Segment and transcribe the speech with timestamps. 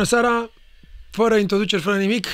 [0.00, 0.50] Bună seara,
[1.10, 2.26] fără introduceri, fără nimic.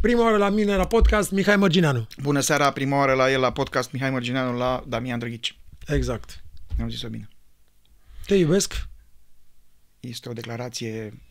[0.00, 2.06] Prima oară la mine la podcast, Mihai Mărgineanu.
[2.22, 5.58] Bună seara, prima oară la el la podcast Mihai Mărgineanu la Damian Drăghici.
[5.86, 6.44] Exact.
[6.80, 7.28] Am zis-o bine.
[8.26, 8.88] Te iubesc?
[10.00, 11.22] Este o declarație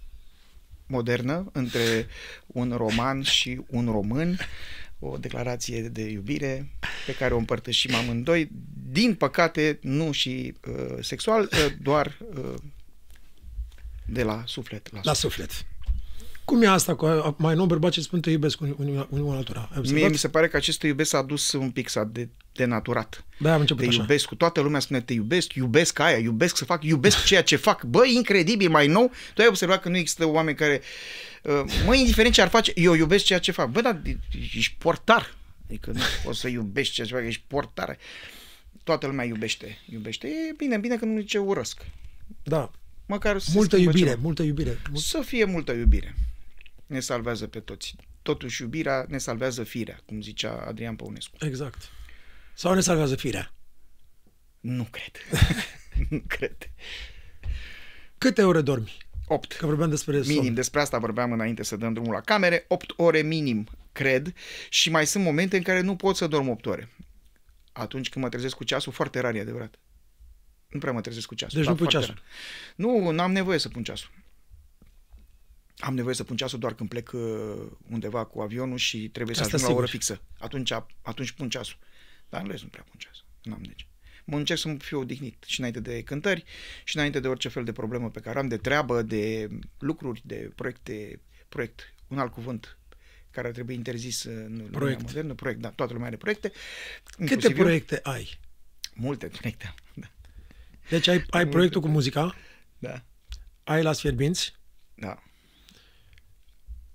[0.85, 2.07] modernă între
[2.47, 4.37] un roman și un român,
[4.99, 6.71] o declarație de iubire
[7.05, 8.49] pe care o împărtășim amândoi,
[8.91, 12.53] din păcate nu și uh, sexual, uh, doar uh,
[14.07, 15.51] de la suflet la, La suflet.
[16.45, 19.59] Cum e asta cu mai nou bărbați ce spun te iubesc unul unul- unul altora?
[19.59, 20.09] Ai Mie observat?
[20.09, 23.25] mi se pare că acest te iubesc s-a dus un pic, s-a de, denaturat.
[23.39, 23.99] Da, am început Te așa.
[24.01, 27.55] iubesc cu toată lumea spune te iubesc, iubesc aia, iubesc să fac, iubesc ceea ce
[27.55, 27.83] fac.
[27.83, 30.81] Bă, incredibil, mai nou, tu ai observat că nu există oameni care,
[31.43, 33.69] uh, mă, indiferent ce ar face, eu iubesc ceea ce fac.
[33.69, 34.01] Bă, dar
[34.55, 35.35] ești portar.
[35.65, 37.97] Adică nu poți să iubești ceea ce fac, ești portar.
[38.83, 40.27] Toată lumea iubește, iubește.
[40.27, 41.81] E bine, bine că nu zice urăsc.
[42.43, 42.71] Da.
[43.07, 44.21] Măcar să se Multă schimbă iubire, ceva.
[44.21, 44.77] multă iubire.
[44.89, 46.15] Mul- Să fie multă iubire.
[46.85, 47.95] Ne salvează pe toți.
[48.21, 51.35] Totuși iubirea ne salvează firea, cum zicea Adrian Păunescu.
[51.45, 51.89] Exact.
[52.53, 53.53] Sau ne salvează firea.
[54.59, 55.11] Nu cred.
[56.09, 56.57] nu cred.
[58.17, 58.97] Câte ore dormi?
[59.27, 59.53] 8.
[59.53, 60.35] Că vorbeam despre somn.
[60.37, 64.33] Minim, despre asta vorbeam înainte să dăm drumul la camere, 8 ore minim, cred,
[64.69, 66.89] și mai sunt momente în care nu pot să dorm 8 ore.
[67.71, 69.75] Atunci când mă trezesc cu ceasul, foarte rar e adevărat.
[70.69, 71.57] Nu prea mă trezesc cu ceasul.
[71.57, 72.23] Deci dar nu pui foarte ceasul.
[72.23, 73.03] rar.
[73.03, 74.09] Nu, n-am nevoie să pun ceasul.
[75.77, 77.21] Am nevoie să pun ceasul doar când plec uh,
[77.89, 80.03] undeva cu avionul și trebuie să Asta ajung la o oră sigur.
[80.03, 80.21] fixă.
[80.39, 81.77] Atunci, atunci pun ceasul.
[82.29, 83.25] Dar în rest nu prea pun ceasul.
[83.43, 83.85] N-am nege.
[84.25, 86.43] Mă încerc să fiu odihnit și înainte de cântări
[86.83, 89.47] și înainte de orice fel de problemă pe care am, de treabă, de
[89.79, 91.19] lucruri, de proiecte,
[91.49, 92.77] proiect, un alt cuvânt
[93.31, 95.01] care ar trebui interzis în lumea Proiect.
[95.01, 96.51] modernă, proiect, da, toată lumea are proiecte.
[97.03, 97.63] Câte inclusiv eu.
[97.63, 98.39] proiecte ai?
[98.93, 100.11] Multe proiecte, da.
[100.89, 102.35] Deci ai, ai proiectul cu muzica,
[102.79, 103.03] Da,
[103.63, 104.55] ai la Sfierbinți,
[104.95, 105.17] da.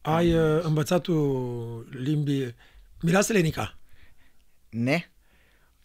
[0.00, 2.55] ai uh, învățatul limbii...
[3.00, 3.78] Mireasă Lenica.
[4.71, 5.06] Ne?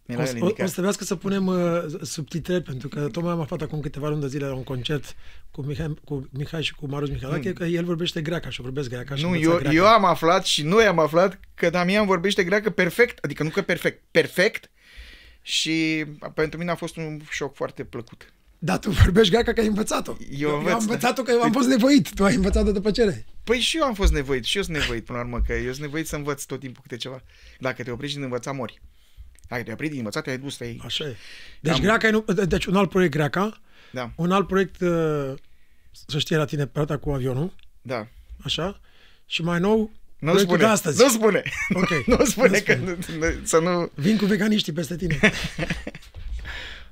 [0.09, 0.63] O, Mirela să- o, Linică.
[0.63, 4.21] o să trebuiască să punem uh, subtitrări, pentru că tocmai am aflat acum câteva luni
[4.21, 5.15] de zile la un concert
[5.51, 8.89] cu Mihai, cu Mihai și cu Marius Mihalache, că el vorbește greaca și eu vorbesc
[8.89, 9.75] greaca și Nu, învăța eu, greaca.
[9.75, 13.61] eu am aflat și noi am aflat că Damian vorbește greacă perfect, adică nu că
[13.61, 14.71] perfect, perfect
[15.47, 18.33] și pentru mine a fost un șoc foarte plăcut.
[18.59, 20.15] Dar tu vorbești greaca că ai învățat-o.
[20.31, 20.83] Eu eu învăț, am da.
[20.83, 22.13] învățat-o că am fost nevoit.
[22.13, 23.25] Tu ai învățat-o după cere.
[23.43, 25.71] Păi și eu am fost nevoit, și eu sunt nevoit până la urmă, că eu
[25.71, 27.21] sunt nevoit să învăț tot timpul câte ceva.
[27.59, 28.81] Dacă te oprești din învăța, mori.
[29.47, 30.81] Dacă te oprești din învățat, te-ai dus, te-ai...
[30.85, 31.15] Așa e.
[31.59, 35.33] Deci Am- greaca e, nu- deci un alt proiect greaca, Da, un alt proiect, uh,
[36.07, 38.07] să știe la tine, partea cu avionul, da.
[38.43, 38.81] așa,
[39.25, 41.01] și mai nou, Nu proiectul spune, de astăzi.
[41.03, 41.89] nu spune, Ok.
[42.17, 43.17] nu spune Nu că spune.
[43.17, 43.91] nu, nu, să nu...
[43.95, 45.19] Vin cu veganiștii peste tine.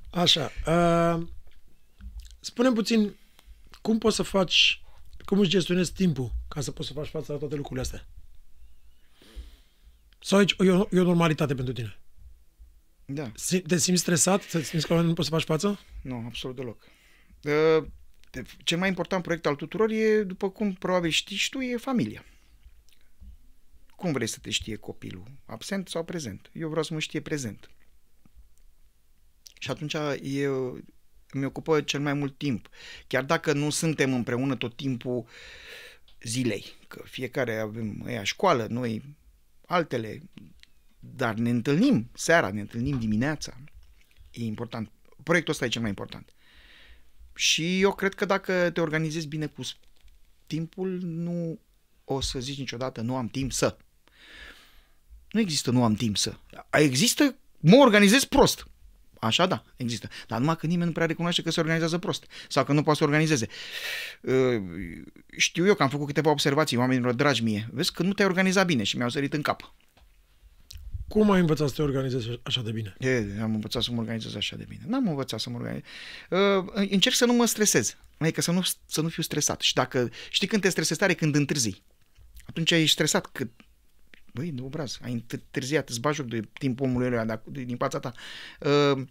[0.10, 0.52] Așa.
[0.68, 1.28] Uh,
[2.40, 3.16] spune puțin
[3.82, 4.82] cum poți să faci,
[5.26, 8.08] cum îți gestionezi timpul ca să poți să faci față la toate lucrurile astea?
[10.20, 12.00] Sau aici e o, e o normalitate pentru tine?
[13.06, 13.32] Da.
[13.36, 14.46] Si- Te simți stresat?
[14.46, 15.80] Te simți că nu poți să faci față?
[16.02, 16.82] Nu, absolut deloc.
[17.44, 17.88] Uh,
[18.32, 21.78] de- Cel mai important proiect al tuturor e, după cum probabil știi și tu, e
[21.78, 22.26] familia.
[24.06, 25.32] Cum vrei să te știe copilul?
[25.46, 26.50] Absent sau prezent?
[26.54, 27.70] Eu vreau să mă știe prezent.
[29.60, 30.48] Și atunci e,
[31.34, 32.70] mi ocupă cel mai mult timp.
[33.08, 35.26] Chiar dacă nu suntem împreună tot timpul
[36.22, 39.16] zilei, că fiecare avem ea școală, noi
[39.66, 40.22] altele,
[41.00, 43.58] dar ne întâlnim seara, ne întâlnim dimineața.
[44.32, 44.92] E important.
[45.24, 46.34] Proiectul ăsta e cel mai important.
[47.36, 49.78] Și eu cred că dacă te organizezi bine cu s-
[50.48, 51.60] timpul, nu
[52.04, 53.78] o să zici niciodată nu am timp să.
[55.32, 56.34] Nu există nu am timp să.
[56.72, 58.68] Există mă organizez prost.
[59.20, 60.10] Așa da, există.
[60.28, 63.00] Dar numai că nimeni nu prea recunoaște că se organizează prost sau că nu poate
[63.00, 63.48] să organizeze.
[64.22, 64.64] Uh,
[65.38, 67.70] Știu eu că am făcut câteva observații oamenilor dragi mie.
[67.72, 69.74] Vezi că nu te-ai organizat bine și mi-au sărit în cap.
[71.08, 72.96] Cum ai învățat să te organizezi așa de bine?
[73.00, 74.82] E, am învățat să mă organizez așa de bine.
[74.88, 75.84] N-am învățat să mă organizez.
[76.30, 77.98] Uh, încerc să nu mă stresez.
[78.18, 79.62] Adică să nu, să nu fiu stresat.
[79.62, 81.82] Și dacă știi când te stresezi tare, când întârzi.
[82.46, 83.26] Atunci ești stresat.
[83.26, 83.48] Că,
[84.36, 87.62] băi, de obraz, ai întârziat, îți bagi joc de timpul omului ăla de, ac- de,
[87.64, 88.14] din fața ta.
[88.60, 89.02] Uh,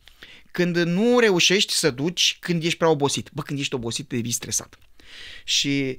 [0.50, 3.30] când nu reușești să duci, când ești prea obosit.
[3.32, 4.78] Bă, când ești obosit, devii stresat.
[5.44, 5.98] Și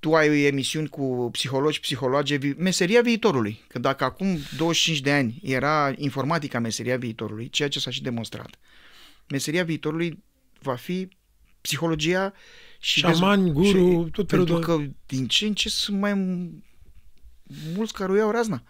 [0.00, 3.60] tu ai emisiuni cu psihologi, psihologe, vi- meseria viitorului.
[3.68, 8.58] Că dacă acum 25 de ani era informatica meseria viitorului, ceea ce s-a și demonstrat,
[9.28, 10.22] meseria viitorului
[10.60, 11.08] va fi
[11.60, 12.32] psihologia
[12.80, 13.66] și Șamani, dez- guru,
[14.04, 16.64] și- tot felul Pentru de- că din ce în ce sunt mai m-
[17.74, 18.62] mulți care o iau razna.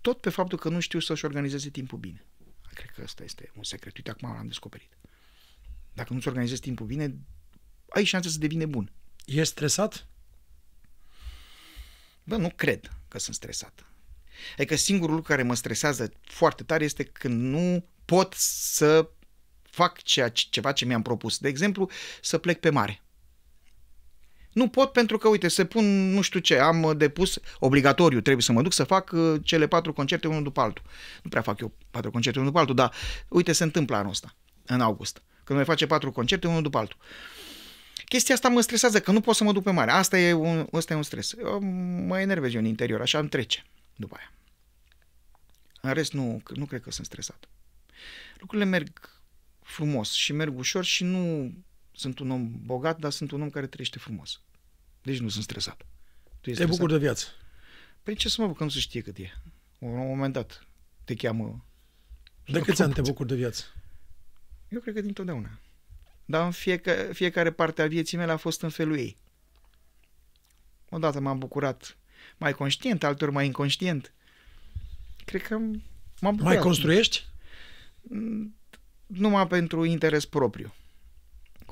[0.00, 2.24] Tot pe faptul că nu știu să-și organizeze timpul bine.
[2.74, 3.96] Cred că ăsta este un secret.
[3.96, 4.98] Uite, acum l-am descoperit.
[5.92, 7.16] Dacă nu-ți organizezi timpul bine,
[7.88, 8.92] ai șanse să devine bun.
[9.24, 10.08] Ești stresat?
[12.24, 13.86] Bă, nu cred că sunt stresat.
[14.52, 19.10] Adică singurul lucru care mă stresează foarte tare este când nu pot să
[19.62, 21.38] fac ceea, ceva ce mi-am propus.
[21.38, 21.90] De exemplu,
[22.20, 23.03] să plec pe mare.
[24.54, 28.52] Nu pot pentru că, uite, se pun nu știu ce, am depus obligatoriu, trebuie să
[28.52, 30.84] mă duc să fac uh, cele patru concerte unul după altul.
[31.22, 32.92] Nu prea fac eu patru concerte unul după altul, dar
[33.28, 34.34] uite, se întâmplă anul ăsta,
[34.66, 36.98] în august, când mai face patru concerte unul după altul.
[38.04, 39.90] Chestia asta mă stresează, că nu pot să mă duc pe mare.
[39.90, 41.32] Asta e un, asta e un stres.
[41.38, 41.60] Eu
[42.06, 43.64] mă enervez eu în interior, așa îmi trece
[43.96, 44.32] după aia.
[45.80, 47.48] În rest, nu, nu cred că sunt stresat.
[48.38, 49.20] Lucrurile merg
[49.62, 51.52] frumos și merg ușor și nu
[51.94, 54.40] sunt un om bogat, dar sunt un om care trăiește frumos.
[55.02, 55.86] Deci nu sunt stresat.
[56.40, 57.26] Tu Te bucur de viață.
[58.02, 59.32] Păi ce să mă bucur, nu se știe cât e.
[59.78, 60.66] La un moment dat
[61.04, 61.64] te cheamă...
[62.46, 63.64] De câți ani te bucur de viață?
[64.68, 65.58] Eu cred că dintotdeauna.
[66.24, 69.16] Dar în fiecare, fiecare parte a vieții mele a fost în felul ei.
[70.88, 71.96] Odată m-am bucurat
[72.36, 74.12] mai conștient, altor mai inconștient.
[75.24, 75.76] Cred că m-am
[76.20, 76.42] bucurat.
[76.42, 77.26] Mai construiești?
[78.00, 78.56] Mm,
[79.06, 80.74] numai pentru interes propriu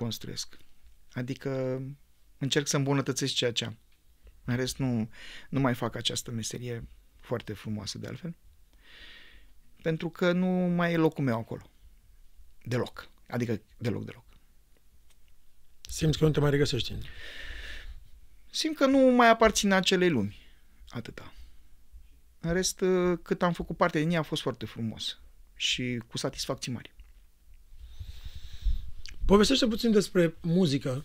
[0.03, 0.57] construiesc.
[1.13, 1.83] Adică
[2.39, 3.79] încerc să îmbunătățesc ceea ce am.
[4.45, 5.11] În rest nu,
[5.49, 6.89] nu mai fac această meserie
[7.21, 8.35] foarte frumoasă de altfel.
[9.83, 11.71] Pentru că nu mai e locul meu acolo.
[12.63, 13.09] Deloc.
[13.29, 14.25] Adică deloc, deloc.
[15.81, 16.95] Simți că nu te mai regăsești?
[18.51, 20.39] Simt că nu mai aparțin acelei lumi.
[20.89, 21.33] Atâta.
[22.41, 22.85] În rest,
[23.23, 25.21] cât am făcut parte din ea a fost foarte frumos
[25.57, 26.92] și cu satisfacții mari.
[29.27, 31.05] Povestește puțin despre muzică.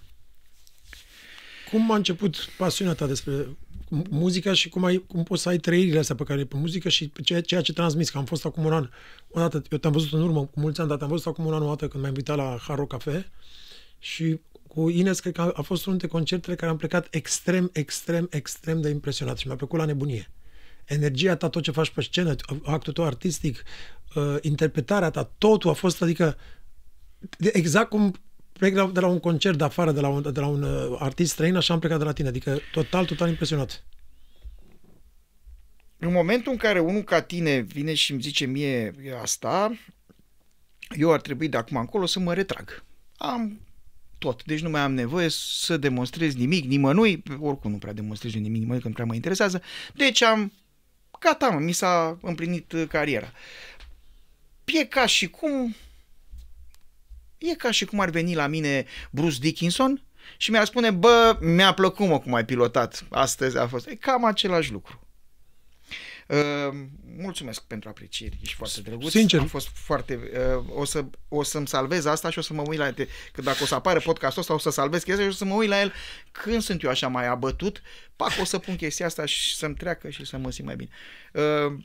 [1.72, 3.48] Cum a început pasiunea ta despre
[4.10, 7.12] muzica și cum, ai, cum poți să ai trăirile astea pe care pe muzică și
[7.24, 8.90] ceea, ceea ce transmis, că am fost acum un an,
[9.28, 11.54] o dată, eu te-am văzut în urmă cu mulți ani, dar te-am văzut acum un
[11.54, 13.32] an o dată când m-ai invitat la Haro Cafe
[14.00, 17.70] și cu Ines cred că a, a fost unul dintre concertele care am plecat extrem,
[17.74, 20.32] extrem, extrem de impresionat și mi-a plăcut la nebunie.
[20.86, 23.64] Energia ta, tot ce faci pe scenă, actul tău artistic,
[24.16, 26.38] uh, interpretarea ta, totul a fost, adică
[27.40, 28.14] exact cum
[28.52, 31.32] plec de la un concert de afară, de la un, de la un uh, artist
[31.32, 32.28] străin, așa am plecat de la tine.
[32.28, 33.84] Adică total, total impresionat.
[35.98, 39.78] În momentul în care unul ca tine vine și îmi zice mie asta,
[40.98, 42.84] eu ar trebui de acum încolo să mă retrag.
[43.18, 43.60] Am
[44.18, 44.44] tot.
[44.44, 48.82] Deci nu mai am nevoie să demonstrez nimic, nimănui, oricum nu prea demonstrez nimic, nimănui,
[48.82, 49.62] că nu prea mă interesează.
[49.96, 50.52] Deci am,
[51.20, 53.32] gata, mă, mi s-a împlinit uh, cariera.
[54.66, 55.76] E ca și cum
[57.38, 60.04] E ca și cum ar veni la mine Bruce Dickinson
[60.38, 63.88] și mi-ar spune, bă, mi-a plăcut mă cum ai pilotat, astăzi a fost.
[63.88, 65.08] E cam același lucru.
[66.28, 66.38] Uh,
[67.18, 69.12] mulțumesc pentru aprecieri, ești foarte drăguț.
[69.12, 69.40] Sincer.
[69.40, 70.20] A fost foarte...
[70.58, 73.08] Uh, o, să, o să-mi salvez asta și o să mă uit la el.
[73.32, 75.54] Că dacă o să apară podcastul ăsta, o să salvez chestia și o să mă
[75.54, 75.94] uit la el
[76.32, 77.82] când sunt eu așa mai abătut.
[78.16, 80.90] Pac, o să pun chestia asta și să-mi treacă și să mă simt mai bine.
[81.34, 81.78] Uh,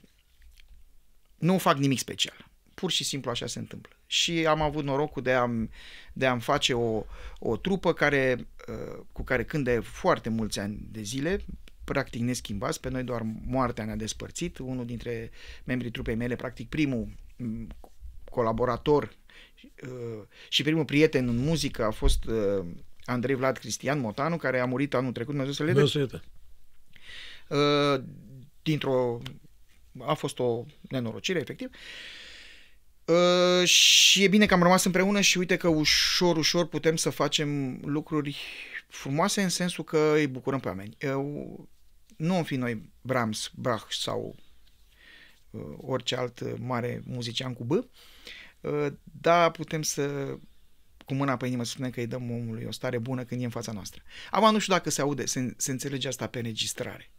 [1.38, 2.50] nu fac nimic special
[2.82, 3.92] pur și simplu așa se întâmplă.
[4.06, 5.70] Și am avut norocul de a-mi,
[6.12, 7.04] de a-mi face o,
[7.38, 11.44] o trupă care, uh, cu care când de foarte mulți ani de zile,
[11.84, 14.58] practic neschimbați, pe noi doar moartea ne-a despărțit.
[14.58, 15.30] Unul dintre
[15.64, 17.68] membrii trupei mele, practic primul mm,
[18.30, 19.16] colaborator
[19.82, 22.64] uh, și primul prieten în muzică a fost uh,
[23.04, 25.82] Andrei Vlad Cristian Motanu, care a murit anul trecut, Dumnezeu să le dea.
[28.62, 29.18] Dintr-o...
[29.98, 31.68] a fost o nenorocire, efectiv.
[31.68, 31.76] Uh,
[33.12, 37.10] Uh, și e bine că am rămas împreună și uite că ușor, ușor putem să
[37.10, 38.36] facem lucruri
[38.88, 40.96] frumoase în sensul că îi bucurăm pe oameni.
[41.16, 41.58] Uh,
[42.16, 44.36] nu am fi noi Brahms, Bach sau
[45.50, 47.86] uh, orice alt mare muzician cu B, uh,
[49.20, 50.36] dar putem să
[51.04, 53.44] cu mâna pe inimă să spunem că îi dăm omului o stare bună când e
[53.44, 54.02] în fața noastră.
[54.30, 57.10] Acum nu știu dacă se aude, se, se înțelege asta pe înregistrare.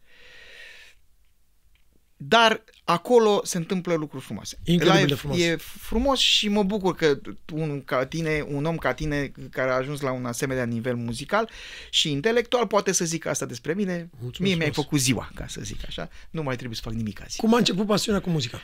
[2.27, 4.57] Dar acolo se întâmplă lucruri frumoase.
[4.63, 5.39] Incredibil de frumos.
[5.39, 7.19] E frumos și mă bucur că
[7.53, 11.49] un, ca tine, un om ca tine care a ajuns la un asemenea nivel muzical
[11.89, 14.09] și intelectual poate să zică asta despre mine.
[14.11, 16.09] Mulțumesc Mie mi-ai făcut ziua, ca să zic așa.
[16.29, 17.37] Nu mai trebuie să fac nimic azi.
[17.37, 18.61] Cum a început pasiunea cu muzica?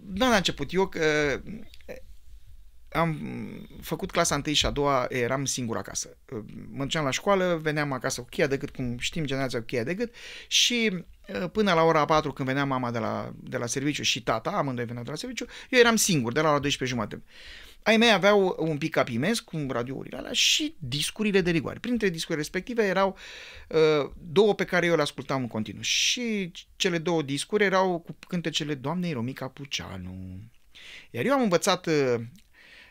[0.00, 0.72] Da, a început.
[0.72, 1.40] Eu că
[2.92, 3.20] am
[3.80, 6.16] făcut clasa 1 și a doua, eram singur acasă.
[6.70, 9.84] Mă duceam la școală, veneam acasă cu cheia de gât, cum știm generația cu cheia
[9.84, 10.14] de gât
[10.48, 11.04] și
[11.52, 14.84] până la ora 4 când venea mama de la, de la serviciu și tata, amândoi
[14.84, 17.22] veneau de la serviciu, eu eram singur, de la ora 12 jumate.
[17.82, 21.78] Ai mei aveau un pick-up imens cu radiourile alea și discurile de rigoare.
[21.78, 23.16] Printre discurile respective erau
[23.68, 25.82] uh, două pe care eu le ascultam în continuu.
[25.82, 30.40] Și cele două discuri erau cu cântecele Doamnei Romica Puceanu.
[31.10, 32.14] Iar eu am învățat uh,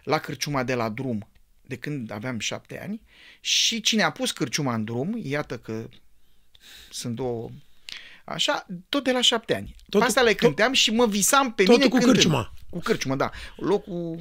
[0.03, 1.29] la cârciuma de la drum
[1.61, 3.01] de când aveam șapte ani
[3.39, 5.89] și cine a pus cârciuma în drum, iată că
[6.89, 7.49] sunt două
[8.33, 9.75] Așa, tot de la șapte ani.
[9.89, 12.13] Totul- Asta le tot- cânteam și mă visam pe Totul mine cu cântând.
[12.15, 12.53] cârciuma.
[12.69, 13.29] Cu cârciumă, da.
[13.55, 14.19] Locul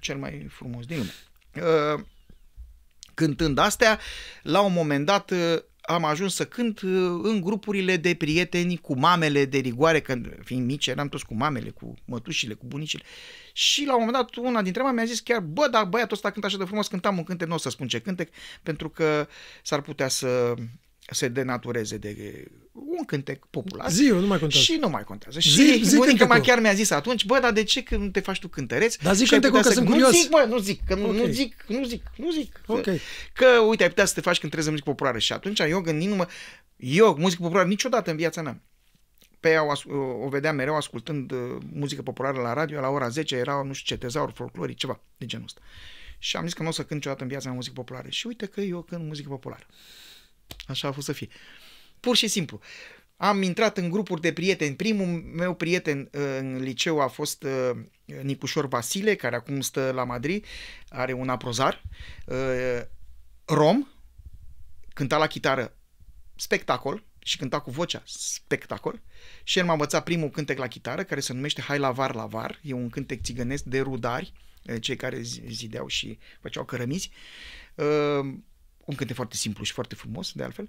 [0.00, 1.12] cel mai frumos din lume.
[1.94, 2.00] Uh,
[3.14, 3.98] cântând astea,
[4.42, 6.90] la un moment dat uh, am ajuns să cânt uh,
[7.22, 11.70] în grupurile de prieteni cu mamele de rigoare, când fiind mici eram toți cu mamele,
[11.70, 13.02] cu mătușile, cu bunicile.
[13.52, 16.30] Și la un moment dat una dintre mame mi-a zis chiar, bă, dar băiatul ăsta
[16.30, 18.30] cântă așa de frumos, cântam un cântec, nu o să spun ce cântec,
[18.62, 19.28] pentru că
[19.62, 20.54] s-ar putea să
[21.10, 22.44] se denatureze de
[22.98, 23.90] un cântec popular.
[23.90, 24.64] Ziua, nu mai contează.
[24.64, 25.38] Și nu mai contează.
[25.40, 26.40] Zi- Și zi bunica mea cântecul.
[26.46, 28.96] chiar mi-a zis atunci, bă, dar de ce că nu te faci tu cântăreț?
[28.96, 30.22] Dar zic Și ai cântecul putea că sunt Nu curios.
[30.22, 31.14] zic, mă, nu zic, că nu, Ok.
[31.14, 32.60] nu zic, nu zic, nu zic.
[32.66, 32.84] Ok.
[33.32, 35.18] Că, uite, ai putea să te faci cântăresc de muzică populară.
[35.18, 36.26] Și atunci eu gândindu-mă,
[36.76, 38.60] eu, muzică populară, niciodată în viața mea.
[39.40, 39.84] Pe ea o, as-
[40.24, 41.38] o vedeam mereu ascultând uh,
[41.72, 45.26] muzică populară la radio, la ora 10 era, nu știu ce, tezauri folcloric, ceva de
[45.26, 45.60] genul ăsta.
[46.18, 48.08] Și am zis că nu o să cânt niciodată în viața mea muzică populară.
[48.08, 49.66] Și uite că eu cânt muzică populară.
[50.66, 51.28] Așa a fost să fie.
[52.04, 52.60] Pur și simplu.
[53.16, 54.76] Am intrat în grupuri de prieteni.
[54.76, 57.70] Primul meu prieten uh, în liceu a fost uh,
[58.22, 60.44] Nicușor Vasile, care acum stă la Madrid,
[60.88, 61.82] are un aprozar.
[62.26, 62.80] Uh,
[63.44, 63.86] Rom,
[64.92, 65.76] cânta la chitară
[66.36, 69.02] spectacol și cânta cu vocea spectacol
[69.42, 72.26] și el m-a învățat primul cântec la chitară care se numește Hai la var la
[72.26, 74.32] var, e un cântec țigănesc de rudari,
[74.62, 77.10] eh, cei care zi- zideau și făceau cărămizi.
[77.74, 78.34] Uh,
[78.84, 80.68] un cântec foarte simplu și foarte frumos, de altfel.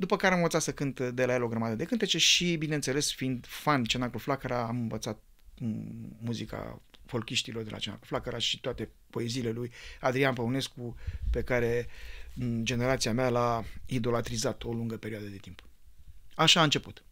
[0.00, 3.12] După care am învățat să cânt de la el o grămadă de cântece și, bineînțeles,
[3.12, 5.22] fiind fan Cenaclu Flacăra, am învățat
[5.58, 10.96] mm, muzica folchiștilor de la Cenaclu Flacăra și toate poeziile lui Adrian Păunescu,
[11.30, 11.88] pe care
[12.34, 15.62] mm, generația mea l-a idolatrizat o lungă perioadă de timp.
[16.34, 17.02] Așa a început.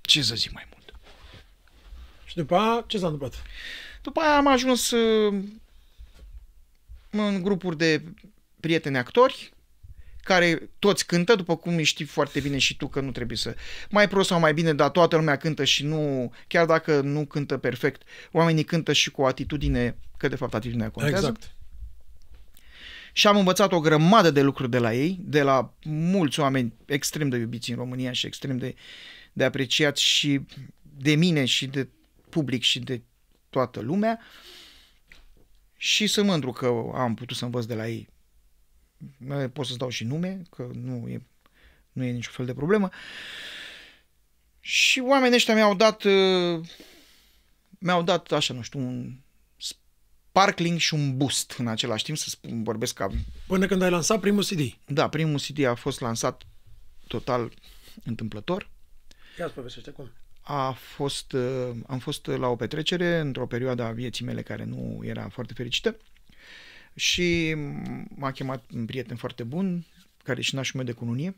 [0.00, 0.94] Ce să zic mai mult?
[2.24, 3.42] Și după aia, ce s-a întâmplat?
[4.02, 5.44] După aia am ajuns uh,
[7.10, 8.02] în grupuri de
[8.60, 9.51] prieteni actori,
[10.22, 13.54] care toți cântă, după cum știi foarte bine și tu că nu trebuie să...
[13.90, 16.32] Mai prost sau mai bine, dar toată lumea cântă și nu...
[16.46, 18.02] Chiar dacă nu cântă perfect,
[18.32, 21.26] oamenii cântă și cu o atitudine, că de fapt atitudinea contează.
[21.26, 21.54] Exact.
[23.12, 27.28] Și am învățat o grămadă de lucruri de la ei, de la mulți oameni extrem
[27.28, 28.74] de iubiți în România și extrem de,
[29.32, 30.40] de apreciați și
[30.82, 31.88] de mine și de
[32.28, 33.02] public și de
[33.50, 34.20] toată lumea.
[35.76, 38.08] Și sunt mândru că am putut să învăț de la ei.
[39.52, 41.22] Pot să-ți dau și nume, că nu e,
[41.92, 42.90] nu e niciun fel de problemă.
[44.60, 46.60] Și oamenii ăștia mi-au dat, uh,
[47.78, 49.16] mi-au dat, așa, nu știu, un
[49.56, 53.10] sparkling și un boost în același timp, să spun, vorbesc ca...
[53.46, 54.60] Până când ai lansat primul CD.
[54.86, 56.42] Da, primul CD a fost lansat
[57.06, 57.52] total
[58.04, 58.70] întâmplător.
[59.38, 60.10] Ia ți povestește cum.
[60.40, 65.00] A fost, uh, am fost la o petrecere într-o perioadă a vieții mele care nu
[65.04, 65.96] era foarte fericită
[66.94, 67.54] și
[68.08, 69.86] m-a chemat un prieten foarte bun,
[70.24, 71.36] care e și nașul meu de cununie,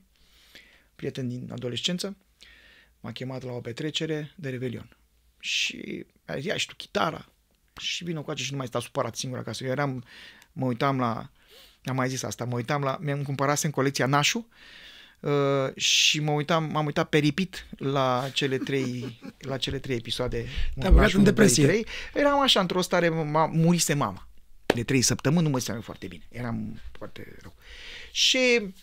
[0.97, 2.17] prieten din adolescență,
[3.01, 4.97] m-a chemat la o petrecere de revelion.
[5.39, 7.29] Și a zis, ia și tu chitara,
[7.81, 9.65] și vină cu și nu mai sta supărat singur acasă.
[9.65, 10.05] Eu eram,
[10.53, 11.31] mă uitam la,
[11.85, 14.49] am mai zis asta, mă uitam la, mi-am cumpărat în colecția Nașu
[15.21, 20.47] uh, și mă uitam, m-am uitat peripit la cele trei, la cele trei episoade.
[20.79, 21.67] Te-a băgat Nașu în 1, 2, depresie.
[21.67, 21.87] 3.
[22.15, 24.29] Eram așa, într-o stare, ma, murise mama.
[24.75, 26.25] De trei săptămâni nu mă simțeam foarte bine.
[26.29, 27.55] Eram foarte rău.
[28.13, 28.75] Și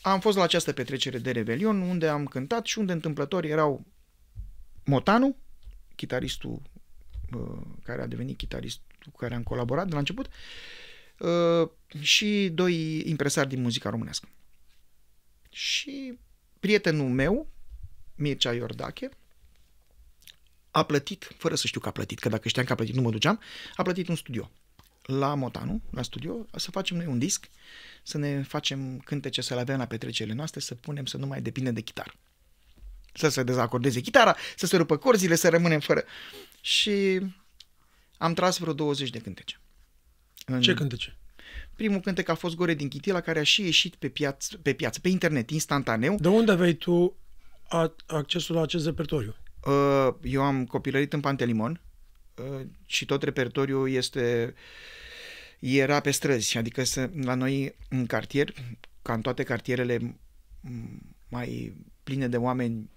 [0.00, 3.86] am fost la această petrecere de Revelion unde am cântat și unde întâmplător erau
[4.84, 5.36] Motanu,
[5.96, 6.62] chitaristul
[7.32, 10.28] uh, care a devenit chitaristul cu care am colaborat de la început,
[11.18, 11.68] uh,
[12.00, 14.28] și doi impresari din muzica românească.
[15.50, 16.18] Și
[16.60, 17.48] prietenul meu,
[18.14, 19.08] Mircea Iordache,
[20.70, 23.02] a plătit, fără să știu că a plătit, că dacă știam că a plătit nu
[23.02, 23.40] mă duceam,
[23.76, 24.50] a plătit un studio
[25.12, 27.48] la Motanu, la studio, să facem noi un disc,
[28.02, 31.42] să ne facem cântece, să le avem la petrecerile noastre, să punem să nu mai
[31.42, 32.14] depinde de chitară.
[33.14, 36.04] Să se dezacordeze chitara, să se rupă corzile, să rămânem fără.
[36.60, 37.20] Și
[38.18, 39.60] am tras vreo 20 de cântece.
[40.46, 41.16] În Ce cântece?
[41.74, 45.00] Primul cântec a fost Gore din Chitila, care a și ieșit pe piață, pe, piață,
[45.00, 46.16] pe internet, instantaneu.
[46.20, 47.16] De unde aveai tu
[47.68, 49.34] a- accesul la acest repertoriu?
[49.64, 51.87] Uh, Eu am copilărit în Pantelimon uh,
[52.86, 54.54] și tot repertoriul este
[55.58, 58.52] era pe străzi, adică să, la noi în cartier,
[59.02, 60.18] ca în toate cartierele
[60.60, 62.90] m, mai pline de oameni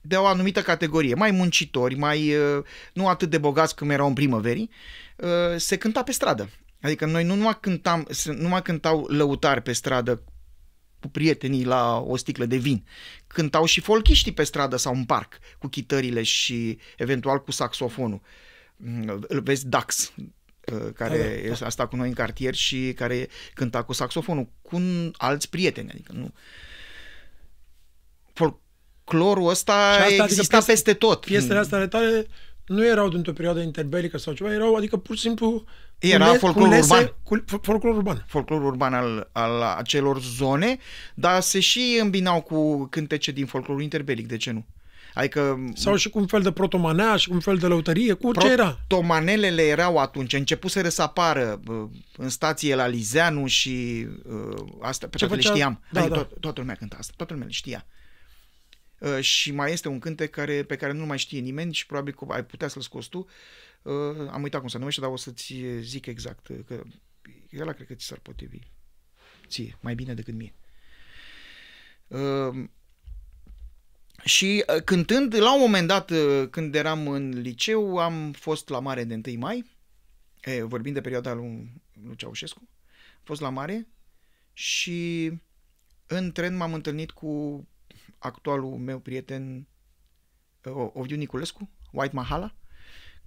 [0.00, 4.12] de o anumită categorie, mai muncitori, mai uh, nu atât de bogați cum erau în
[4.14, 4.70] primăverii,
[5.16, 6.50] uh, se cânta pe stradă.
[6.80, 10.22] Adică noi nu numai, cântam, se- nu mai cântau lăutari pe stradă
[11.00, 12.84] cu prietenii la o sticlă de vin.
[13.26, 18.20] Cântau și folchiștii pe stradă sau în parc, cu chitările și eventual cu saxofonul.
[18.76, 21.66] Mm, Îl vezi Dax, uh, care Da, da, da.
[21.66, 25.90] a stat cu noi în cartier și care cânta cu saxofonul, cu un- alți prieteni.
[25.90, 26.32] Adică nu...
[28.32, 31.24] folclorul ăsta Și asta, adică exista piese- peste tot.
[31.24, 32.26] Piesele astea ale tale
[32.66, 35.64] nu erau dintr-o perioadă interbelică sau ceva, erau, adică pur și simplu
[35.98, 37.14] Era cule- folclor culese- urban.
[37.22, 38.24] Cul, fol- folclor urban.
[38.28, 40.78] folclorul urban al, al acelor zone,
[41.14, 44.66] dar se și îmbinau cu cântece din folclorul interbelic, de ce nu?
[45.14, 48.32] Adică Sau și cu un fel de protomanea și cu un fel de lăutărie, cu
[48.32, 48.78] ce era?
[48.86, 51.86] Tomanelele erau atunci, începuseră să apară bă,
[52.16, 55.82] în stație la Lizeanu și uh, asta pe Ce toate le făcea- știam.
[55.92, 56.26] da, adică da.
[56.26, 57.86] To- toată lumea cânta asta, toată lumea le știa.
[58.98, 62.14] Uh, și mai este un cântec care, pe care nu mai știe nimeni și probabil
[62.18, 63.26] că ai putea să-l scoți tu.
[63.88, 66.48] Uh, am uitat cum se numește, dar o să-ți zic exact.
[66.48, 66.82] uh, Că
[67.60, 68.58] ăla cred că ți s-ar potrivi
[69.48, 70.54] ție, mai bine decât mie.
[72.06, 72.68] Uh,
[74.24, 78.80] și uh, cântând, la un moment dat, uh, când eram în liceu, am fost la
[78.80, 79.64] mare de 1 mai,
[80.40, 82.60] e, vorbind de perioada lui, lui Ceaușescu,
[83.16, 83.88] am fost la mare
[84.52, 85.32] și
[86.06, 87.66] în tren m-am întâlnit cu
[88.18, 89.66] actualul meu prieten
[90.64, 92.54] uh, Ovidiu Niculescu, White Mahala,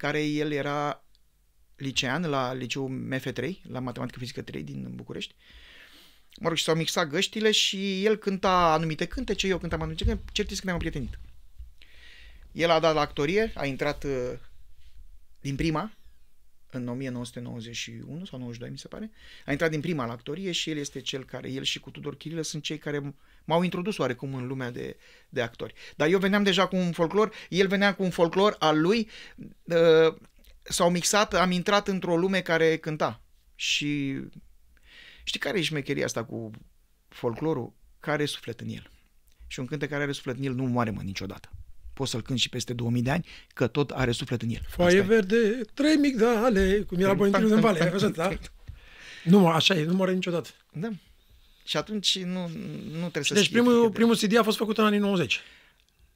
[0.01, 1.03] care el era
[1.75, 5.35] licean la liceul MF3, la Matematică Fizică 3 din București.
[6.39, 10.29] Mă rog, și s-au mixat găștile și el cânta anumite cântece, eu cântam anumite cântece,
[10.31, 11.19] cert este că ne-am prietenit.
[12.51, 14.33] El a dat la actorie, a intrat uh,
[15.41, 15.91] din prima,
[16.73, 19.11] în 1991 sau 92, mi se pare.
[19.45, 22.15] A intrat din prima la actorie și el este cel care, el și cu Tudor
[22.15, 23.13] Chirilă sunt cei care
[23.43, 24.97] m-au introdus oarecum în lumea de,
[25.29, 25.73] de actori.
[25.95, 29.09] Dar eu veneam deja cu un folclor, el venea cu un folclor al lui,
[29.63, 30.15] uh,
[30.61, 33.21] s-au mixat, am intrat într-o lume care cânta.
[33.55, 34.19] Și
[35.23, 36.51] știi care e șmecheria asta cu
[37.07, 37.73] folclorul?
[37.99, 38.89] Care are suflet în el.
[39.47, 41.49] Și un cântec care are suflet în el nu moare mă niciodată.
[42.01, 44.61] Poți să-l cânti și peste 2000 de ani, că tot are suflet în el.
[44.67, 45.15] Foaie Asta e.
[45.15, 48.29] verde, trei migdale, cum era Bointriu în vale, ai văzut, da?
[49.23, 50.49] Nu, mă, așa e, nu moare niciodată.
[50.73, 50.89] Da.
[51.63, 52.47] Și atunci nu,
[52.91, 54.99] nu trebuie să Deci știi frică primul, de- primul CD a fost făcut în anii
[54.99, 55.39] 90,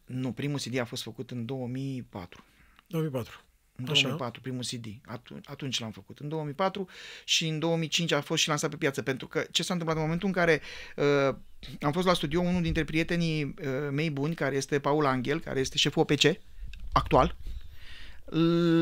[0.06, 2.44] Nu, primul CD a fost făcut în 2004.
[2.88, 3.42] 2004.
[3.76, 4.02] În Așa.
[4.02, 4.86] 2004, primul CD.
[5.06, 6.20] Atunci, atunci l-am făcut.
[6.20, 6.90] În 2004
[7.24, 9.02] și în 2005 a fost și lansat pe piață.
[9.02, 10.62] Pentru că ce s-a întâmplat în momentul în care
[10.96, 11.36] uh,
[11.82, 13.54] am fost la studio, unul dintre prietenii uh,
[13.92, 16.22] mei buni, care este Paul Angel, care este șeful OPC
[16.92, 17.36] actual,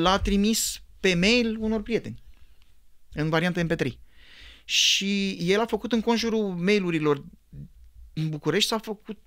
[0.02, 2.24] l-a trimis pe mail unor prieteni
[3.14, 3.88] în variantă MP3.
[4.66, 7.24] Și el a făcut în conjurul mailurilor
[8.14, 9.18] în București, s-a făcut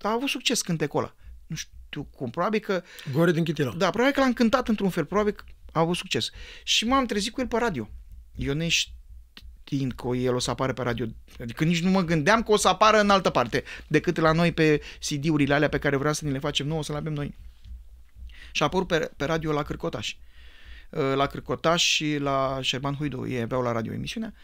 [0.00, 1.14] a avut succes cântecul ăla.
[1.46, 2.82] Nu știu cum, probabil că
[3.12, 3.72] Gore din Chitila.
[3.72, 6.30] da, probabil că l-am cântat într-un fel, probabil că a avut succes.
[6.62, 7.88] Și m-am trezit cu el pe radio.
[8.34, 11.06] Eu neștiind că el o să apară pe radio,
[11.40, 14.52] adică nici nu mă gândeam că o să apară în altă parte, decât la noi
[14.52, 17.34] pe CD-urile alea pe care vreau să ni le facem nouă, să le avem noi.
[18.52, 20.14] Și a apărut pe, pe radio la Cârcotaș.
[20.90, 24.34] Uh, La Cârcotaș și la Șerban Huidu, ei aveau la radio emisiunea.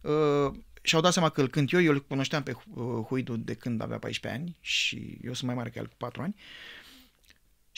[0.00, 3.54] Uh, și-au dat seama că îl cânt eu, eu îl cunoșteam pe uh, Huidu de
[3.54, 6.34] când avea 14 ani și eu sunt mai mare ca el cu 4 ani.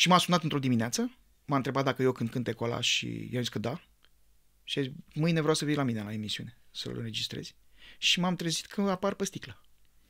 [0.00, 3.48] Și m-a sunat într-o dimineață, m-a întrebat dacă eu cânt cântecul ăla și i-am zis
[3.48, 3.82] că da.
[4.64, 7.56] Și a zis, mâine vreau să vii la mine la emisiune, să-l înregistrezi.
[7.98, 9.60] Și m-am trezit că apar pe sticlă.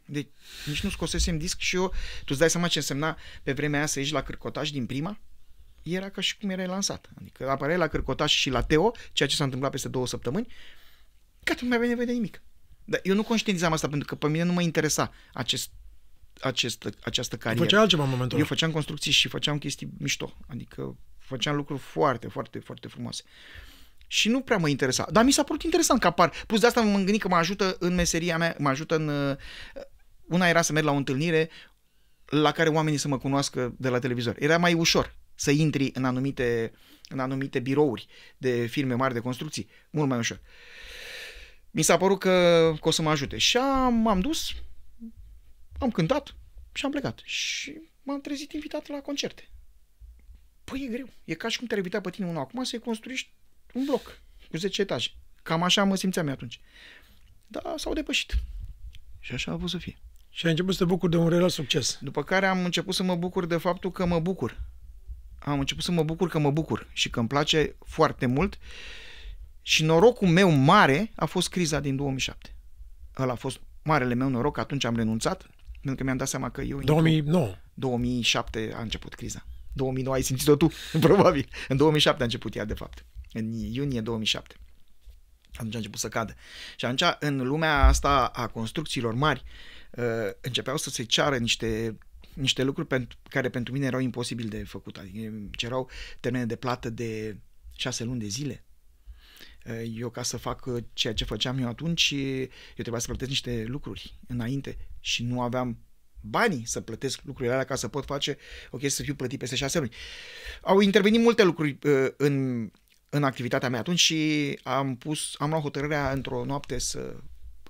[0.04, 0.28] Deci
[0.66, 3.86] nici nu scosesem disc și eu, tu îți dai seama ce însemna pe vremea aia
[3.86, 5.20] să ieși la cârcotaș din prima?
[5.82, 7.10] Era ca și cum erai lansat.
[7.20, 10.46] Adică apăreai la cârcotaș și la Teo, ceea ce s-a întâmplat peste două săptămâni,
[11.44, 12.42] gata, nu mai avea nevoie de nimic.
[12.84, 15.70] Dar eu nu conștientizam asta pentru că pe mine nu mă interesa acest,
[16.40, 17.64] acest, această carieră.
[17.64, 18.54] Făcea altceva în momentul Eu ăla.
[18.54, 23.22] făceam construcții și făceam chestii mișto, adică făceam lucruri foarte, foarte, foarte frumoase.
[24.06, 25.06] Și nu prea mă interesa.
[25.10, 26.32] Dar mi s-a părut interesant că apar.
[26.46, 29.08] Plus de asta m-am gândit că mă ajută în meseria mea, mă ajută în...
[29.08, 29.36] uh,
[30.26, 31.50] Una era să merg la o întâlnire
[32.24, 34.36] la care oamenii să mă cunoască de la televizor.
[34.38, 36.72] Era mai ușor să intri în anumite,
[37.08, 39.68] în anumite birouri de firme mari de construcții.
[39.90, 40.40] Mult mai ușor.
[41.70, 42.30] Mi s-a părut că,
[42.80, 43.38] că o să mă ajute.
[43.38, 44.52] Și am, m-am dus,
[45.80, 46.34] am cântat
[46.72, 47.20] și am plecat.
[47.24, 49.48] Și m-am trezit invitat la concerte.
[50.64, 51.08] Păi e greu.
[51.24, 53.32] E ca și cum te-ar invita pe tine unul acum să-i construiești
[53.72, 55.10] un bloc cu 10 etaje.
[55.42, 56.60] Cam așa mă simțeam eu atunci.
[57.46, 58.34] Dar s-au depășit.
[59.18, 59.98] Și așa a avut să fie.
[60.30, 61.98] Și ai început să te bucuri de un real succes.
[62.00, 64.60] După care am început să mă bucur de faptul că mă bucur.
[65.38, 68.58] Am început să mă bucur că mă bucur și că îmi place foarte mult.
[69.62, 72.54] Și norocul meu mare a fost criza din 2007.
[73.18, 76.60] Ăla a fost marele meu noroc, atunci am renunțat, pentru că mi-am dat seama că
[76.60, 76.76] eu...
[76.76, 77.54] intru- 2009.
[77.74, 79.46] 2007 a început criza.
[79.72, 81.48] 2009 ai simțit-o tu, probabil.
[81.68, 83.04] În 2007 a început ea, de fapt.
[83.32, 84.54] În iunie 2007.
[85.54, 86.34] Atunci a început să cadă.
[86.76, 89.44] Și atunci, în lumea asta a construcțiilor mari,
[89.90, 90.04] uh,
[90.40, 91.98] începeau să se ceară niște
[92.34, 94.96] niște lucruri pentru, care pentru mine erau imposibil de făcut.
[94.96, 95.90] Adică îmi cerau
[96.20, 97.36] termene de plată de
[97.76, 98.64] șase luni de zile.
[99.66, 103.30] Uh, Eu, ca să fac uh, ceea ce făceam eu atunci, eu trebuia să plătesc
[103.30, 105.78] niște lucruri înainte și nu aveam
[106.20, 108.36] banii să plătesc lucrurile alea ca să pot face
[108.70, 109.94] o chestie să fiu plătit peste șase luni.
[110.62, 112.70] Au intervenit multe lucruri uh, în,
[113.08, 117.16] în activitatea mea atunci și am pus, am luat hotărârea într-o noapte să,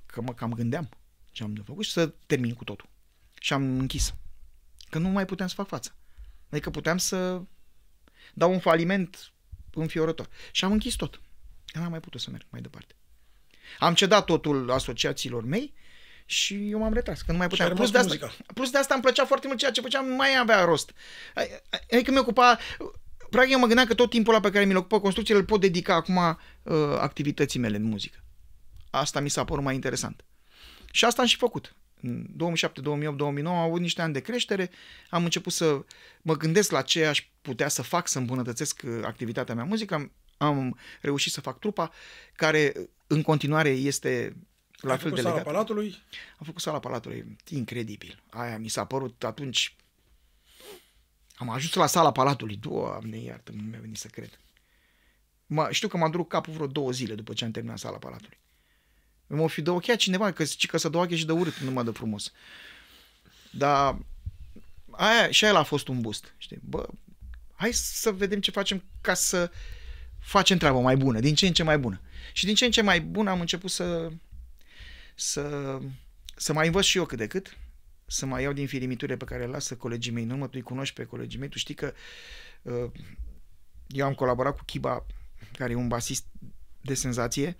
[0.06, 0.88] că mă cam gândeam
[1.32, 2.88] ce am de făcut și să termin cu totul.
[3.40, 4.14] Și am închis.
[4.90, 5.94] Că nu mai puteam să fac față.
[6.50, 7.42] Adică puteam să
[8.34, 9.32] dau un faliment
[9.74, 10.28] înfiorător.
[10.52, 11.20] Și am închis tot.
[11.72, 12.94] N-am mai putut să merg mai departe.
[13.78, 15.74] Am cedat totul asociațiilor mei
[16.30, 17.74] și eu m-am retras, că nu mai puteam.
[17.74, 20.38] Plus de, asta, plus de asta îmi plăcea foarte mult ceea ce făceam, nu mai
[20.38, 20.92] avea rost.
[21.90, 22.58] Adică mi-ocupa...
[23.30, 25.60] Practic eu mă gândeam că tot timpul ăla pe care mi-l ocupă construcțiile îl pot
[25.60, 28.18] dedica acum uh, activității mele în muzică.
[28.90, 30.24] Asta mi s-a părut mai interesant.
[30.92, 31.74] Și asta am și făcut.
[32.02, 34.70] În 2007, 2008, 2009 am avut niște ani de creștere,
[35.08, 35.84] am început să
[36.22, 40.12] mă gândesc la ce aș putea să fac, să îmbunătățesc uh, activitatea mea muzică, am,
[40.36, 41.90] am reușit să fac trupa,
[42.32, 42.72] care
[43.06, 44.36] în continuare este
[44.80, 45.52] la Ai fel de sala legat.
[45.52, 45.96] Palatului?
[46.38, 48.22] Am făcut sala Palatului, incredibil.
[48.30, 49.74] Aia mi s-a părut atunci...
[51.34, 54.40] Am ajuns la sala Palatului, doamne iartă, nu mi-a venit să cred.
[55.46, 58.38] Mă, știu că m-a durut capul vreo două zile după ce am terminat sala Palatului.
[59.26, 61.70] Mă fi de ochea cineva, că zice că să dă ochi și de urât, nu
[61.70, 62.32] mă dă frumos.
[63.50, 63.98] Dar
[64.90, 66.34] aia, și aia a fost un boost.
[66.36, 66.58] Știi?
[66.62, 66.88] Bă,
[67.54, 69.50] hai să vedem ce facem ca să
[70.18, 72.00] facem treaba mai bună, din ce în ce mai bună.
[72.32, 74.12] Și din ce în ce mai bună am început să,
[75.20, 75.78] să,
[76.36, 77.56] să mai învăț și eu cât de cât,
[78.06, 80.62] să mai iau din firimiturile pe care le lasă colegii mei în urmă, tu îi
[80.62, 81.92] cunoști pe colegii mei, tu știi că
[82.62, 82.90] uh,
[83.86, 85.06] eu am colaborat cu Kiba,
[85.52, 86.26] care e un basist
[86.80, 87.56] de senzație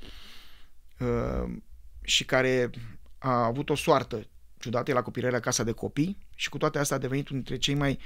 [0.99, 1.57] uh,
[2.03, 2.71] și care
[3.19, 4.27] a avut o soartă
[4.59, 7.75] ciudată la copilăria Casa de Copii și cu toate astea a devenit unul dintre cei
[7.75, 7.99] mai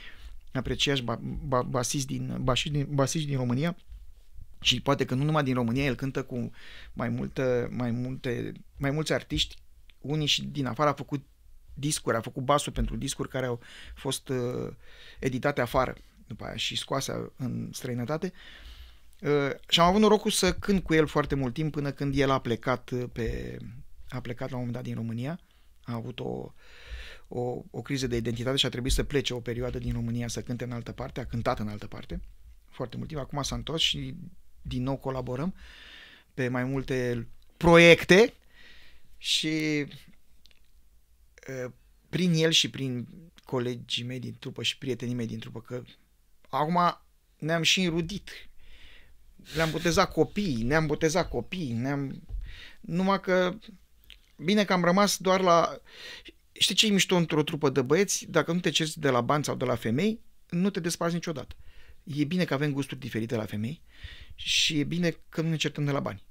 [0.53, 3.77] apreciați ba, ba, basisti, din, basisti, din, basisti din România
[4.65, 6.51] și poate că nu numai din România, el cântă cu
[6.93, 9.57] mai, multă, mai, multe, mai mulți artiști,
[10.01, 11.25] unii și din afară a făcut
[11.75, 13.61] discuri, a făcut basul pentru discuri care au
[13.95, 14.73] fost uh,
[15.21, 15.95] editate afară
[16.27, 18.33] după aia și scoase în străinătate.
[19.21, 22.31] Uh, și am avut norocul să cânt cu el foarte mult timp până când el
[22.31, 23.59] a plecat pe
[24.09, 25.41] a plecat la un moment dat din România,
[25.83, 26.53] a avut o,
[27.29, 30.43] o, o criză de identitate și a trebuit să plece o perioadă din România să
[30.43, 32.21] cânte în altă parte, a cântat în altă parte
[32.75, 34.15] foarte mult timp, acum s-a întors și
[34.65, 35.55] din nou colaborăm
[36.35, 38.35] pe mai multe proiecte
[39.17, 39.87] și
[42.09, 43.09] prin el și prin
[43.45, 45.83] colegii mei din trupă și prietenii mei din trupă, că
[46.49, 47.01] acum
[47.39, 48.31] ne-am și înrudit.
[49.55, 52.23] Le-am botezat copii, ne-am botezat copii, ne-am...
[52.81, 53.59] Numai că
[54.37, 55.81] bine că am rămas doar la...
[56.53, 58.27] Știi ce e mișto într-o trupă de băieți?
[58.31, 61.57] Dacă nu te cerți de la bani sau de la femei, nu te desparți niciodată.
[62.05, 63.83] E bine că avem gusturi diferite la femei
[64.35, 66.23] și e bine că nu ne certăm de la bani.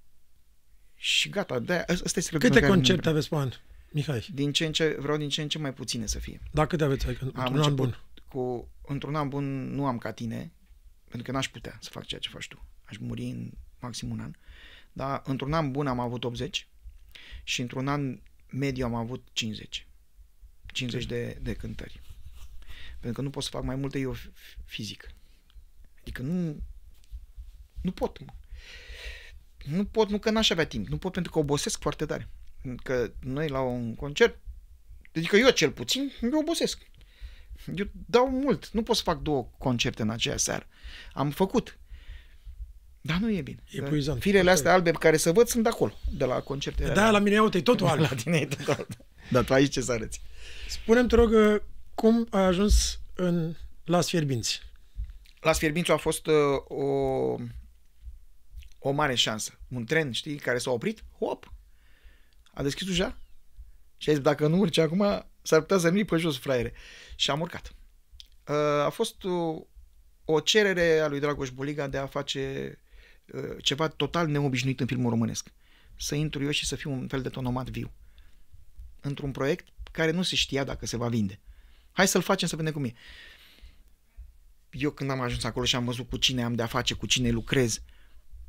[0.95, 3.51] Și gata, de asta este Câte concerte aveți pe an,
[3.91, 4.27] Mihai?
[4.33, 6.41] Din ce în ce, vreau din ce în ce mai puține să fie.
[6.51, 7.05] Da, câte aveți?
[7.05, 7.99] Adică, într-un an bun.
[8.27, 10.51] Cu, într-un an bun nu am ca tine,
[11.03, 12.65] pentru că n-aș putea să fac ceea ce faci tu.
[12.83, 14.31] Aș muri în maxim un an.
[14.91, 16.67] Dar într-un an bun am avut 80
[17.43, 19.87] și într-un an mediu am avut 50.
[20.65, 22.01] 50 de, de cântări.
[22.99, 24.15] Pentru că nu pot să fac mai multe eu
[24.65, 25.13] fizic.
[26.03, 26.57] Adică nu,
[27.81, 28.17] nu pot.
[29.63, 30.87] Nu pot, nu că n-aș avea timp.
[30.87, 32.29] Nu pot pentru că obosesc foarte tare.
[32.83, 34.39] Că noi la un concert,
[35.15, 36.81] adică eu cel puțin, eu obosesc.
[37.75, 38.69] Eu dau mult.
[38.69, 40.67] Nu pot să fac două concerte în aceea seară.
[41.13, 41.77] Am făcut.
[43.01, 43.63] Dar nu e bine.
[43.69, 44.21] E puizant.
[44.21, 46.91] Firele astea albe pe care să văd sunt de acolo, de la concerte.
[46.93, 48.01] Da, la mine, uite, e totul alb.
[48.01, 48.87] La tine e totul alb.
[49.29, 50.21] Dar tu aici ce să arăți?
[50.69, 51.61] Spune-mi, te rog,
[51.95, 54.61] cum ai ajuns în Las Fierbinți?
[55.43, 56.35] Las Fierbinți a fost uh,
[56.67, 56.85] o,
[58.79, 59.59] o mare șansă.
[59.67, 61.53] Un tren, știi, care s-a oprit, hop,
[62.53, 63.17] a deschis ușa
[63.97, 66.73] și a zis, dacă nu urci acum, s-ar putea să nu pe jos, fraiere.
[67.15, 67.75] Și am urcat.
[68.47, 69.61] Uh, a fost uh,
[70.25, 72.75] o cerere a lui Dragoș Boliga de a face
[73.33, 75.51] uh, ceva total neobișnuit în filmul românesc.
[75.95, 77.93] Să intru eu și să fiu un fel de tonomat viu.
[79.01, 81.39] Într-un proiect care nu se știa dacă se va vinde.
[81.91, 82.93] Hai să-l facem să vedem cum e.
[84.73, 87.29] Eu când am ajuns acolo și am văzut cu cine am de-a face, cu cine
[87.29, 87.81] lucrez,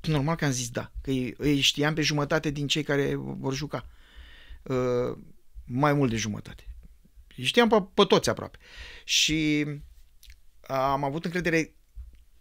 [0.00, 3.86] normal că am zis da, că îi știam pe jumătate din cei care vor juca.
[4.62, 5.18] Uh,
[5.64, 6.64] mai mult de jumătate.
[7.36, 8.58] Îi știam pe, pe toți aproape.
[9.04, 9.66] Și
[10.66, 11.74] am avut încredere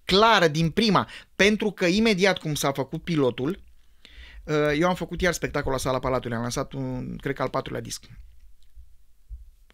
[0.05, 3.63] clară din prima, pentru că imediat cum s-a făcut pilotul,
[4.77, 7.81] eu am făcut iar spectacol la Sala Palatului, am lansat un, cred că al patrulea
[7.81, 8.05] disc,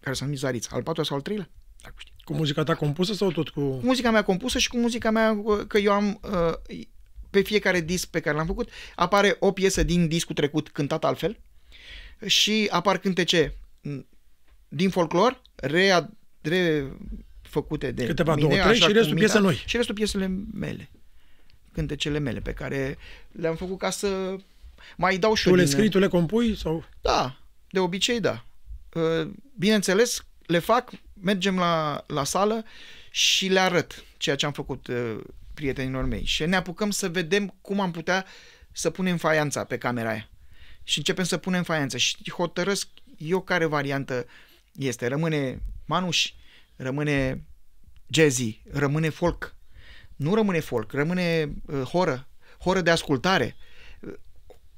[0.00, 1.50] care s-a numit Zarița, al patrulea sau al treilea?
[1.82, 2.12] Dacă știi.
[2.24, 3.60] Cu muzica ta compusă sau tot cu...
[3.60, 6.20] Cu muzica mea compusă și cu muzica mea, că eu am,
[7.30, 11.38] pe fiecare disc pe care l-am făcut, apare o piesă din discul trecut cântată altfel
[12.26, 13.54] și apar cântece
[14.68, 16.10] din folclor, rea,
[17.42, 19.62] refăcute de Câteva, mine, două, trei așa și restul cum piese mine- noi.
[19.66, 20.90] Și restul piesele mele.
[21.72, 22.98] Cântecele mele pe care
[23.32, 24.36] le-am făcut ca să
[24.96, 26.56] mai dau și Tu eu le din- scrii, tu le compui?
[26.56, 27.36] sau Da,
[27.70, 28.44] de obicei da.
[28.92, 32.64] Uh, Bineînțeles, le fac, mergem la, la sală
[33.10, 35.20] și le arăt ceea ce am făcut uh,
[35.54, 38.26] prietenilor mei și ne apucăm să vedem cum am putea
[38.72, 40.28] să punem faianța pe camera aia.
[40.82, 44.26] Și începem să punem faianța și hotărăsc eu care variantă
[44.72, 45.06] este.
[45.06, 46.32] Rămâne manuș,
[46.76, 47.44] rămâne
[48.08, 49.54] jazzy, rămâne folk.
[50.16, 52.28] Nu rămâne folk, rămâne uh, horă,
[52.58, 53.56] horă de ascultare.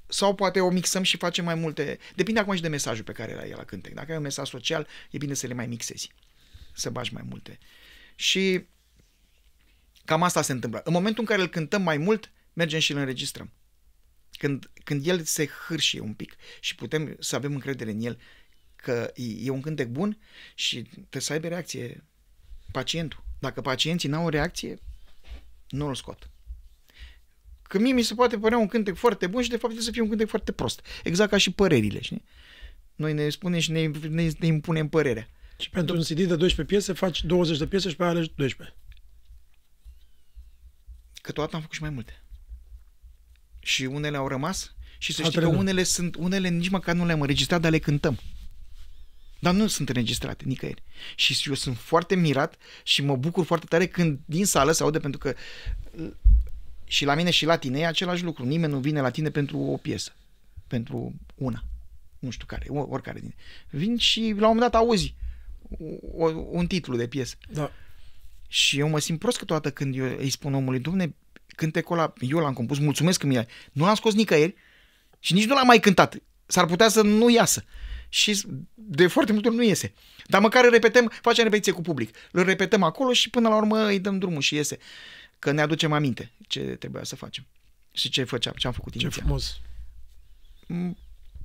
[0.07, 1.99] Sau poate o mixăm și facem mai multe.
[2.15, 3.95] Depinde acum și de mesajul pe care l-ai la cântec.
[3.95, 6.11] Dacă ai un mesaj social, e bine să le mai mixezi.
[6.73, 7.59] Să bagi mai multe.
[8.15, 8.67] Și
[10.05, 10.81] cam asta se întâmplă.
[10.85, 13.53] În momentul în care îl cântăm mai mult, mergem și îl înregistrăm.
[14.31, 18.19] Când, când el se hârșie un pic și putem să avem încredere în el
[18.77, 20.19] că e, e un cântec bun
[20.55, 22.05] și trebuie să aibă reacție
[22.73, 23.25] pacientul.
[23.39, 24.79] Dacă pacienții n-au o reacție,
[25.69, 26.31] nu îl scot.
[27.63, 29.93] Că mie mi se poate părea un cântec foarte bun și de fapt trebuie să
[29.93, 30.87] fie un cântec foarte prost.
[31.05, 32.25] Exact ca și părerile, știi?
[32.95, 35.29] Noi ne spunem și ne, ne, ne impunem părerea.
[35.63, 38.33] Și pentru un CD de 12 piese faci 20 de piese și pe aia alegi
[38.35, 38.77] 12.
[41.23, 42.23] Câteodată am făcut și mai multe.
[43.61, 45.59] Și unele au rămas și să știi Altele că nu.
[45.59, 48.19] unele sunt, unele nici măcar nu le-am înregistrat, dar le cântăm.
[49.39, 50.83] Dar nu sunt înregistrate nicăieri.
[51.15, 54.99] Și eu sunt foarte mirat și mă bucur foarte tare când din sală se aude
[54.99, 55.35] pentru că
[55.99, 56.11] uh,
[56.85, 58.45] și la mine și la tine e același lucru.
[58.45, 60.13] Nimeni nu vine la tine pentru o piesă.
[60.67, 61.65] Pentru una.
[62.19, 63.35] Nu știu care, o- oricare din.
[63.71, 65.15] Vin și la un moment dat auzi
[66.15, 67.35] o, un titlu de piesă.
[67.51, 67.73] Da.
[68.49, 71.15] Și eu mă simt prost câteodată când eu îi spun omului, domne,
[71.47, 73.47] cântecul ăla, eu l-am compus, mulțumesc că mi-a...
[73.73, 74.55] Nu l-am scos nicăieri
[75.19, 76.17] și nici nu l-am mai cântat.
[76.47, 77.65] S-ar putea să nu iasă.
[78.09, 78.43] Și
[78.75, 79.93] de foarte multe ori nu iese.
[80.27, 82.17] Dar măcar îl repetăm, facem repetiție cu public.
[82.31, 84.79] Îl repetăm acolo și până la urmă îi dăm drumul și iese.
[85.39, 87.47] Că ne aducem aminte ce trebuia să facem.
[87.93, 89.25] Și ce făceam, ce am făcut Ce inițial.
[89.25, 89.61] frumos.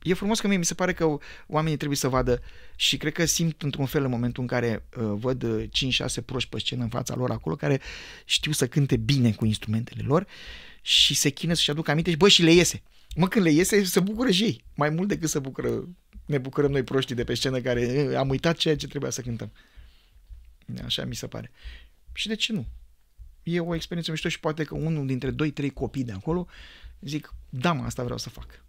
[0.07, 1.17] Mm, e frumos că mie mi se pare că
[1.47, 2.41] oamenii trebuie să vadă
[2.75, 5.63] și cred că simt într-un fel în momentul în care uh, văd uh,
[6.21, 7.81] 5-6 proști pe scenă în fața lor acolo care
[8.25, 10.27] știu să cânte bine cu instrumentele lor
[10.81, 12.81] și se chină să-și aducă aminte și bă și le iese.
[13.15, 14.63] Mă, când le iese, se bucură și ei.
[14.75, 15.87] Mai mult decât să bucură,
[16.25, 19.21] ne bucurăm noi proștii de pe scenă care uh, am uitat ceea ce trebuia să
[19.21, 19.51] cântăm.
[20.83, 21.51] Așa mi se pare.
[22.13, 22.65] Și de ce nu?
[23.43, 26.47] E o experiență mișto și poate că unul dintre 2-3 copii de acolo
[26.99, 28.65] zic, da mă, asta vreau să fac.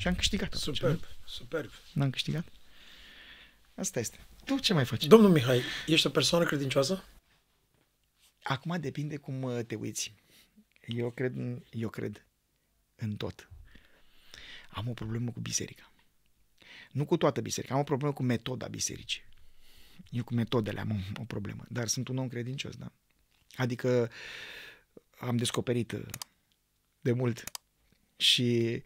[0.00, 0.54] Și am câștigat.
[0.54, 1.70] atunci, Superb, superb.
[1.70, 2.00] nu?
[2.00, 2.48] N-am câștigat?
[3.74, 4.18] Asta este.
[4.44, 5.06] Tu ce mai faci?
[5.06, 7.04] Domnul Mihai, ești o persoană credincioasă?
[8.42, 10.14] Acum depinde cum uh, te uiți.
[10.86, 12.26] Eu cred, în- eu cred
[12.96, 13.48] în tot.
[14.70, 15.92] Am o problemă cu biserica.
[16.90, 19.22] Nu cu toată biserica, am o problemă cu metoda bisericii.
[20.10, 22.92] Eu cu metodele am o, o problemă, dar sunt un om credincios, da.
[23.56, 24.10] Adică
[25.18, 26.06] am descoperit uh,
[27.00, 27.44] de mult
[28.16, 28.82] și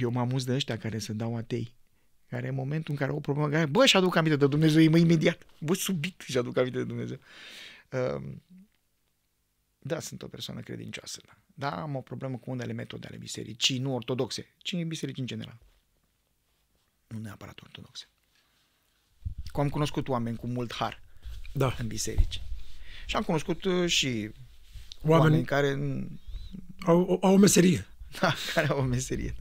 [0.00, 1.74] eu mă amuz de ăștia care se dau atei,
[2.28, 4.90] care în momentul în care au o problemă, care, bă, și aduc aminte de Dumnezeu
[4.90, 5.46] mă, imediat.
[5.60, 7.18] Bă, subit și aduc aminte de Dumnezeu.
[7.90, 8.22] Uh,
[9.78, 11.36] da, sunt o persoană credincioasă, da.
[11.54, 15.58] Da, am o problemă cu unele metode ale bisericii, nu ortodoxe, ci biserici în general.
[17.06, 18.06] Nu neapărat ortodoxe.
[19.52, 21.02] Că am cunoscut oameni cu mult har
[21.52, 21.74] Da.
[21.78, 22.42] în biserici.
[23.06, 24.30] Și am cunoscut uh, și oameni,
[25.02, 26.20] Oameni oameni care, mm,
[26.80, 27.86] au, au o meserie.
[28.20, 29.34] da, care au o meserie.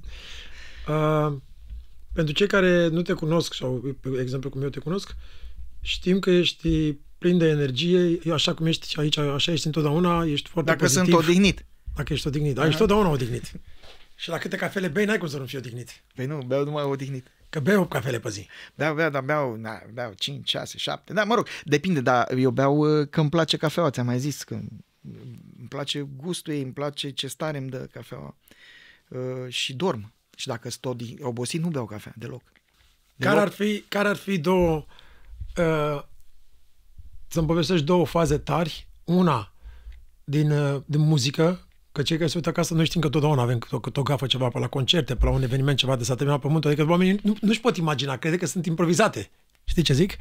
[0.87, 1.33] Uh,
[2.13, 5.15] pentru cei care nu te cunosc, sau pe exemplu cum eu te cunosc,
[5.81, 10.71] știm că ești plin de energie, așa cum ești aici, așa ești întotdeauna, ești foarte
[10.71, 11.03] Dacă pozitiv.
[11.03, 11.65] sunt odihnit.
[11.95, 12.55] Dacă ești odihnit.
[12.55, 13.51] Da, ești totdeauna odihnit.
[14.15, 16.03] Și la câte cafele bei, n-ai cum să nu fii odihnit.
[16.15, 17.27] Păi nu, beau numai odihnit.
[17.49, 18.47] Că bei 8 cafele pe zi.
[18.75, 21.13] Beau, beau, dar beau, na, beau 5, 6, 7.
[21.13, 24.43] Da, mă rog, depinde, dar eu beau uh, că îmi place cafeaua, ți-am mai zis
[24.43, 28.37] că îmi place gustul ei, îmi place ce stare îmi dă cafeaua.
[29.07, 30.13] Uh, și dorm.
[30.35, 32.41] Și dacă sunt odi- obosit, nu beau cafea deloc.
[33.19, 34.85] Care ar fi, care ar fi două,
[35.57, 36.03] uh,
[37.27, 39.51] să-mi povestești două faze tari, una
[40.23, 43.59] din, uh, din muzică, că cei care se uită acasă, noi știm că totdeauna avem
[43.59, 46.15] cât o, o gafă ceva pe la concerte, pe la un eveniment ceva de s-a
[46.15, 49.29] terminat pământul, adică oamenii nu, nu-și pot imagina, crede că sunt improvizate.
[49.63, 50.17] Știi ce zic?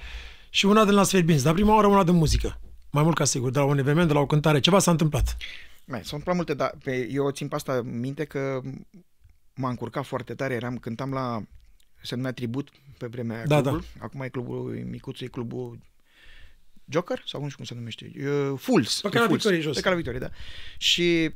[0.51, 2.61] Și una de la Sferbinți, dar prima oară una de muzică.
[2.91, 5.37] Mai mult ca sigur, de la un eveniment, de la o cântare, ceva s-a întâmplat.
[5.85, 8.61] Mai, sunt prea multe, dar pe, eu țin pe asta minte că
[9.61, 11.43] m-a încurcat foarte tare, eram, cântam la,
[12.03, 12.69] se numea Tribut
[12.99, 15.79] pe vremea Da, clubul, acum e clubul micuț, e clubul
[16.85, 19.01] Joker, sau nu știu cum se numește, uh, Fools.
[19.01, 19.43] Pe e calea Fools.
[19.43, 19.75] Victoriei jos.
[19.75, 20.31] Pe calea Victoriei, da.
[20.79, 21.33] Și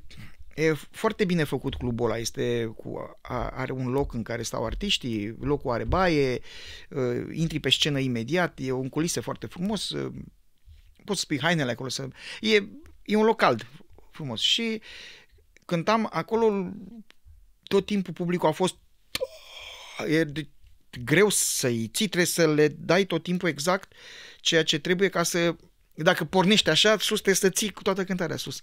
[0.55, 4.65] E foarte bine făcut clubul ăla, este cu, a, are un loc în care stau
[4.65, 6.41] artiștii, locul are baie,
[6.91, 10.13] uh, intri pe scenă imediat, e un culise foarte frumos, uh,
[11.05, 12.09] poți să spui hainele acolo, să,
[12.41, 12.55] e,
[13.05, 13.67] e un loc cald,
[14.11, 14.41] frumos.
[14.41, 14.81] Și
[15.65, 16.73] cântam acolo,
[17.75, 18.77] tot timpul publicul a fost
[20.07, 20.49] e de,
[21.05, 23.93] greu să-i ții, trebuie să le dai tot timpul exact
[24.41, 25.57] ceea ce trebuie ca să,
[25.95, 28.61] dacă pornești așa, sus trebuie să ții cu toată cântarea sus.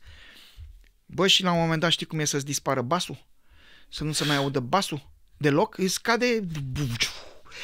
[1.05, 3.27] Bă, și la un moment dat știi cum e să-ți dispară basul?
[3.89, 5.77] Să nu se mai audă basul deloc?
[5.77, 6.47] Îți scade...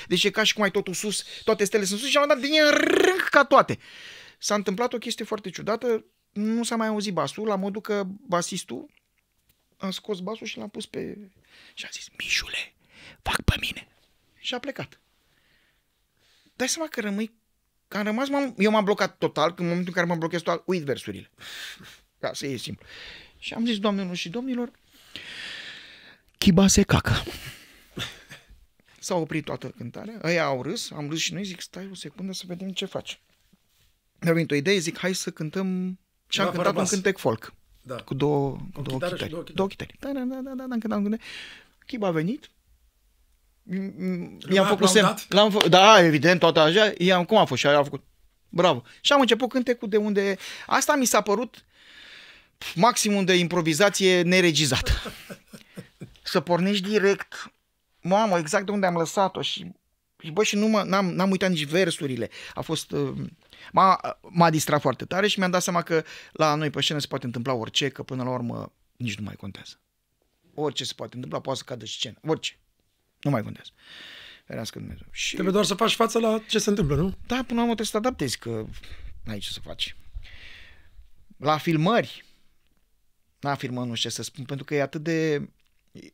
[0.08, 2.28] Deci e ca și cum ai totul sus, toate stele sunt sus și la un
[2.30, 3.78] moment dat rânc ca toate.
[4.40, 8.96] S-a întâmplat o chestie foarte ciudată, nu s-a mai auzit basul, la modul că basistul
[9.78, 11.18] a scos basul și l-a pus pe...
[11.74, 12.74] și a zis, Mișule,
[13.22, 13.88] fac pe mine.
[14.40, 15.00] Și a plecat.
[16.56, 17.32] Dai seama că rămâi
[17.88, 20.64] că am rămas, m-am, eu m-am blocat total, în momentul în care m-am blocat total,
[20.66, 21.30] uit versurile.
[22.20, 22.86] Ca să e simplu.
[23.40, 24.72] Și am zis, doamnelor și domnilor,
[26.38, 27.24] chiba se cacă.
[29.00, 32.34] S-a oprit toată cântarea, ăia au râs, am râs și noi, zic, stai o secundă
[32.34, 33.20] să vedem ce faci.
[34.20, 36.90] Mi-a venit o idee, zic, hai să cântăm și am Da, cântat fără un bas.
[36.90, 37.54] cântec folk.
[37.88, 37.96] Da.
[37.96, 39.30] Cu două, cu două chitară și chitare.
[39.30, 39.56] două chitare.
[39.56, 39.96] Două chitare.
[40.00, 41.22] Da, da, da, da, da, da, am cântat un cântec.
[41.86, 42.50] Chiba a venit,
[43.70, 45.06] Mm, mm, Lumea i-am a făcut semn.
[45.06, 45.32] aplaudat?
[45.34, 45.68] L-am fă...
[45.70, 46.92] Da, evident, toată așa.
[46.98, 47.60] I-am, cum a fost?
[47.60, 48.04] Și a făcut.
[48.50, 48.84] Bravo.
[49.02, 50.38] Și am început cântecul de unde...
[50.68, 51.66] Asta mi s-a părut
[52.76, 54.92] maximum de improvizație neregizată.
[56.24, 57.52] Să pornești direct,
[58.02, 59.72] mamă, exact de unde am lăsat-o și,
[60.24, 62.30] și bă, și nu mă, n-am, n-am uitat nici versurile.
[62.54, 63.14] A fost, uh,
[63.72, 67.08] m-a, m-a distrat foarte tare și mi-am dat seama că la noi pe scenă se
[67.08, 69.80] poate întâmpla orice, că până la urmă nici nu mai contează.
[70.54, 72.60] Orice se poate întâmpla, poate să cadă și scenă, orice.
[73.22, 73.70] Nu mai contează.
[74.46, 75.08] Ferească Dumnezeu.
[75.12, 75.34] Și...
[75.34, 77.14] Trebuie doar să faci față la ce se întâmplă, nu?
[77.28, 78.66] Da, până la urmă trebuie să te adaptezi, că
[79.24, 79.96] n-ai ce să faci.
[81.38, 82.26] La filmări,
[83.40, 85.50] n-a filmă, nu știu ce să spun, pentru că e atât de...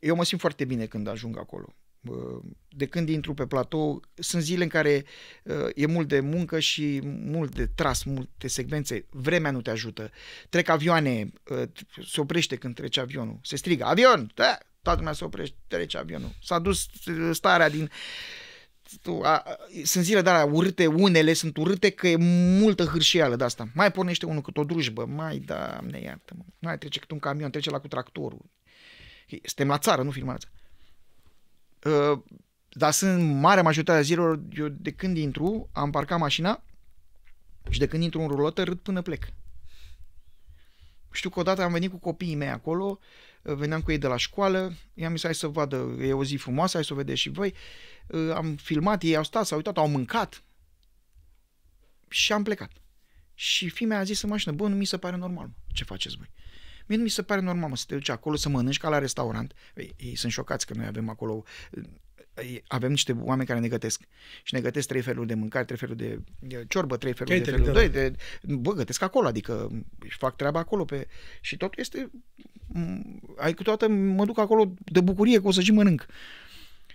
[0.00, 1.74] Eu mă simt foarte bine când ajung acolo.
[2.04, 5.04] Bă, De când intru pe platou, sunt zile în care
[5.42, 9.06] uh, e mult de muncă și mult de tras, multe secvențe.
[9.10, 10.10] Vremea nu te ajută.
[10.48, 11.62] Trec avioane, uh,
[12.06, 13.38] se oprește când trece avionul.
[13.42, 14.30] Se strigă, avion!
[14.34, 14.58] Da!
[14.82, 16.34] Toată lumea se oprește, trece avionul.
[16.42, 17.90] S-a dus uh, starea din
[19.02, 22.16] tu, a, a, sunt zile de alea urâte, unele sunt urâte că e
[22.60, 23.68] multă hârșială de asta.
[23.74, 26.44] Mai pornește unul cât o drujbă, mai da, ne iartă, mă.
[26.58, 28.50] mai trece cât un camion, trece la cu tractorul.
[29.42, 30.46] Suntem la țară, nu filmați.
[31.84, 32.18] Uh,
[32.68, 36.62] dar sunt marea majoritatea zilelor, eu de când intru, am parcat mașina
[37.70, 39.26] și de când intru în rulotă, râd până plec.
[41.12, 42.98] Știu că odată am venit cu copiii mei acolo,
[43.42, 46.36] uh, veneam cu ei de la școală, i-am zis hai să vadă, e o zi
[46.36, 47.54] frumoasă, hai să o vedeți și voi.
[48.06, 50.42] Uh, Am filmat, ei au stat, s-au uitat, au mâncat
[52.08, 52.72] și am plecat.
[53.34, 56.16] Și fiimea a zis în mașină, bă, nu mi se pare normal, mă, ce faceți
[56.16, 56.30] voi.
[56.86, 58.98] Mie nu mi se pare normal, mă, să te duci acolo să mănânci ca la
[58.98, 59.54] restaurant.
[59.74, 61.44] Ei, ei sunt șocați că noi avem acolo,
[62.42, 64.00] ei, avem niște oameni care ne gătesc.
[64.42, 67.64] Și ne gătesc trei feluri de mâncare, trei feluri de de ciorbă, trei feluri Catering,
[67.64, 67.78] de da.
[67.78, 68.08] feluri de,
[68.42, 70.84] de, Bă, gătesc acolo, adică își fac treaba acolo.
[70.84, 71.06] Pe,
[71.40, 72.10] și totul este...
[72.66, 76.06] m, Ai câteodată mă duc acolo de bucurie că o să și mănânc.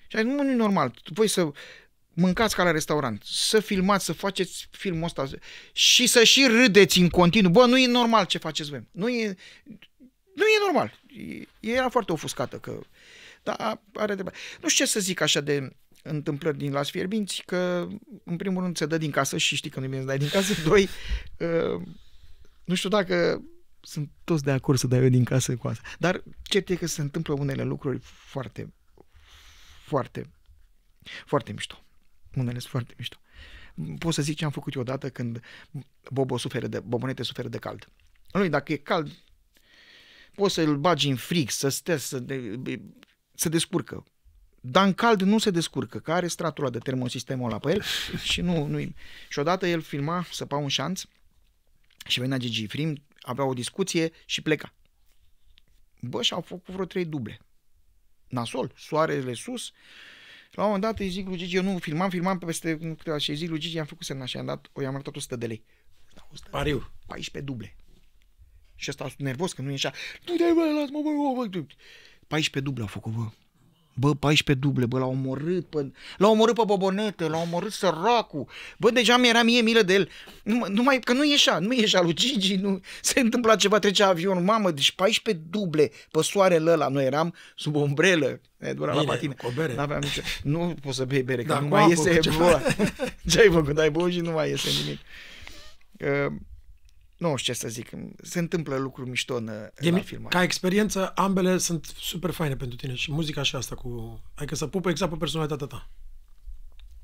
[0.08, 0.94] Și ai, nu, nu e normal.
[1.14, 1.52] Voi să
[2.20, 5.28] mâncați ca la restaurant, să filmați, să faceți filmul ăsta
[5.72, 7.52] și să și râdeți în continuu.
[7.52, 8.88] Bă, nu e normal ce faceți voi.
[8.92, 9.36] Nu e,
[10.36, 11.00] nu e normal.
[11.08, 12.80] E- Era foarte ofuscată că...
[13.44, 14.24] Da, are de...
[14.62, 15.70] Nu știu ce să zic așa de
[16.04, 17.88] întâmplări din Las Fierbinți, că
[18.24, 20.18] în primul rând se dă din casă și știi că nu e bine să dai
[20.18, 20.54] din casă.
[20.70, 20.90] Doi,
[21.38, 21.82] uh,
[22.64, 23.44] nu știu dacă
[23.82, 25.88] sunt toți de acord să dai eu din casă cu asta.
[26.00, 28.74] Dar cert e că se întâmplă unele lucruri foarte,
[29.86, 30.30] foarte,
[31.26, 31.84] foarte mișto.
[32.36, 33.18] Unele sunt foarte mișto.
[33.98, 35.42] Pot să zic ce am făcut eu odată când
[36.12, 37.90] Bobo suferă de, Bobonete suferă de cald.
[38.32, 39.12] Lui, dacă e cald,
[40.36, 42.82] poți să-l bagi în frig, să stea, să, de,
[43.34, 44.06] să descurcă.
[44.62, 47.82] Dar în cald nu se descurcă, că are stratul ăla de termosistemul ăla pe el
[48.32, 48.80] și nu, nu
[49.30, 51.04] Și odată el filma, săpa un șanț
[52.08, 54.74] și venea Gigi Frim, avea o discuție și pleca.
[56.02, 57.40] Bă, și au făcut vreo trei duble.
[58.28, 59.72] Nasol, soarele sus.
[60.52, 63.30] La un moment dat îi zic lui Gigi, eu nu filmam, filmam peste câteva și
[63.30, 65.46] îi zic lui Gigi, am făcut semna și am dat, o i-am arătat 100 de
[65.46, 65.64] lei.
[66.14, 66.92] Da, 100 de Pariu.
[67.06, 67.76] 14 duble.
[68.76, 69.94] Și ăsta nervos că nu ieșea.
[70.26, 71.66] Du de bă, las-mă, bă, bă, bă.
[72.28, 73.30] 14 duble au făcut, bă.
[74.00, 78.48] Bă, 14 duble, bă, l-au omorât pe, l-au omorât pe Bobonete, l-au omorât săracul.
[78.78, 80.10] Bă, deja mi-era mie milă de el.
[80.44, 84.44] Nu, numai că nu ieșea, nu ieșea lui Gigi, nu se întâmpla ceva, trecea avionul.
[84.44, 86.88] Mamă, deci 14 duble pe soarele ăla.
[86.88, 88.42] Noi eram sub o umbrelă.
[88.58, 89.34] Ne dura la Bine, patine.
[89.34, 89.76] cu o bere.
[89.76, 90.22] N-aveam nicio...
[90.44, 92.38] Nu poți să bei bere, că Da, nu cu mai apă, iese cu ceva.
[92.38, 92.62] bă.
[93.30, 93.78] Ce ai făcut?
[93.78, 95.00] Ai băut și nu mai iese nimic.
[96.26, 96.34] Uh,
[97.20, 97.90] nu știu ce să zic,
[98.22, 100.36] se întâmplă lucruri mișto în, E, la mi- filmare.
[100.36, 104.22] ca experiență, ambele sunt super faine pentru tine și muzica și asta cu...
[104.36, 105.90] Adică să pupă exact pe personalitatea ta.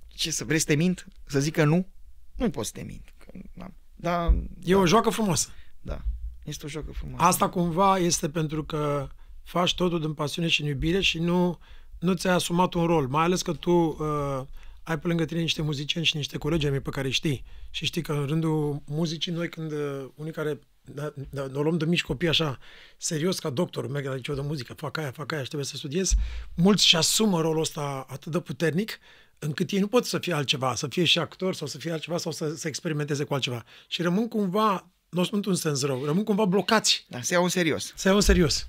[0.07, 1.07] Ce să vrei să te mint?
[1.25, 1.87] Să zic că nu?
[2.35, 3.13] Nu poți să te mint.
[3.17, 5.49] Că, da, da, E o joacă frumoasă.
[5.81, 6.01] da.
[6.43, 7.23] Este o joacă frumoasă.
[7.25, 9.07] Asta cumva este pentru că
[9.43, 11.59] faci totul din pasiune și în iubire și nu,
[11.99, 13.07] nu ți-ai asumat un rol.
[13.07, 14.41] Mai ales că tu uh,
[14.85, 17.43] ai pe lângă tine niște muzicieni și niște colegi ai mei pe care îi știi.
[17.69, 21.77] Și știi că în rândul muzicii, noi când uh, unii care da, da, ne luăm
[21.77, 22.59] de mici copii așa,
[22.97, 25.77] serios ca doctor, merg la liceu de muzică, fac aia, fac aia și trebuie să
[25.77, 26.13] studiez,
[26.55, 28.99] mulți și asumă rolul ăsta atât de puternic
[29.39, 32.17] încât ei nu pot să fie altceva, să fie și actor sau să fie altceva
[32.17, 33.65] sau să, să experimenteze cu altceva.
[33.87, 37.49] Și rămân cumva, nu spun un sens rău, rămân cumva blocați Da, se iau în
[37.49, 37.93] serios.
[37.95, 38.67] să iau în serios.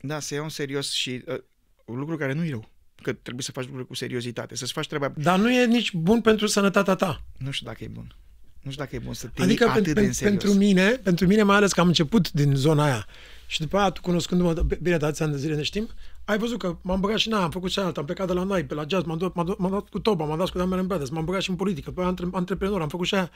[0.00, 1.38] Da, se iau în serios și uh,
[1.84, 2.70] un lucru care nu e rău.
[3.02, 5.12] Că trebuie să faci lucruri cu seriozitate, să-ți faci treaba.
[5.16, 7.22] Dar nu e nici bun pentru sănătatea ta.
[7.38, 8.14] Nu știu dacă e bun.
[8.62, 10.42] Nu știu dacă e bun să te Adică iei pen, atât de pen, în serios.
[10.42, 13.06] pentru mine, pentru mine mai ales că am început din zona aia
[13.52, 15.88] și după aia, tu cunoscându-mă, bine, de atâția ani de zile ne știm,
[16.24, 18.32] ai văzut că m-am băgat și în aia, am făcut și alta, am plecat de
[18.32, 20.48] la noi, pe la jazz, m-am dat, m-am dat, m-am dat cu Toba, m-am dat
[20.48, 23.30] cu Damian Brothers, m-am băgat și în politică, pe antre, antreprenor, am făcut și aia.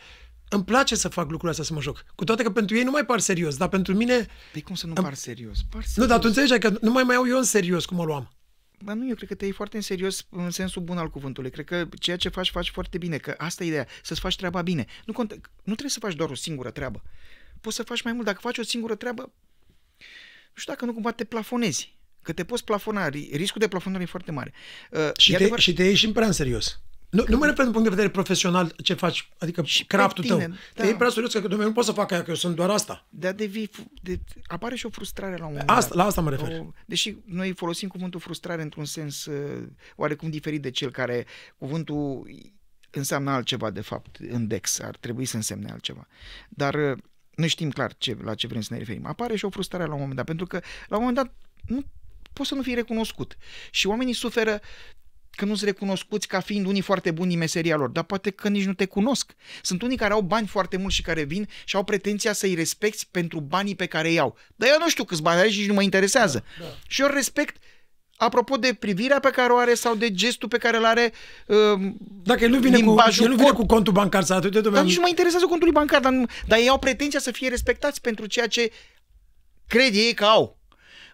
[0.48, 2.04] Îmi place să fac lucrurile astea să mă joc.
[2.14, 4.26] Cu toate că pentru ei nu mai par serios, dar pentru mine...
[4.52, 5.58] Păi cum să nu par serios?
[5.70, 5.96] Par serios.
[5.96, 8.30] Nu, dar tu înțelegi că nu mai mai iau eu în serios cum o luam.
[8.84, 11.50] Bă, nu, eu cred că te iei foarte în serios în sensul bun al cuvântului.
[11.50, 14.62] Cred că ceea ce faci, faci foarte bine, că asta e ideea, să-ți faci treaba
[14.62, 14.84] bine.
[15.06, 17.02] Nu, conte- nu trebuie să faci doar o singură treabă.
[17.60, 18.24] Poți să faci mai mult.
[18.26, 19.22] Dacă faci o singură treabă,
[20.52, 21.94] nu știu dacă nu cumva te plafonezi.
[22.22, 24.52] Că te poți plafona, ri- riscul de plafonare e foarte mare.
[24.90, 26.80] Uh, Și e te, adevărat- și te iei și în prea în serios.
[27.16, 30.24] Nu, nu mă refer din punct de vedere profesional ce faci, adică și pe craftul
[30.24, 30.38] tău.
[30.38, 30.84] tine, Te da.
[30.84, 33.06] iei prea serios că domnule, nu pot să fac aia, că eu sunt doar asta.
[33.08, 35.96] Dar devii, fu- de, apare și o frustrare la un moment Asta, dat.
[35.98, 36.60] la asta mă refer.
[36.60, 41.26] O, deși noi folosim cuvântul frustrare într-un sens uh, oarecum diferit de cel care
[41.58, 42.30] cuvântul
[42.90, 46.06] înseamnă altceva, de fapt, în Dex, ar trebui să însemne altceva.
[46.48, 46.98] Dar uh,
[47.34, 49.06] noi știm clar ce, la ce vrem să ne referim.
[49.06, 51.34] Apare și o frustrare la un moment dat, pentru că la un moment dat
[51.66, 51.84] nu
[52.32, 53.36] poți să nu fii recunoscut.
[53.70, 54.60] Și oamenii suferă
[55.36, 58.48] că nu sunt recunoscuți ca fiind unii foarte buni în meseria lor, dar poate că
[58.48, 59.32] nici nu te cunosc.
[59.62, 63.06] Sunt unii care au bani foarte mulți și care vin și au pretenția să-i respecti
[63.10, 64.36] pentru banii pe care îi au.
[64.56, 66.44] Dar eu nu știu câți bani are și nici nu mă interesează.
[66.58, 66.70] Da, da.
[66.88, 67.56] Și eu îl respect
[68.16, 71.12] apropo de privirea pe care o are sau de gestul pe care îl are
[71.46, 71.56] uh,
[72.22, 73.60] Dacă el nu vine, cu, limbajul el nu vine corp.
[73.60, 76.58] cu contul bancar să atât, dar nici nu mă interesează contul bancar, dar, nu- dar
[76.58, 78.72] ei au pretenția să fie respectați pentru ceea ce
[79.66, 80.58] cred ei că au.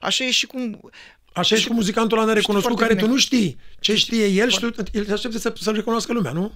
[0.01, 0.91] Așa e și cum...
[1.35, 3.13] Așa e și cu muzicantul ăla nerecunoscut foarte care tu bine.
[3.13, 6.55] nu știi ce știe el și tu, el te aștepte să, să-l recunoască lumea, nu?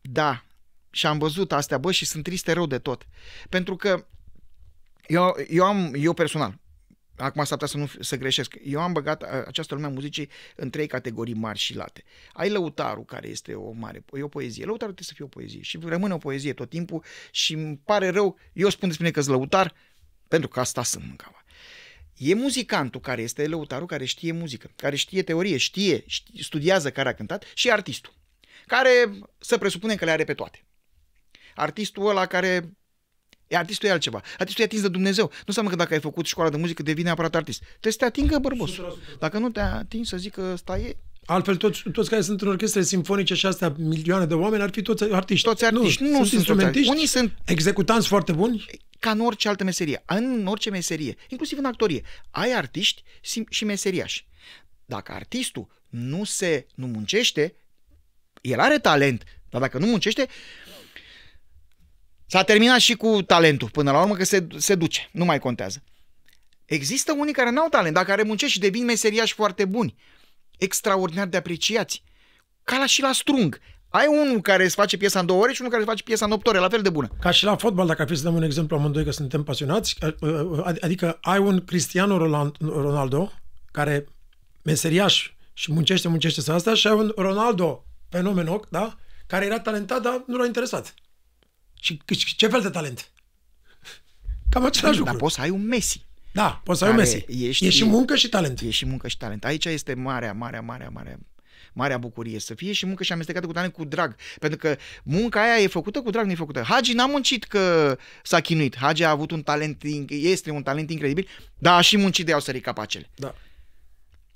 [0.00, 0.44] Da,
[0.90, 3.06] și am văzut astea, bă, și sunt triste rău de tot.
[3.48, 4.06] Pentru că
[5.06, 6.58] eu, eu am, eu personal,
[7.16, 10.28] acum s-ar putea să, nu, să greșesc, eu am băgat a, această lume a muzicii
[10.56, 12.04] în trei categorii mari și late.
[12.32, 14.64] Ai lăutarul, care este o mare, e o poezie.
[14.64, 18.08] Lăutarul trebuie să fie o poezie și rămâne o poezie tot timpul și îmi pare
[18.08, 19.74] rău, eu spun despre mine că sunt lăutar,
[20.28, 21.37] pentru că asta sunt mâncava.
[22.18, 27.08] E muzicantul care este lăutarul, care știe muzică, care știe teorie, știe, știe studiază care
[27.08, 28.12] a cântat și artistul,
[28.66, 28.90] care
[29.38, 30.64] să presupunem că le are pe toate.
[31.54, 32.78] Artistul ăla care
[33.48, 34.22] E artistul e altceva.
[34.38, 35.24] Artistul e atins de Dumnezeu.
[35.24, 37.60] Nu înseamnă că dacă ai făcut școala de muzică devine neapărat artist.
[37.60, 38.70] Trebuie să te atingă bărbos.
[39.18, 40.96] Dacă nu te atingi să zică ăsta e,
[41.30, 44.82] Altfel, toți, toți care sunt în orchestre simfonice și astea, milioane de oameni, ar fi
[44.82, 45.48] toți artiști.
[45.48, 46.90] toți artiști nu, nu sunt, sunt toți artiști.
[46.90, 48.64] Unii sunt executanți foarte buni.
[48.98, 50.02] ca în orice altă meserie.
[50.06, 54.26] În orice meserie, inclusiv în actorie, ai artiști sim- și meseriași.
[54.84, 57.54] Dacă artistul nu se nu muncește,
[58.40, 60.26] el are talent, dar dacă nu muncește,
[62.26, 65.82] s-a terminat și cu talentul până la urmă că se, se duce, nu mai contează.
[66.64, 69.94] Există unii care n-au talent, dar care muncesc și devin meseriași foarte buni,
[70.58, 72.02] extraordinar de apreciați.
[72.64, 73.60] Ca la și la strung.
[73.88, 76.24] Ai unul care îți face piesa în două ore și unul care îți face piesa
[76.24, 77.08] în opt ore, la fel de bună.
[77.20, 79.96] Ca și la fotbal, dacă ar fi să dăm un exemplu amândoi că suntem pasionați,
[80.80, 82.16] adică ai un Cristiano
[82.58, 83.32] Ronaldo,
[83.70, 84.06] care
[84.62, 88.96] meseriaș și muncește, muncește să asta, și ai un Ronaldo fenomenoc, da?
[89.26, 90.94] Care era talentat, dar nu l-a interesat.
[91.80, 92.02] Și
[92.36, 93.10] ce fel de talent?
[94.50, 95.18] Cam același Dar lucru.
[95.24, 96.06] poți să ai un Messi.
[96.32, 97.46] Da, poți să ai un care Messi.
[97.48, 98.60] ești- e și muncă și talent.
[98.60, 99.44] E și muncă și talent.
[99.44, 101.18] Aici este marea, marea, marea, marea,
[101.72, 104.16] marea bucurie să fie și muncă și amestecată cu talent cu drag.
[104.38, 106.60] Pentru că munca aia e făcută cu drag, nu e făcută.
[106.62, 108.76] Hagi n-a muncit că s-a chinuit.
[108.76, 112.32] Hagi a avut un talent, inc- este un talent incredibil, dar a și muncit de
[112.32, 113.08] au sărit capacele.
[113.14, 113.34] Da.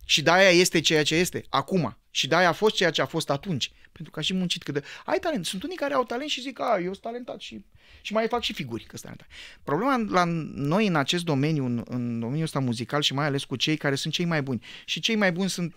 [0.05, 1.97] Și de-aia este ceea ce este acum.
[2.11, 3.73] Și de-aia a fost ceea ce a fost atunci.
[3.93, 4.85] Pentru că a și muncit cât de...
[5.05, 5.47] Ai talent.
[5.47, 7.65] Sunt unii care au talent și zic, a, eu sunt talentat și,
[8.03, 9.29] și mai fac și figuri că sunt talentat.
[9.63, 10.25] Problema la
[10.55, 13.95] noi în acest domeniu, în, în domeniul ăsta muzical și mai ales cu cei care
[13.95, 14.65] sunt cei mai buni.
[14.85, 15.77] Și cei mai buni sunt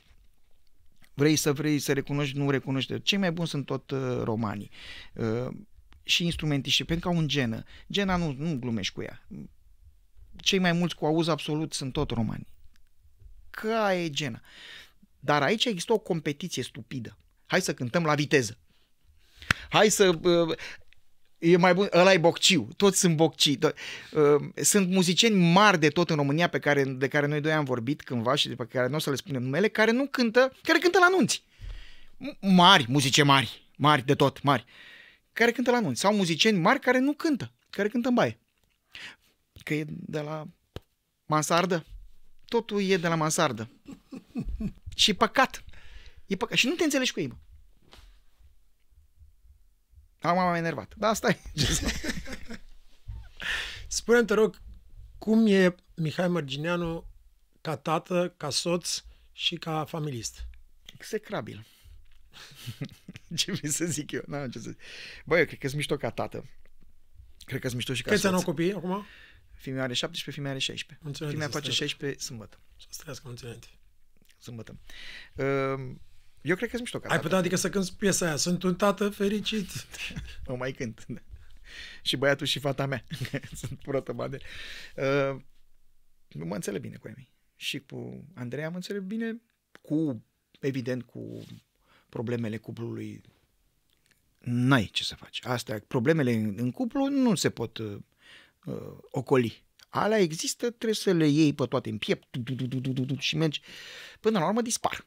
[1.13, 3.01] vrei să vrei să recunoști, nu recunoști.
[3.01, 4.69] Cei mai buni sunt tot uh, romanii.
[5.13, 5.47] Uh,
[6.03, 7.63] și instrumentiști, pentru că au un genă.
[7.91, 9.27] Gena nu, nu glumești cu ea.
[10.35, 12.47] Cei mai mulți cu auz absolut sunt tot romani.
[13.55, 14.41] Că aia e gena.
[15.19, 17.17] Dar aici există o competiție stupidă.
[17.45, 18.57] Hai să cântăm la viteză.
[19.69, 20.19] Hai să...
[20.21, 20.57] Uh,
[21.37, 23.67] e mai bun, ăla e bocciu, toți sunt bocciți.
[23.67, 23.75] To-
[24.11, 27.63] uh, sunt muzicieni mari de tot în România pe care, de care noi doi am
[27.63, 30.53] vorbit cândva și de pe care nu o să le spunem numele, care nu cântă,
[30.61, 31.43] care cântă la anunți.
[32.41, 34.65] Mari, muzice mari, mari de tot, mari,
[35.33, 35.99] care cântă la anunți.
[35.99, 38.39] Sau muzicieni mari care nu cântă, care cântă în baie.
[39.63, 40.45] Că e de la
[41.25, 41.85] mansardă.
[42.55, 43.69] Totul e de la mansardă.
[44.95, 45.63] și e păcat.
[46.25, 46.57] E păcat.
[46.57, 47.35] Și nu te înțelegi cu ei, bă.
[50.19, 50.93] Am m-am enervat.
[50.97, 51.39] Da, asta e.
[53.87, 54.61] Spune-mi, te rog,
[55.17, 57.07] cum e Mihai Mărgineanu
[57.61, 60.47] ca tată, ca soț și ca familist?
[60.93, 61.65] Execrabil.
[63.37, 64.21] ce vrei să zic eu?
[64.27, 64.79] N-am ce să zic.
[65.25, 66.49] Băi, eu cred că sunt mișto ca tată.
[67.45, 68.31] Cred că sunt mișto și ca Câți soț.
[68.31, 69.05] ani au copii acum?
[69.65, 71.05] Fimea are 17, fimea are 16.
[71.05, 71.87] Mulțumesc, Fimea să face stai.
[71.87, 72.59] 16 sâmbătă.
[72.89, 73.59] Să trăiască mulți ani.
[74.37, 74.77] Sâmbătă.
[75.35, 75.95] Uh,
[76.41, 77.21] Eu cred că sunt mișto ca Ai tată.
[77.21, 78.35] putea adică să cânti piesa aia.
[78.35, 79.67] Sunt un tată fericit.
[80.45, 81.05] O mai cânt.
[82.07, 83.03] și băiatul și fata mea.
[83.61, 84.37] Sunt protobade.
[84.95, 85.41] Uh,
[86.27, 87.33] nu mă înțeleg bine cu ei mei.
[87.55, 89.41] Și cu Andreea mă înțeleg bine
[89.81, 90.25] cu,
[90.59, 91.45] evident, cu
[92.09, 93.21] problemele cuplului.
[94.39, 95.45] N-ai ce să faci.
[95.45, 97.79] Astea, problemele în, în cuplu nu se pot
[98.65, 99.63] uh, uh, ocoli.
[99.89, 102.93] Alea există, trebuie să le iei pe toate în piept tu, tu, tu, tu, tu,
[102.93, 103.61] tu, tu, și mergi.
[104.19, 105.03] Până la urmă dispar.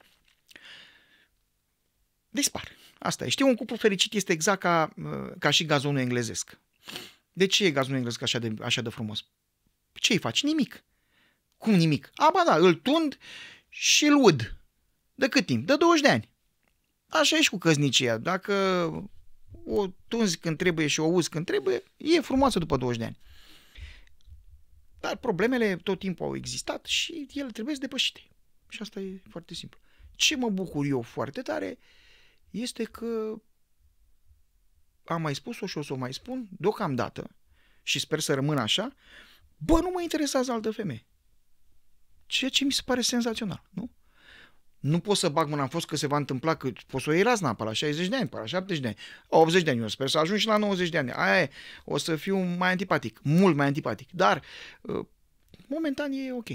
[2.28, 2.68] Dispar.
[2.98, 3.28] Asta e.
[3.28, 6.58] Știi, un cuplu fericit este exact ca, uh, ca și gazonul englezesc.
[7.32, 9.24] De ce e gazonul englezesc așa de, așa de frumos?
[9.92, 10.42] Ce îi faci?
[10.42, 10.84] Nimic.
[11.56, 12.10] Cum nimic?
[12.14, 13.18] A, ba da, îl tund
[13.68, 14.56] și îl ud.
[15.14, 15.66] De cât timp?
[15.66, 16.28] De 20 de ani.
[17.08, 18.18] Așa e și cu căsnicia.
[18.18, 18.54] Dacă
[19.64, 23.18] o tunzi când trebuie și o uzi când trebuie, e frumoasă după 20 de ani.
[25.00, 28.20] Dar problemele tot timpul au existat și ele trebuie să depășite.
[28.68, 29.80] Și asta e foarte simplu.
[30.14, 31.78] Ce mă bucur eu foarte tare
[32.50, 33.40] este că
[35.04, 37.36] am mai spus-o și o să o mai spun deocamdată
[37.82, 38.94] și sper să rămână așa,
[39.56, 41.06] bă, nu mă interesează altă femeie.
[42.26, 43.90] Ceea ce mi se pare senzațional, nu?
[44.80, 47.12] Nu pot să bag mâna în fost că se va întâmpla că poți să o
[47.12, 48.96] iei razna pe la 60 de ani, pe la 70 de ani,
[49.28, 51.10] 80 de ani, eu sper să ajung și la 90 de ani.
[51.12, 51.50] Aia e,
[51.84, 54.42] o să fiu mai antipatic, mult mai antipatic, dar
[54.80, 55.06] uh,
[55.66, 56.48] momentan e ok.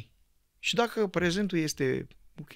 [0.59, 2.07] Și dacă prezentul este
[2.39, 2.51] ok,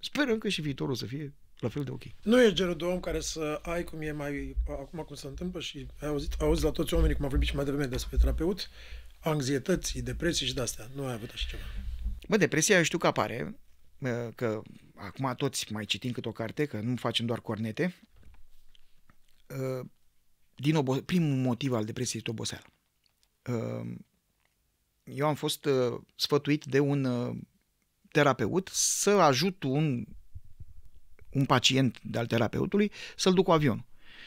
[0.00, 2.02] sperăm că și viitorul să fie la fel de ok.
[2.22, 5.60] Nu e genul de om care să ai cum e mai acum cum se întâmplă
[5.60, 8.70] și ai auzit, auzi la toți oamenii, cum am vorbit și mai devreme despre terapeut,
[9.20, 10.88] anxietății, depresii și de-astea.
[10.94, 11.62] Nu ai avut așa ceva.
[12.28, 13.54] Bă, depresia eu știu că apare, uh,
[14.34, 14.62] că
[14.94, 17.94] acum toți mai citim câte o carte, că nu facem doar cornete.
[19.48, 19.86] Uh,
[20.54, 22.66] Din obo- primul motiv al depresiei este oboseala.
[23.46, 23.96] Uh,
[25.04, 27.36] Eu am fost uh, sfătuit de un uh,
[28.10, 30.06] terapeut să ajut un,
[31.30, 33.84] un pacient de al terapeutului să-l duc cu avionul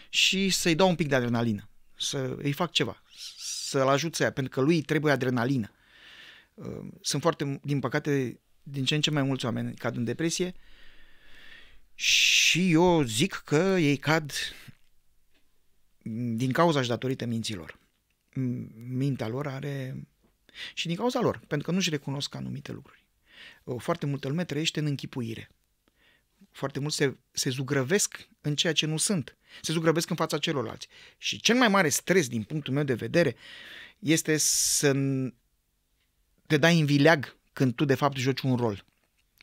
[0.10, 3.02] și să-i dau un pic de adrenalină, să îi fac ceva,
[3.38, 5.70] să-l ajut să ia, pentru că lui îi trebuie adrenalină.
[6.54, 10.53] Uh, Sunt foarte, din păcate, din ce în ce mai mulți oameni cad în depresie
[11.93, 14.32] și eu zic că ei cad
[16.34, 17.80] din cauza și datorită minților.
[18.32, 19.95] M- Mintea lor are...
[20.74, 23.05] Și din cauza lor, pentru că nu-și recunosc anumite lucruri.
[23.63, 25.49] Uh, Foarte multă lume trăiește în închipuire.
[26.51, 29.38] Foarte mulți se, se zugrăvesc în ceea ce nu sunt.
[29.61, 30.88] Se zugrăvesc în fața celorlalți.
[31.18, 33.36] Și cel mai mare stres, din punctul meu de vedere,
[33.99, 35.34] este să n-
[36.47, 38.86] te dai în vileag când tu, de fapt, joci un rol.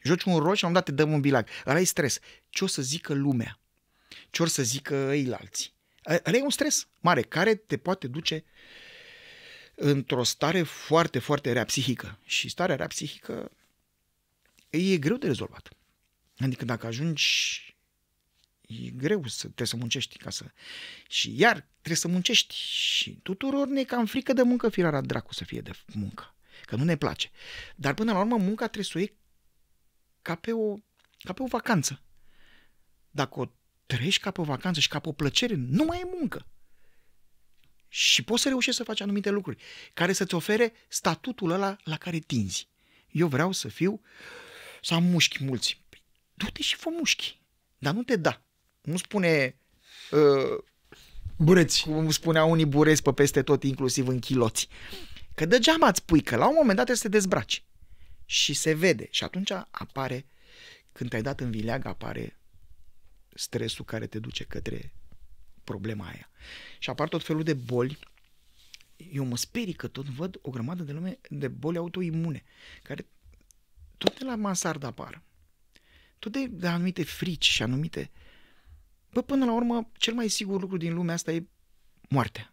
[0.02, 1.48] Joci un rol și la un moment dat te dăm un vileag.
[1.66, 2.18] Ăla e stres.
[2.48, 3.60] Ce o să zică lumea?
[4.30, 5.74] Ce or să zică eilalți?
[6.08, 8.44] Ăla e un stres mare care te poate duce
[9.74, 12.18] într-o stare foarte, foarte rea psihică.
[12.24, 13.50] Și starea rea psihică
[14.70, 15.68] e greu de rezolvat.
[16.38, 17.76] Adică dacă ajungi
[18.60, 20.44] e greu să trebuie să muncești ca să...
[21.08, 25.34] Și iar trebuie să muncești și tuturor ne e cam frică de muncă, firara dracu
[25.34, 26.31] să fie de muncă.
[26.72, 27.30] Că nu ne place.
[27.76, 29.16] Dar până la urmă munca trebuie să o iei
[30.22, 30.76] ca pe o,
[31.18, 32.02] ca pe o vacanță.
[33.10, 33.44] Dacă o
[33.86, 36.46] trăiești ca pe o vacanță și ca pe o plăcere, nu mai e muncă.
[37.88, 39.62] Și poți să reușești să faci anumite lucruri
[39.94, 42.68] care să-ți ofere statutul ăla la care tinzi.
[43.10, 44.00] Eu vreau să fiu,
[44.82, 45.82] să am mușchi mulți.
[45.88, 46.02] Păi,
[46.34, 47.40] du-te și fă mușchi.
[47.78, 48.42] Dar nu te da.
[48.80, 49.56] Nu spune,
[50.10, 50.64] uh,
[51.36, 51.82] Bureți.
[51.82, 54.68] cum spuneau unii burezi pe peste tot, inclusiv în chiloți.
[55.34, 57.64] Că degeaba îți pui, că la un moment dat trebuie să te dezbraci.
[58.24, 59.08] Și se vede.
[59.10, 60.26] Și atunci apare,
[60.92, 62.36] când te-ai dat în vileag, apare
[63.34, 64.92] stresul care te duce către
[65.64, 66.30] problema aia.
[66.78, 67.98] Și apar tot felul de boli.
[68.96, 72.44] Eu mă sperii că tot văd o grămadă de lume de boli autoimune,
[72.82, 73.06] care
[73.98, 75.22] tot de la mansardă apar.
[76.18, 78.10] Tot de, de anumite frici și anumite...
[79.12, 81.46] Bă, până la urmă, cel mai sigur lucru din lumea asta e
[82.08, 82.51] moartea.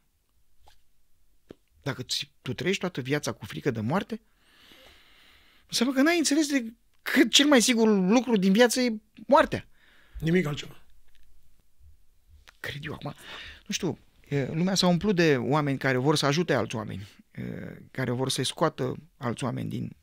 [1.89, 2.05] Dacă
[2.41, 4.21] tu trăiești toată viața cu frică de moarte,
[5.67, 9.67] înseamnă că n-ai înțeles de că cel mai sigur lucru din viață e moartea.
[10.19, 10.83] Nimic altceva.
[12.59, 13.13] Cred eu acum.
[13.67, 17.07] Nu știu, lumea s-a umplut de oameni care vor să ajute alți oameni,
[17.91, 19.95] care vor să-i scoată alți oameni din,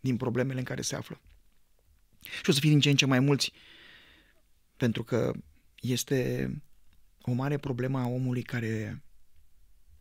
[0.00, 1.20] din problemele în care se află.
[2.20, 3.52] Și o să fie din ce în ce mai mulți,
[4.76, 5.32] pentru că
[5.80, 6.50] este
[7.20, 9.02] o mare problemă a omului care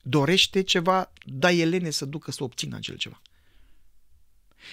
[0.04, 3.22] dorește ceva, da elene să ducă să obțină acel ceva.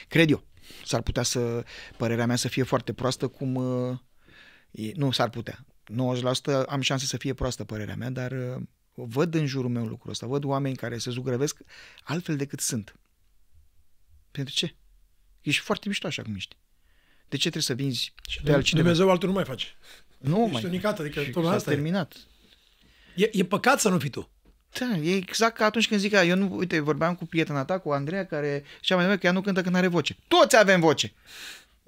[0.08, 0.44] Cred eu.
[0.84, 1.64] S-ar putea să,
[1.96, 3.54] părerea mea să fie foarte proastă, cum...
[3.54, 3.98] Uh,
[4.70, 5.66] e, nu, s-ar putea.
[6.62, 8.62] 90% am șanse să fie proastă părerea mea, dar uh,
[8.94, 10.26] văd în jurul meu lucrul ăsta.
[10.26, 11.58] Văd oameni care se zugrăvesc
[12.04, 12.94] altfel decât sunt.
[14.30, 14.74] Pentru ce?
[15.40, 16.56] Ești foarte mișto așa cum ești.
[17.28, 18.86] De ce trebuie să vinzi și pe altcineva?
[18.86, 19.66] Dumnezeu altul nu mai face.
[20.18, 20.64] Nu Ești mai.
[20.64, 22.16] unicat, adică și tot s-a asta terminat.
[23.14, 23.24] E.
[23.24, 23.30] e.
[23.32, 24.30] E păcat să nu fii tu.
[24.72, 27.78] Da, e exact ca atunci când zic că eu nu, uite, vorbeam cu prietena ta,
[27.78, 30.16] cu Andreea, care și mai devreme că ea nu cântă când are voce.
[30.28, 31.12] Toți avem voce.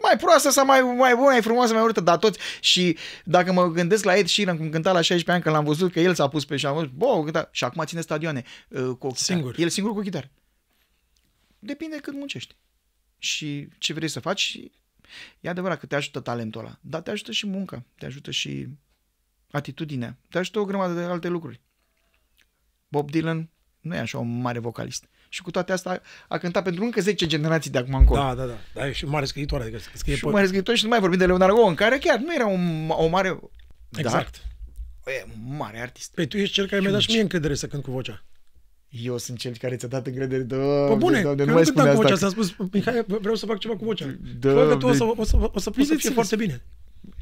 [0.03, 2.39] Mai proastă sau mai, mai bună, mai frumoasă, mai urâtă, dar toți.
[2.61, 5.93] Și dacă mă gândesc la Ed Sheeran, cum cânta la 16 ani, când l-am văzut
[5.93, 8.81] că el s-a pus pe și am văzut, bă, cânta, și acum ține stadioane uh,
[8.81, 9.15] cu o chitară.
[9.15, 9.55] Singur.
[9.59, 10.31] El singur cu o chitară.
[11.59, 12.57] Depinde cât muncești.
[13.19, 14.41] Și ce vrei să faci.
[14.41, 14.73] Și
[15.41, 18.67] e adevărat că te ajută talentul ăla, dar te ajută și munca, te ajută și
[19.51, 21.61] atitudinea, te ajută o grămadă de alte lucruri.
[22.91, 25.05] Bob Dylan nu e așa un mare vocalist.
[25.29, 28.21] Și cu toate astea a cântat pentru încă 10 generații de acum încolo.
[28.21, 28.59] Da, da, da.
[28.75, 31.01] Dar e și un mare scriitor, adică scrie și un mare scriitor și nu mai
[31.01, 33.41] vorbim de Leonard Cohen, care chiar nu era un, o mare...
[33.97, 34.43] Exact.
[35.05, 36.15] Dar, e un mare artist.
[36.15, 38.25] Păi tu ești cel care mi-a dat și mie încredere să cânt cu vocea.
[38.89, 40.43] Eu sunt cel care ți-a dat încredere.
[40.43, 42.27] Da, Pă bune, doamne, că nu mai nu spune cântam cu vocea, asta.
[42.27, 44.17] s-a spus, Mihai, vreau să fac ceva cu vocea.
[44.39, 46.15] Da, Fă că tu o să, de- o să, o să, o să fie Bineînțeles.
[46.15, 46.63] foarte bine.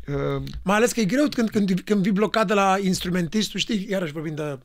[0.08, 3.58] Uh, Mai ales că e greu când, când, când vii blocat de la instrumentist, tu
[3.58, 4.58] știi, iarăși vorbind de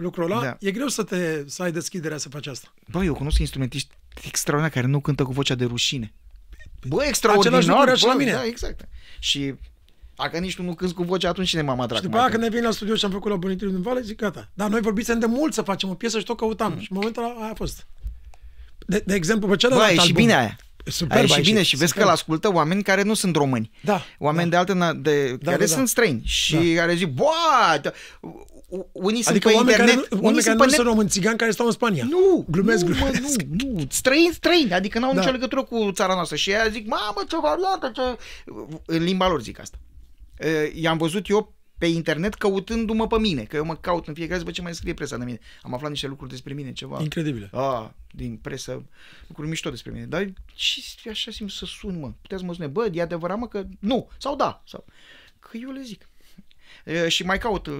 [0.00, 0.56] lucrul ăla, Da.
[0.60, 2.72] e greu să te să ai deschiderea să faci asta.
[2.90, 3.94] Bă, eu cunosc instrumentiști
[4.26, 6.12] extraordinari care nu cântă cu vocea de rușine.
[6.86, 7.62] Bă, Același extraordinar.
[7.62, 8.32] lucru era și la bă, mine.
[8.32, 8.88] Da, exact.
[9.18, 9.54] Și
[10.14, 12.48] dacă nici tu nu cânti cu vocea, atunci cine m-am Și după aia când ne
[12.48, 14.48] vin la studio și am făcut la Bunitirul din Vale, zic gata.
[14.54, 16.78] Dar noi vorbisem de mult să facem o piesă și tot căutam.
[16.78, 17.86] Și în momentul ăla aia a fost.
[18.86, 20.56] De, de exemplu, pe Bă, celălalt e și album, bine aia.
[20.84, 22.06] Superb Ai și a bine ieșit, și vezi că superb.
[22.08, 23.70] îl ascultă oameni care nu sunt români.
[23.82, 24.02] Da.
[24.18, 24.62] Oameni da.
[24.64, 25.76] de altă, na- de, Da, care da, da.
[25.76, 26.80] sunt străini și Da.
[26.80, 27.24] care zic, bă,
[28.92, 30.78] unii sunt Adică pe oameni internet, care, nu, unii oameni care sunt nu pe sunt
[30.84, 30.86] net.
[30.92, 32.04] români țigani care stau în Spania.
[32.10, 33.20] Nu, Glumesc, nu, glumesc.
[33.22, 35.18] Mă, nu, nu, străini, străini, adică n-au Da.
[35.20, 38.02] nicio legătură cu țara noastră și aia zic, mamă, ce variantă, ce...
[38.86, 39.78] În limba lor zic asta.
[40.38, 44.38] E, I-am văzut eu pe internet căutându-mă pe mine, că eu mă caut în fiecare
[44.38, 45.38] zi, bă, ce mai scrie presa de mine.
[45.62, 47.00] Am aflat niște lucruri despre mine, ceva.
[47.02, 47.48] Incredibile.
[47.52, 48.84] A, din presă,
[49.26, 50.04] lucruri mișto despre mine.
[50.04, 52.12] Dar ce așa simt să sun, mă?
[52.20, 54.84] Puteți să mă sune, bă, e adevărat, mă, că nu, sau da, sau...
[55.38, 56.08] Că eu le zic.
[56.84, 57.74] E, și mai caut uh,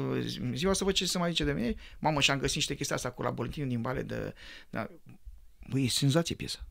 [0.54, 1.74] ziua să văd ce se mai zice de mine.
[1.98, 4.34] Mamă, și am găsit niște chestii asta cu la Boletinul din Vale de...
[4.70, 4.90] Da,
[5.68, 6.66] băi, e senzație piesa.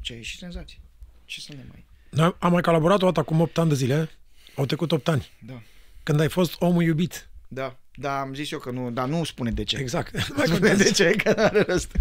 [0.00, 0.78] Ce e și senzație.
[1.24, 1.84] Ce să ne mai...
[2.10, 4.10] Noi am mai colaborat o dată acum 8 ani de zile.
[4.56, 5.30] Au trecut 8 ani.
[5.46, 5.62] Da.
[6.04, 7.28] Când ai fost omul iubit.
[7.48, 9.76] Da, da, am zis eu că nu, dar nu spune de ce.
[9.76, 10.12] Exact.
[10.16, 10.82] Nu Nu mai spune contează.
[10.82, 11.96] de ce, că nu are rost.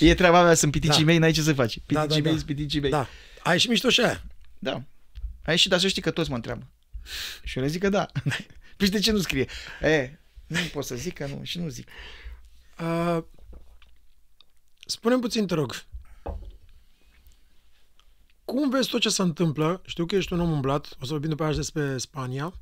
[0.00, 1.04] E treaba mea, sunt piticii Da.
[1.06, 1.72] mei, n-ai ce să faci.
[1.72, 2.30] Piticii Da, da, mei, da.
[2.30, 2.90] sunt piticii mei.
[2.90, 3.06] Da.
[3.42, 4.22] Ai și mișto și aia.
[4.58, 4.82] Da.
[5.44, 6.66] A ieșit, dar să știi că toți mă întreabă.
[7.42, 8.08] Și eu le zic că da.
[8.76, 9.46] Păi și de ce nu scrie?
[9.80, 11.88] E, nu pot să zic că nu și nu zic.
[12.80, 13.18] Uh,
[14.86, 15.74] spune puțin, te rog.
[18.44, 19.82] Cum vezi tot ce se întâmplă?
[19.86, 22.52] Știu că ești un om umblat, o să vorbim după aia și despre Spania.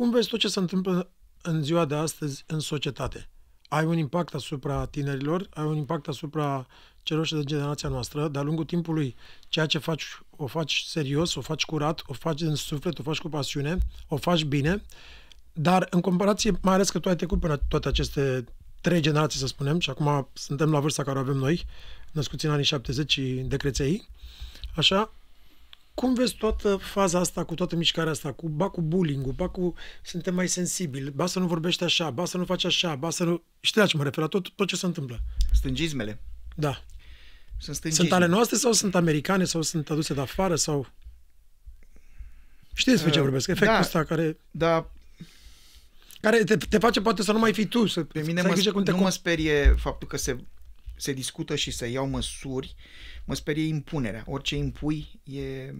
[0.00, 1.10] Cum vezi tot ce se întâmplă
[1.42, 3.28] în ziua de astăzi în societate?
[3.68, 6.66] Ai un impact asupra tinerilor, ai un impact asupra
[7.02, 8.28] celor și de generația noastră.
[8.28, 9.16] De-a lungul timpului,
[9.48, 10.04] ceea ce faci,
[10.36, 13.78] o faci serios, o faci curat, o faci în suflet, o faci cu pasiune,
[14.08, 14.82] o faci bine.
[15.52, 18.44] Dar în comparație, mai ales că tu ai trecut până toate aceste
[18.80, 21.66] trei generații, să spunem, și acum suntem la vârsta care o avem noi,
[22.12, 24.08] născuți în anii 70 și de creței,
[24.76, 25.14] așa,
[25.94, 29.74] cum vezi toată faza asta, cu toată mișcarea asta, cu, ba cu bullying ba cu
[30.02, 33.24] suntem mai sensibili, ba să nu vorbești așa, ba să nu faci așa, ba să
[33.24, 33.42] nu...
[33.60, 35.20] Știi la ce mă refer, la tot, tot ce se întâmplă.
[35.52, 36.20] Stângismele.
[36.56, 36.84] Da.
[37.58, 38.04] Sunt stângisme.
[38.04, 40.86] Sunt ale noastre sau sunt americane sau sunt aduse de afară sau...
[42.72, 43.48] Știi despre ce Uh, vorbesc?
[43.48, 43.80] Efectul da.
[43.80, 44.90] ăsta care, Dar
[46.20, 48.48] care te, te face poate să nu mai fii tu, să, pe mine să ai
[48.48, 50.36] mă, grijă cum te nu com- mă sperie faptul că se,
[51.00, 52.74] se discută și se iau măsuri,
[53.24, 54.24] mă sperie impunerea.
[54.26, 55.74] Orice impui e,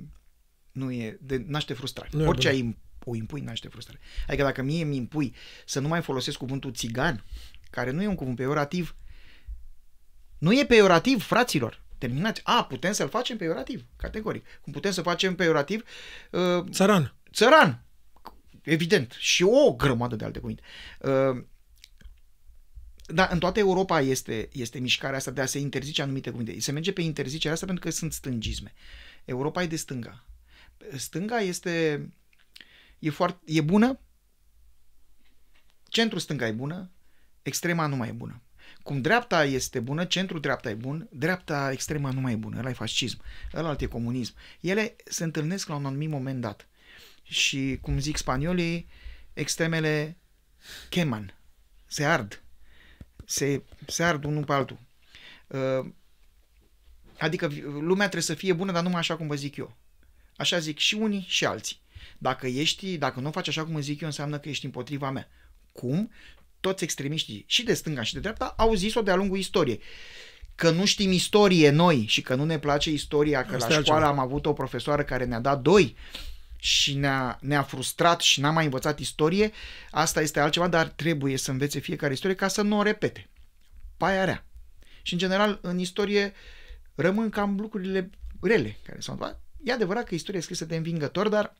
[0.73, 2.09] nu e, de, naște frustrare.
[2.12, 2.57] Nu e Orice bun.
[2.57, 4.01] ai o impui naște frustrare.
[4.27, 5.35] Adică dacă mie mi impui
[5.66, 7.25] să nu mai folosesc cuvântul țigan,
[7.71, 8.97] care nu e un cuvânt peorativ,
[10.39, 11.83] nu e peorativ, fraților.
[11.99, 12.41] Terminați.
[12.45, 14.47] A, putem să-l facem peorativ, categoric.
[14.61, 15.85] Cum putem să facem peorativ
[16.31, 17.14] uh, Țăran.
[17.33, 17.85] țăran.
[18.62, 19.16] Evident.
[19.18, 20.62] Și o grămadă de alte cuvinte.
[21.01, 21.45] Uh,
[23.13, 26.61] dar în toată Europa este, este mișcarea asta de a se interzice anumite cuvinte.
[26.61, 28.73] Se merge pe interzicerea asta pentru că sunt stângisme.
[29.25, 30.25] Europa e de stânga.
[30.97, 32.07] Stânga este
[32.99, 33.99] e, foarte, e bună,
[35.89, 36.91] centrul stânga e bună,
[37.43, 38.43] extrema nu mai e bună.
[38.83, 42.59] Cum dreapta este bună, centrul dreapta e bun, dreapta extrema nu mai e bună.
[42.59, 43.21] Ăla e fascism,
[43.55, 44.35] ăla e comunism.
[44.61, 46.69] Ele se întâlnesc la un anumit moment dat.
[47.23, 48.89] Și, cum zic spaniolii,
[49.33, 50.17] extremele
[50.89, 51.35] cheman,
[51.87, 52.43] se ard.
[53.31, 54.78] Se, se ard unul pe altul.
[55.47, 55.87] Uh,
[57.18, 59.76] Adică lumea trebuie să fie bună, dar numai așa cum vă zic eu.
[60.37, 61.81] Așa zic și unii și alții.
[62.18, 65.28] Dacă ești, dacă nu faci așa cum zic eu, înseamnă că ești împotriva mea.
[65.72, 66.11] Cum?
[66.61, 69.81] Toți extremiștii, și de stânga și de dreapta, au zis-o de-a lungul istoriei.
[70.55, 73.83] Că nu știm istorie noi și că nu ne place istoria, că Asta la e
[73.83, 74.22] școală altceva.
[74.22, 75.97] am avut o profesoară care ne-a dat doi
[76.61, 79.53] și ne-a, ne-a frustrat și n-a mai învățat istorie,
[79.91, 83.29] asta este altceva, dar trebuie să învețe fiecare istorie ca să nu o repete.
[83.97, 84.45] Paia rea.
[85.03, 86.33] Și în general, în istorie
[86.95, 89.43] rămân cam lucrurile rele care s-au întâmplat.
[89.65, 91.57] E adevărat că istoria e scrisă de învingător, dar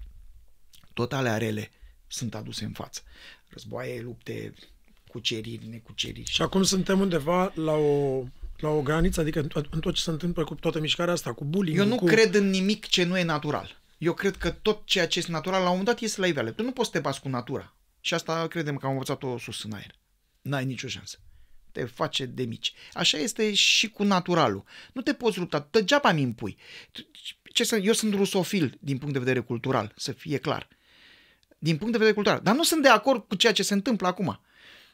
[0.95, 1.71] tot alea rele
[2.07, 3.01] sunt aduse în față.
[3.49, 4.55] Războaie, lupte,
[5.09, 6.31] cuceriri, necuceriri.
[6.31, 8.25] Și acum suntem undeva la o,
[8.57, 11.33] la o graniță, adică în tot, în tot ce se întâmplă cu toată mișcarea asta,
[11.33, 12.05] cu bullying Eu nu cu...
[12.05, 13.80] cred în nimic ce nu e natural.
[14.01, 16.51] Eu cred că tot ceea ce este natural, la un moment dat, iese la iveală.
[16.51, 17.75] Tu nu poți să te bați cu natura.
[18.01, 19.95] Și asta credem că am învățat-o sus în aer.
[20.43, 21.19] N-ai nicio șansă.
[21.73, 22.73] Te face de mici.
[22.93, 24.65] Așa este și cu naturalul.
[24.93, 25.69] Nu te poți lupta.
[25.71, 26.57] Degeaba mi impui.
[27.53, 30.69] Ce să, eu sunt rusofil din punct de vedere cultural, să fie clar.
[31.59, 32.41] Din punct de vedere cultural.
[32.43, 34.41] Dar nu sunt de acord cu ceea ce se întâmplă acum.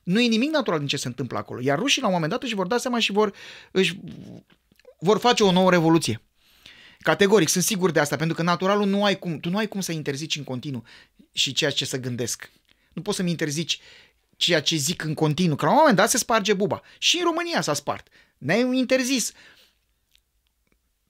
[0.02, 1.60] Nu e nimic natural din ce se întâmplă acolo.
[1.60, 3.34] Iar rușii la un moment dat își vor da seama și vor,
[3.70, 4.00] își,
[4.98, 6.20] vor face o nouă revoluție.
[7.06, 9.80] Categoric, sunt sigur de asta, pentru că naturalul nu ai cum, tu nu ai cum
[9.80, 10.84] să interzici în continuu
[11.32, 12.50] și ceea ce să gândesc.
[12.92, 13.80] Nu poți să-mi interzici
[14.36, 16.82] ceea ce zic în continuu, că la un moment dat se sparge buba.
[16.98, 18.08] Și în România s-a spart.
[18.38, 19.32] Ne-ai interzis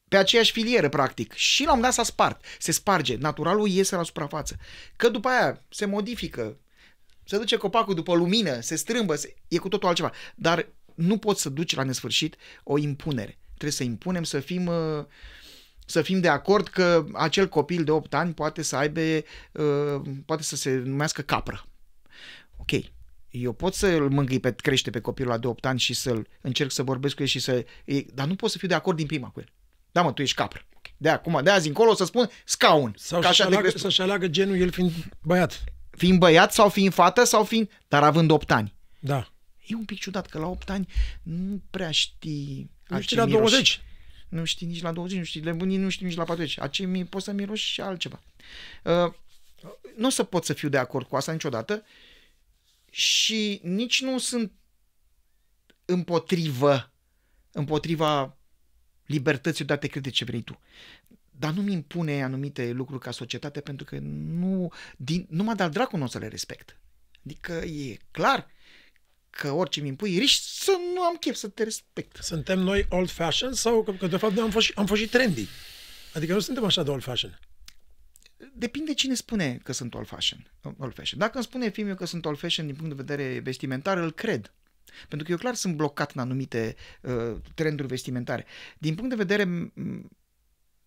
[0.09, 1.33] pe aceeași filieră, practic.
[1.33, 2.45] Și la un moment dat s-a spart.
[2.59, 3.17] Se sparge.
[3.17, 4.57] Naturalul iese la suprafață.
[4.97, 6.57] Că după aia se modifică,
[7.25, 9.35] se duce copacul după lumină, se strâmbă, se...
[9.49, 10.13] e cu totul altceva.
[10.35, 13.39] Dar nu poți să duci la nesfârșit o impunere.
[13.47, 14.67] Trebuie să impunem să fim...
[14.67, 15.05] Uh,
[15.87, 20.43] să fim de acord că acel copil de 8 ani poate să aibă, uh, poate
[20.43, 21.67] să se numească capră.
[22.57, 22.71] Ok,
[23.31, 26.27] eu pot să îl mângâi pe crește pe copilul la de 8 ani și să-l
[26.41, 27.65] încerc să vorbesc cu el și să...
[27.85, 29.53] E, dar nu pot să fiu de acord din prima cu el.
[29.93, 30.61] Da, mă, tu ești capră.
[30.97, 32.95] De acum, de azi încolo o să spun scaun.
[32.99, 33.89] Sau Ca să-și așa te aleagă, crezi tu.
[33.89, 35.65] să-și aleagă genul el fiind băiat.
[35.91, 37.71] Fiind băiat sau fiind fată sau fiind...
[37.89, 38.75] Dar având 8 ani.
[38.99, 39.33] Da.
[39.67, 40.89] E un pic ciudat că la 8 ani
[41.23, 42.71] nu prea știi...
[42.89, 43.51] Nu a știi ce la miroși.
[43.51, 43.81] 20.
[44.29, 46.61] Nu știi nici la 20, nu știi, le bunii nu știi nici la 40.
[46.61, 48.23] A ce mi poți să miroși și altceva.
[48.85, 49.13] Uh,
[49.97, 51.85] nu o să pot să fiu de acord cu asta niciodată
[52.91, 54.53] și nici nu sunt
[55.85, 56.93] împotrivă,
[57.53, 58.37] împotriva
[59.07, 60.61] libertății de a te crede ce vrei tu.
[61.31, 66.05] Dar nu-mi impune anumite lucruri ca societate pentru că nu, din, numai de-al dracu nu
[66.05, 66.79] o să le respect.
[67.25, 68.47] Adică e clar
[69.37, 72.17] că orice mi impui, riști să nu am chef să te respect.
[72.23, 75.09] Suntem noi old-fashioned sau că, că de fapt noi am fost, și- am fost și
[75.09, 75.47] trendy?
[76.15, 77.39] Adică nu suntem așa de old-fashioned.
[78.53, 80.51] Depinde cine spune că sunt old fashion.
[80.79, 81.19] Old fashion.
[81.19, 84.55] Dacă îmi spune filmul că sunt old fashion din punct de vedere vestimentar, îl cred.
[85.09, 88.47] Pentru că eu clar sunt blocat în anumite uh, trenduri vestimentare.
[88.79, 89.73] Din punct de vedere m-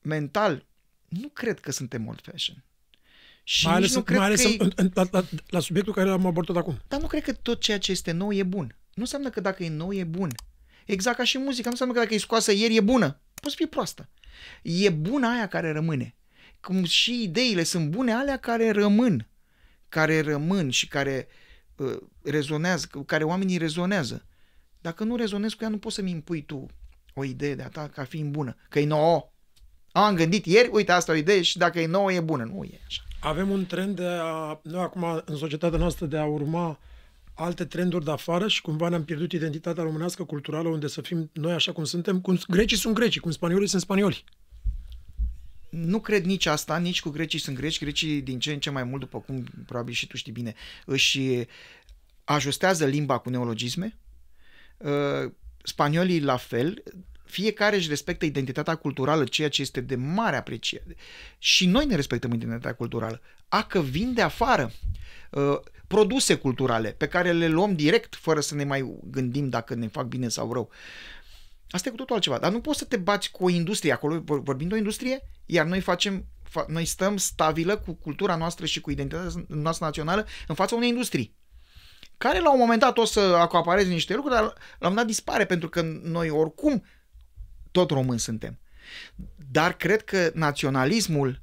[0.02, 0.66] mental,
[1.08, 2.64] nu cred că suntem old fashion.
[3.50, 4.58] Și mai nici ales, nu cred mai ales că în, e...
[4.64, 6.80] în, în, la, la, la subiectul care l-am abordat acum.
[6.88, 8.76] Dar nu cred că tot ceea ce este nou e bun.
[8.94, 10.30] Nu înseamnă că dacă e nou e bun.
[10.86, 11.64] Exact ca și muzica.
[11.64, 13.20] Nu înseamnă că dacă e scoasă ieri e bună.
[13.34, 14.10] Poți fi proastă.
[14.62, 16.16] E bună aia care rămâne.
[16.60, 19.28] Cum și ideile sunt bune, alea care rămân.
[19.88, 21.28] Care rămân și care
[21.76, 24.26] uh, rezonează, cu care oamenii rezonează.
[24.82, 26.66] Dacă nu rezonezi cu ea, nu poți să-mi impui tu
[27.14, 28.56] o idee de-a ta ca fiind bună.
[28.70, 29.32] Că e nouă.
[29.92, 32.44] Am gândit ieri, uite, asta e o idee și dacă e nouă e bună.
[32.44, 33.02] Nu e așa.
[33.20, 36.80] Avem un trend de a, noi acum în societatea noastră de a urma
[37.34, 41.52] alte trenduri de afară și cumva ne-am pierdut identitatea românească culturală unde să fim noi
[41.52, 44.24] așa cum suntem, cum grecii sunt greci, cum spaniolii sunt spanioli.
[45.70, 47.80] Nu cred nici asta, nici cu grecii sunt greci.
[47.80, 50.54] Grecii din ce în ce mai mult, după cum probabil și tu știi bine,
[50.86, 51.20] își
[52.24, 53.98] ajustează limba cu neologisme.
[54.78, 55.32] Uh,
[55.64, 56.84] Spaniolii la fel.
[57.30, 60.96] Fiecare își respectă identitatea culturală, ceea ce este de mare apreciere.
[61.38, 63.22] Și noi ne respectăm identitatea culturală.
[63.48, 64.72] A că vin de afară
[65.32, 69.88] uh, produse culturale pe care le luăm direct fără să ne mai gândim dacă ne
[69.88, 70.72] fac bine sau rău.
[71.70, 72.38] Asta e cu totul altceva.
[72.38, 75.66] Dar nu poți să te bați cu o industrie acolo, vorbim de o industrie, iar
[75.66, 80.56] noi facem, fa, noi stăm stabilă cu cultura noastră și cu identitatea noastră națională în
[80.56, 81.38] fața unei industrii
[82.20, 85.06] care la un moment dat o să acapareze niște lucruri, dar la un moment dat
[85.06, 86.84] dispare pentru că noi oricum
[87.72, 88.60] tot români suntem.
[89.52, 91.42] Dar cred că naționalismul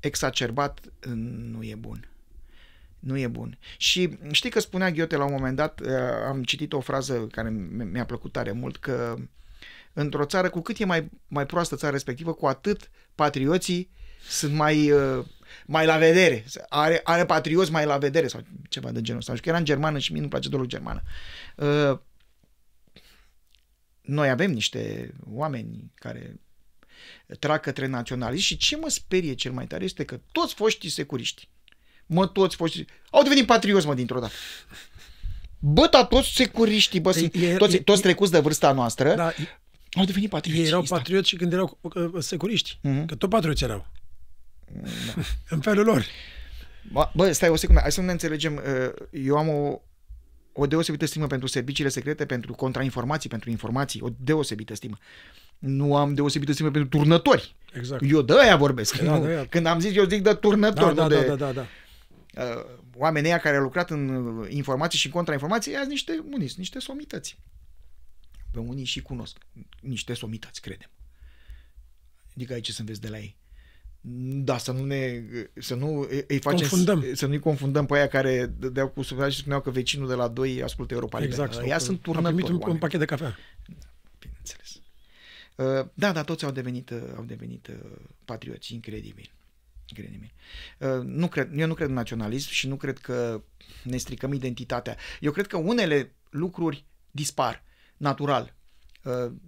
[0.00, 0.80] exacerbat
[1.50, 2.06] nu e bun.
[2.98, 3.58] Nu e bun.
[3.76, 5.88] Și știi că spunea Ghiote la un moment dat, uh,
[6.26, 9.16] am citit o frază care mi-a plăcut tare mult, că
[9.92, 13.90] într-o țară, cu cât e mai, mai proastă țara respectivă, cu atât patrioții
[14.28, 15.24] sunt mai, uh,
[15.66, 16.44] mai la vedere.
[16.68, 19.32] Are, are patrioți mai la vedere sau ceva de genul ăsta.
[19.32, 21.02] că era în germană și mie nu-mi place deloc germană.
[24.12, 26.40] Uh, noi avem niște oameni care
[27.38, 31.48] trag către naționalism și ce mă sperie cel mai tare este că toți foștii securiști,
[32.06, 34.32] mă, toți foștii, au devenit patrioți, mă, dintr-o dată.
[35.58, 39.32] Bă, da, toți securiștii, bă, sunt, e, toți, e, toți trecuți de vârsta noastră, da,
[39.92, 40.60] au devenit patrioți.
[40.60, 43.04] Ei erau patrioți și când erau uh, securiști, uh-huh.
[43.06, 43.86] că tot patrioți erau.
[44.82, 45.22] Da.
[45.54, 46.06] în felul lor.
[47.14, 48.54] Bă, stai o secundă, hai să ne înțelegem.
[48.54, 49.80] Uh, eu am o,
[50.52, 54.98] o deosebită stimă pentru serviciile secrete, pentru contrainformații, pentru informații, o deosebită stimă.
[55.58, 57.54] Nu am deosebită stimă pentru turnători.
[57.72, 58.02] Exact.
[58.06, 58.98] Eu de aia vorbesc.
[58.98, 59.46] Da, nu, de aia.
[59.46, 60.94] Când am zis, eu zic de turnători.
[60.94, 61.66] Da, da, de, da, da, da, da.
[62.44, 62.64] Uh,
[62.96, 67.38] oamenii aia care au lucrat în informații și contrainformații, azi niște uniți, niște somități.
[68.50, 69.36] Pe unii și cunosc.
[69.80, 70.90] Niște somități, credem.
[72.34, 73.36] Adică aici să înveți de la ei.
[74.04, 75.22] Da, să nu ne
[75.54, 77.04] să nu îi facem confundăm.
[77.14, 80.28] să nu-i confundăm pe aia care dădeau cu suflet și spuneau că vecinul de la
[80.28, 81.66] 2 ascultă Europa Exact.
[81.66, 82.34] Ea sunt turnători.
[82.34, 83.36] primit un, un pachet de cafea.
[83.66, 83.86] Da,
[84.18, 84.80] bineînțeles.
[85.56, 87.74] Uh, da, da, toți au devenit, uh, au devenit uh,
[88.24, 89.32] patrioți, incredibil.
[89.86, 90.32] Incredibil.
[91.04, 93.42] Nu cred, eu nu cred în naționalism și nu cred că
[93.82, 94.96] ne stricăm identitatea.
[95.20, 97.62] Eu cred că unele lucruri dispar
[97.96, 98.54] natural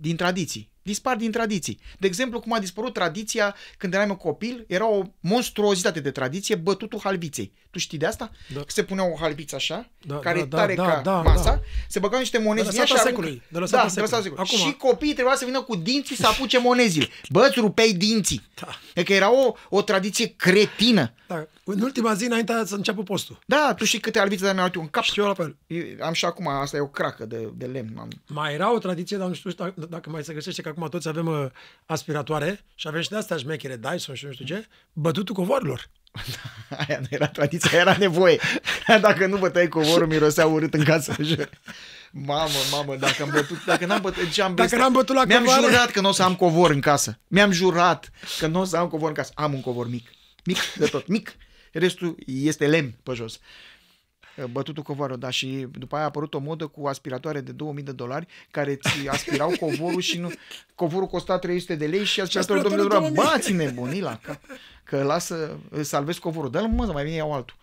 [0.01, 1.80] din tradiții dispar din tradiții.
[1.99, 7.01] De exemplu, cum a dispărut tradiția când eram copil, era o monstruozitate de tradiție, bătutul
[7.03, 7.53] halbiței.
[7.70, 8.30] Tu știi de asta?
[8.55, 8.61] Da.
[8.61, 11.61] Că se punea o halbiță așa, da, care da, tare da, ca da, masa, da.
[11.89, 13.43] se băgau niște monezi de lăsata secului.
[13.49, 14.11] De lăsata da, secului.
[14.11, 14.70] De lăsata secului.
[14.70, 17.09] Și copiii trebuia să vină cu dinții să apuce monezile.
[17.28, 18.43] Bă, îți rupei dinții.
[18.55, 18.68] Da.
[18.95, 21.12] E că era o, o tradiție cretină.
[21.35, 21.72] Da.
[21.72, 23.39] În ultima zi, înainte să înceapă postul.
[23.47, 25.03] Da, tu știi câte albițe de-a un cap.
[25.03, 25.57] Știu la fel.
[26.01, 27.99] am și acum, asta e o cracă de, de lemn.
[27.99, 28.09] Am...
[28.26, 31.09] Mai era o tradiție, dar nu știu dacă, dacă mai se găsește, că acum toți
[31.09, 31.47] avem uh,
[31.87, 35.91] aspiratoare și avem și de astea șmechere, Dyson și nu știu ce, bătutul covorilor.
[36.87, 38.39] Aia nu era tradiția, era nevoie.
[39.01, 41.16] Dacă nu băteai covorul, mirosea urât în casă.
[42.16, 45.45] Mamă, mamă, dacă am bătut, dacă n-am bătut, ce am dacă n-am bătut la Mi-am
[45.45, 45.66] covoare...
[45.66, 47.18] jurat că nu o să am covor în casă.
[47.28, 49.32] Mi-am jurat că nu o să am covor în casă.
[49.35, 50.09] Am un covor mic.
[50.45, 51.36] Mic de tot, mic.
[51.72, 53.40] Restul este lemn pe jos
[54.51, 57.92] bătutul covorul, da, și după aia a apărut o modă cu aspiratoare de 2000 de
[57.92, 60.32] dolari care ți aspirau covorul și nu,
[60.74, 63.14] covorul costa 300 de lei și aspiratorul de 2000 de dolari.
[63.14, 64.40] Bați nebunii la ca,
[64.84, 66.51] că lasă, salvezi covorul.
[66.51, 67.57] Dă-l mă, mai bine iau altul.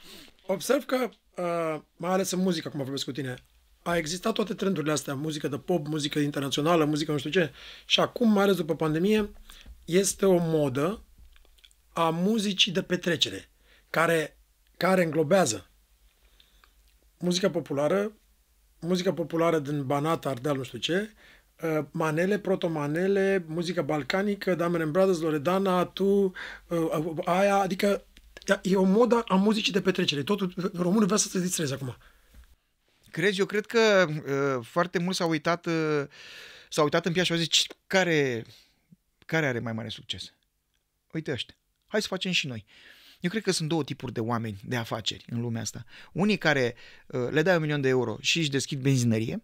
[0.45, 3.36] Observ că, uh, mai ales în muzică, cum vorbesc cu tine,
[3.84, 7.51] a existat toate trendurile astea, muzică de pop, muzică internațională, muzică nu știu ce,
[7.86, 9.29] și acum, mai ales după pandemie,
[9.86, 11.03] este o modă
[11.94, 13.50] a muzicii de petrecere,
[13.89, 14.38] care,
[14.78, 15.66] care înglobează
[17.22, 18.12] muzica populară,
[18.80, 21.10] muzica populară din Banat, Ardeal, nu știu ce,
[21.64, 26.34] uh, manele, protomanele, muzică balcanică, Damen Brothers, Loredana, tu,
[26.68, 28.06] uh, aia, adică
[28.62, 30.24] e o modă a muzicii de petrecere.
[30.24, 31.98] Totul, românul vrea să se distreze acum.
[33.12, 33.39] Crezi?
[33.39, 36.04] Eu cred că uh, foarte mult s-au uitat, uh,
[36.70, 38.46] s-au uitat în piață și au zis care,
[39.26, 40.34] care are mai mare succes?
[41.12, 41.56] Uite ăștia.
[41.92, 42.66] Hai să facem și noi.
[43.20, 45.86] Eu cred că sunt două tipuri de oameni, de afaceri în lumea asta.
[46.12, 46.76] Unii care
[47.08, 49.44] uh, le dai un milion de euro și își deschid benzinărie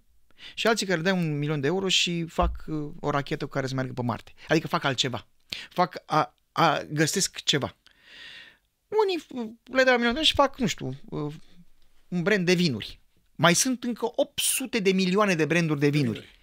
[0.54, 3.52] și alții care le dai un milion de euro și fac uh, o rachetă cu
[3.52, 4.34] care să meargă pe Marte.
[4.48, 5.28] Adică fac altceva.
[5.70, 7.76] Fac a, a, găsesc ceva.
[8.88, 11.34] Unii uh, le dau un milion de euro și fac, nu știu, uh,
[12.08, 13.00] un brand de vinuri.
[13.36, 16.36] Mai sunt încă 800 de milioane de branduri de vinuri.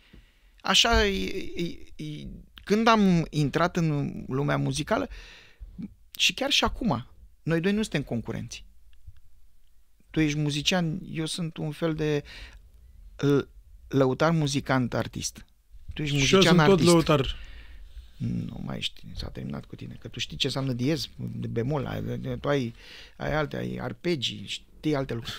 [0.60, 1.64] Așa, e, e,
[2.04, 2.26] e,
[2.64, 5.08] când am intrat în lumea muzicală,
[6.18, 7.06] și chiar și acum,
[7.42, 8.64] noi doi nu suntem concurenți.
[10.10, 12.24] Tu ești muzician, eu sunt un fel de
[13.88, 15.44] lăutar muzicant artist.
[15.94, 16.78] Tu ești muzician și eu sunt artist.
[16.78, 17.36] tot lăutar.
[18.16, 19.96] Nu mai știi, s-a terminat cu tine.
[20.00, 22.74] Că tu știi ce înseamnă diez, de bemol, ai, tu ai,
[23.16, 25.36] ai alte, ai arpegii, știi alte lucruri.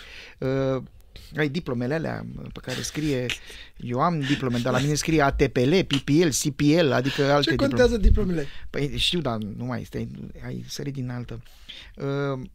[1.34, 3.26] Uh, ai diplomele alea pe care scrie,
[3.78, 7.56] eu am diplome, dar la mine scrie ATPL, PPL, CPL, adică alte Ce diplome.
[7.72, 8.46] contează diplomele?
[8.70, 10.08] Păi știu, dar nu mai este,
[10.46, 11.44] ai sărit din altă.
[11.96, 12.46] Uh,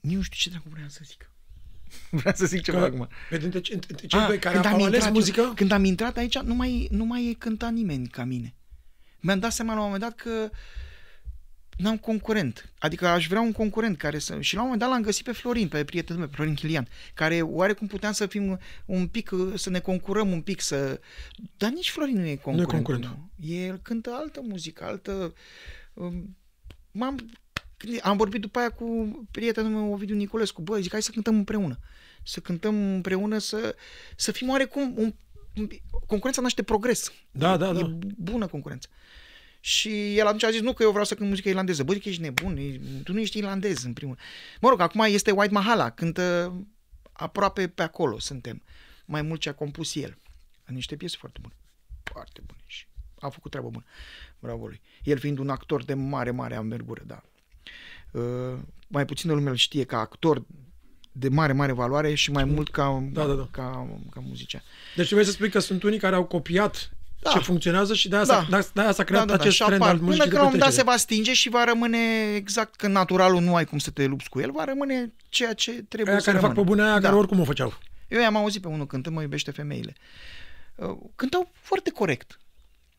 [0.00, 1.28] nu știu ce dracu vreau să zic.
[2.10, 3.08] Vreau să zic ceva Că- acum.
[3.30, 5.52] Pe dintre, ce- dintre cei Ah, doi care când au am ales intrat eu- muzică,
[5.54, 8.54] Când am intrat aici, nu mai, nu mai cânta nimeni ca mine.
[9.20, 10.50] Mi-am dat seama la un moment dat că
[11.76, 12.72] n-am concurent.
[12.78, 14.40] Adică aș vrea un concurent care să...
[14.40, 16.88] Și la un moment dat l-am găsit pe Florin, pe prietenul meu, pe Florin Chilian,
[17.14, 21.00] care oarecum puteam să fim un pic, să ne concurăm un pic, să...
[21.56, 22.70] Dar nici Florin nu e concurent.
[22.70, 23.04] concurent.
[23.04, 23.30] nu.
[23.46, 25.34] El cântă altă muzică, altă...
[25.94, 26.36] um,
[26.90, 27.30] M-am...
[28.02, 30.62] Am vorbit după aia cu prietenul meu, Ovidiu Niculescu.
[30.62, 31.78] Bă, zic, hai să cântăm împreună.
[32.22, 33.76] Să cântăm împreună, să,
[34.16, 34.94] să fim oarecum...
[34.96, 35.14] Un,
[35.56, 35.68] un,
[36.06, 37.12] concurența naște progres.
[37.30, 37.98] Da, da, E da.
[38.16, 38.88] bună concurență.
[39.66, 41.82] Și el atunci a zis, nu că eu vreau să cânt muzică irlandeză.
[41.82, 44.16] Bă, zic, ești nebun, e- tu nu ești irlandez în primul
[44.60, 46.54] Mă rog, acum este White Mahala, cântă
[47.12, 48.62] aproape pe acolo suntem.
[49.04, 50.18] Mai mult ce a compus el.
[50.64, 51.54] În niște piese foarte bune.
[52.02, 52.86] Foarte bune și
[53.18, 53.84] a făcut treabă bună.
[54.38, 54.80] Bravo lui.
[55.02, 57.22] El fiind un actor de mare, mare anvergură, da.
[58.10, 60.44] Uh, mai puțină lume îl știe ca actor
[61.12, 63.48] de mare, mare valoare și mai mult ca, Da, da, da.
[63.50, 64.62] ca, ca muzician.
[64.96, 67.30] Deci trebuie să spui că sunt unii care au copiat Da.
[67.30, 68.46] ce funcționează și de-aia, Da.
[68.50, 69.90] s-a, de-aia s-a creat acest și trend apar.
[69.92, 70.96] al Până muzicii că de la un moment dat se petrecere.
[70.96, 71.98] va stinge și va rămâne
[72.34, 75.70] exact că naturalul nu ai cum să te lupți cu el, va rămâne ceea ce
[75.70, 76.66] trebuie Aia să care fac rămână.
[76.66, 77.00] pe bune, aia Da.
[77.00, 77.78] care oricum o făceau.
[78.08, 79.94] Eu i-am auzit pe unul cântând, mă iubește femeile.
[80.74, 82.38] Uh, Cântau foarte corect.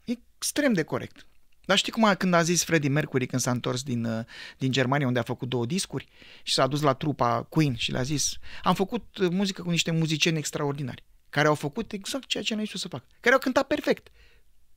[0.03, 1.25] Extrem de corect.
[1.65, 4.23] Dar știi cum a, când a zis Freddie Mercury când s-a întors din, uh,
[4.57, 6.07] din Germania unde a făcut două discuri
[6.43, 9.91] și s-a dus la trupa Queen și le-a zis am făcut uh, muzică cu niște
[9.91, 11.03] muzicieni extraordinari
[11.35, 13.05] care au făcut exact ceea ce ne-ai zis eu să fac.
[13.19, 14.07] Care au cântat perfect.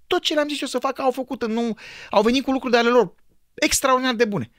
[0.07, 1.77] Tot ce le-am zis eu să fac au făcut, nu,
[2.11, 3.15] au venit cu lucruri de ale lor
[3.55, 4.51] extraordinar de bune.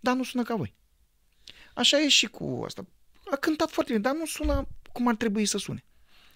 [0.00, 0.74] Dar nu sună ca voi.
[1.74, 2.86] Așa e și cu asta.
[3.30, 5.84] A cântat foarte bine, dar nu sună cum ar trebui să sune.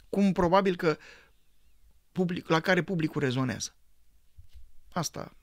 [0.09, 0.99] Cum probabil că
[2.13, 3.77] public, la care publicul rezonează.
[4.93, 5.37] Asta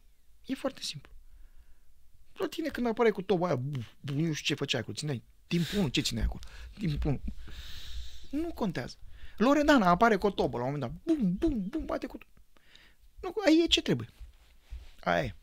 [0.46, 1.12] e foarte simplu.
[2.34, 5.24] La tine când apare cu toba aia, bu, bu, nu știu ce făceai acolo, țineai
[5.48, 6.42] timpul 1, ce țineai acolo?
[6.78, 7.20] Timpul
[8.32, 8.42] 1.
[8.44, 8.96] Nu contează.
[9.42, 11.16] Loredana apare cu o tobă la un moment dat.
[11.16, 12.18] Bum, bum, bum, bate cu
[13.22, 14.10] Nu, aia e ce trebuie.
[15.04, 15.36] Aia e.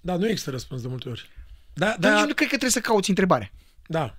[0.00, 1.30] Dar nu există răspuns de multe ori.
[1.72, 3.52] Da, Dar nici da, nu cred că trebuie să cauți întrebarea
[3.86, 4.14] da.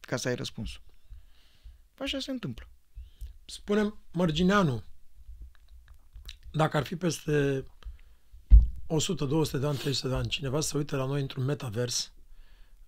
[0.00, 0.80] ca să ai răspunsul.
[1.98, 2.68] Așa se întâmplă.
[3.44, 4.82] Spunem, Mărgineanu,
[6.50, 7.66] dacă ar fi peste
[8.86, 12.12] 100, 200 de ani, 300 de ani, cineva să se uite la noi într-un metavers,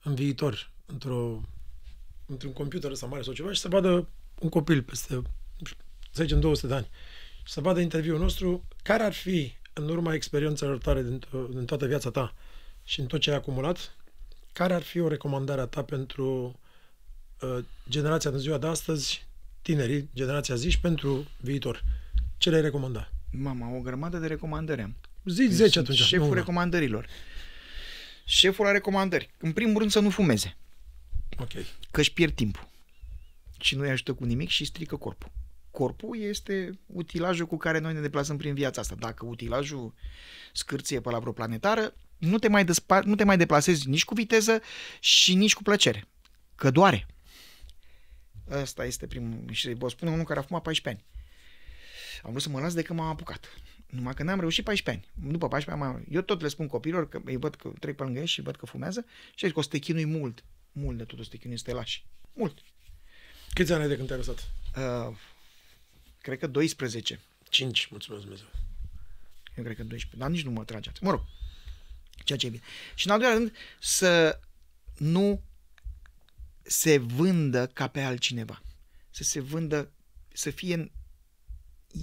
[0.02, 1.40] în viitor, într-o,
[2.26, 4.08] într-un computer ăsta mare sau ceva și să vadă
[4.40, 6.88] un copil peste, nu știu, să zicem, 200 de ani
[7.44, 11.86] și să vadă interviul nostru, care ar fi, în urma experiențelor tale din, din toată
[11.86, 12.34] viața ta
[12.84, 13.94] și în tot ce ai acumulat,
[14.52, 16.58] care ar fi o recomandare a ta pentru
[17.40, 17.58] uh,
[17.88, 19.26] generația din ziua de astăzi,
[19.62, 21.82] tinerii, generația zi și pentru viitor?
[22.36, 23.10] Ce le-ai recomanda?
[23.30, 24.96] Mama, o grămadă de recomandări am.
[25.24, 25.98] Zici Eu 10 sunt atunci.
[25.98, 26.38] Șeful nu una.
[26.40, 27.06] recomandărilor.
[28.24, 29.30] Șeful la recomandări.
[29.38, 30.56] În primul rând să nu fumeze,
[31.38, 31.50] Ok.
[31.90, 32.68] că își pierd timpul.
[33.60, 35.30] Și nu îi ajută cu nimic și strică corpul.
[35.70, 38.94] Corpul este utilajul cu care noi ne deplasăm prin viața asta.
[38.94, 39.94] Dacă utilajul
[40.52, 44.14] scârție pe la vreo planetară, nu te mai, despa- nu te mai deplasezi nici cu
[44.14, 44.60] viteză
[45.00, 46.08] și nici cu plăcere.
[46.54, 47.06] Că doare.
[48.50, 49.44] Ăsta este primul.
[49.52, 51.10] Și vă spune unul care a fumat 14 ani.
[52.22, 53.46] Am vrut să mă las de că m-am apucat.
[53.86, 55.30] Numai că n-am reușit 14 ani.
[55.32, 58.02] După 14 ani, am- eu tot le spun copilor că îi văd că trec pe
[58.02, 59.04] lângă ei și văd că fumează
[59.34, 60.44] și zic că o să te chinui mult.
[60.72, 62.04] Mult de tot o să te chinui să te lași.
[62.32, 62.58] Mult.
[63.56, 64.50] Câți ani ai de când te-ai lăsat?
[64.76, 65.16] Uh,
[66.20, 67.20] cred că 12.
[67.48, 68.46] 5, mulțumesc Dumnezeu.
[69.56, 70.16] Eu cred că 12.
[70.16, 71.02] Dar nici nu mă trage atât.
[71.02, 71.22] Mă rog.
[72.24, 72.62] Ceea ce e bine.
[72.94, 74.40] Și în al doilea rând, să
[74.96, 75.42] nu
[76.62, 78.62] se vândă ca pe altcineva.
[79.10, 79.90] Să se vândă,
[80.32, 80.90] să fie în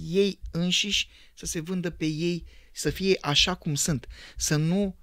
[0.08, 4.06] ei înșiși, să se vândă pe ei, să fie așa cum sunt.
[4.36, 4.96] Să nu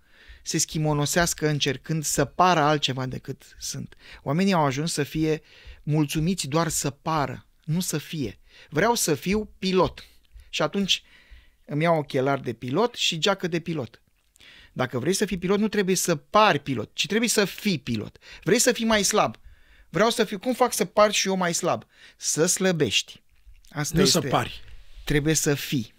[0.44, 3.96] se schimonosească încercând să pară altceva decât sunt.
[4.24, 5.42] Oamenii au ajuns să fie
[5.84, 8.40] mulțumiți doar să pară, nu să fie.
[8.70, 10.06] Vreau să fiu pilot.
[10.50, 11.04] Și atunci
[11.66, 14.02] îmi iau ochelari de pilot și geacă de pilot.
[14.74, 18.18] Dacă vrei să fii pilot, nu trebuie să pari pilot, ci trebuie să fii pilot.
[18.44, 19.36] Vrei să fii mai slab.
[19.90, 21.84] Vreau să fiu, cum fac să par și eu mai slab?
[22.18, 23.22] Să slăbești.
[23.70, 24.62] Asta Nu este, să pari.
[25.06, 25.94] Trebuie să fii,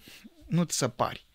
[0.47, 1.27] nu să pari.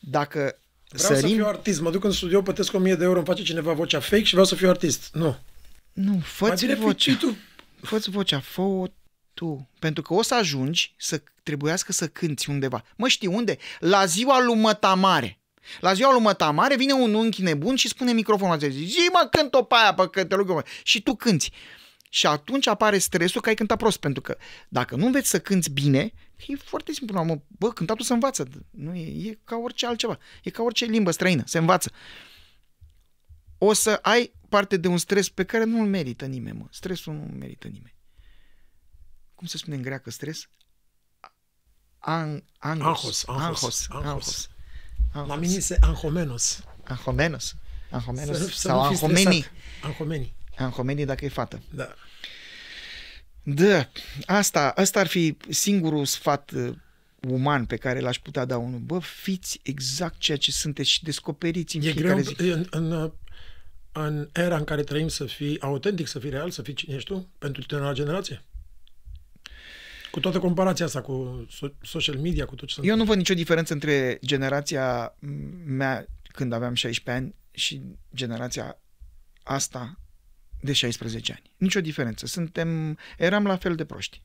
[0.00, 0.58] Dacă
[0.88, 1.28] Vreau sărim...
[1.28, 1.80] să fiu artist.
[1.80, 4.46] Mă duc în studio, plătesc 1000 de euro, îmi face cineva vocea fake și vreau
[4.46, 5.08] să fiu artist.
[5.12, 5.38] Nu.
[5.92, 7.12] Nu, Mai fă-ți bine fii vocea.
[7.12, 7.36] și tu.
[7.86, 8.90] Fă-ți vocea, fă
[9.34, 9.68] tu.
[9.78, 12.84] Pentru că o să ajungi să trebuiască să cânti undeva.
[12.96, 13.58] Mă știi unde?
[13.78, 15.40] La ziua lui Mătamare.
[15.80, 18.68] La ziua lui Mătamare vine un unchi nebun și spune microfonul ăsta.
[18.68, 20.62] Zi mă, cânt-o pe aia, pe că te rog eu, mă.
[20.82, 21.50] Și tu cânti.
[22.10, 24.36] și atunci apare stresul că ai cântat prost, pentru că
[24.68, 26.12] dacă nu înveți să cânți bine,
[26.46, 30.50] e foarte simplu, mă, bă, cântatul se învață, nu e, e ca orice altceva, e
[30.50, 31.90] ca orice limbă străină, se învață.
[33.58, 36.66] O să ai parte de un stres pe care nu-l merită nimeni, mă.
[36.70, 37.94] Stresul nu merită nimeni.
[39.34, 40.48] Cum se spune în greacă stres?
[41.98, 44.04] An, angos, Anhos, anhos, anhos, anhos.
[44.08, 44.48] anhos.
[45.12, 45.38] La Anhos.
[45.38, 46.64] mine se anhomenos.
[46.84, 47.54] Anhomenos.
[47.90, 48.36] Anhomenos.
[48.38, 49.40] Să, să sau nu fii anhomenii.
[49.42, 49.82] stresat.
[49.82, 51.62] Anhomenii, Anhomenii dacă e fată.
[51.70, 51.94] da.
[53.48, 53.88] Da,
[54.26, 56.74] asta, asta ar fi singurul sfat uh,
[57.20, 58.78] uman pe care l-aș putea da unul.
[58.78, 62.50] Bă, fiți exact ceea ce sunteți și descoperiți în E fiecare greu zi.
[62.52, 63.12] în, în,
[64.04, 67.12] în era în care trăim să fii autentic, să fii real, să fii cine ești
[67.12, 68.42] tu, pentru tânăra generație.
[70.10, 73.16] Cu toată comparația asta cu so- social media, cu tot ce se Eu nu văd
[73.16, 75.14] nicio diferență între generația
[75.64, 77.80] mea când aveam 16 ani și
[78.14, 78.78] generația
[79.42, 79.98] asta
[80.60, 81.52] de 16 ani.
[81.56, 82.26] Nicio diferență.
[82.26, 84.22] Suntem, eram la fel de proști.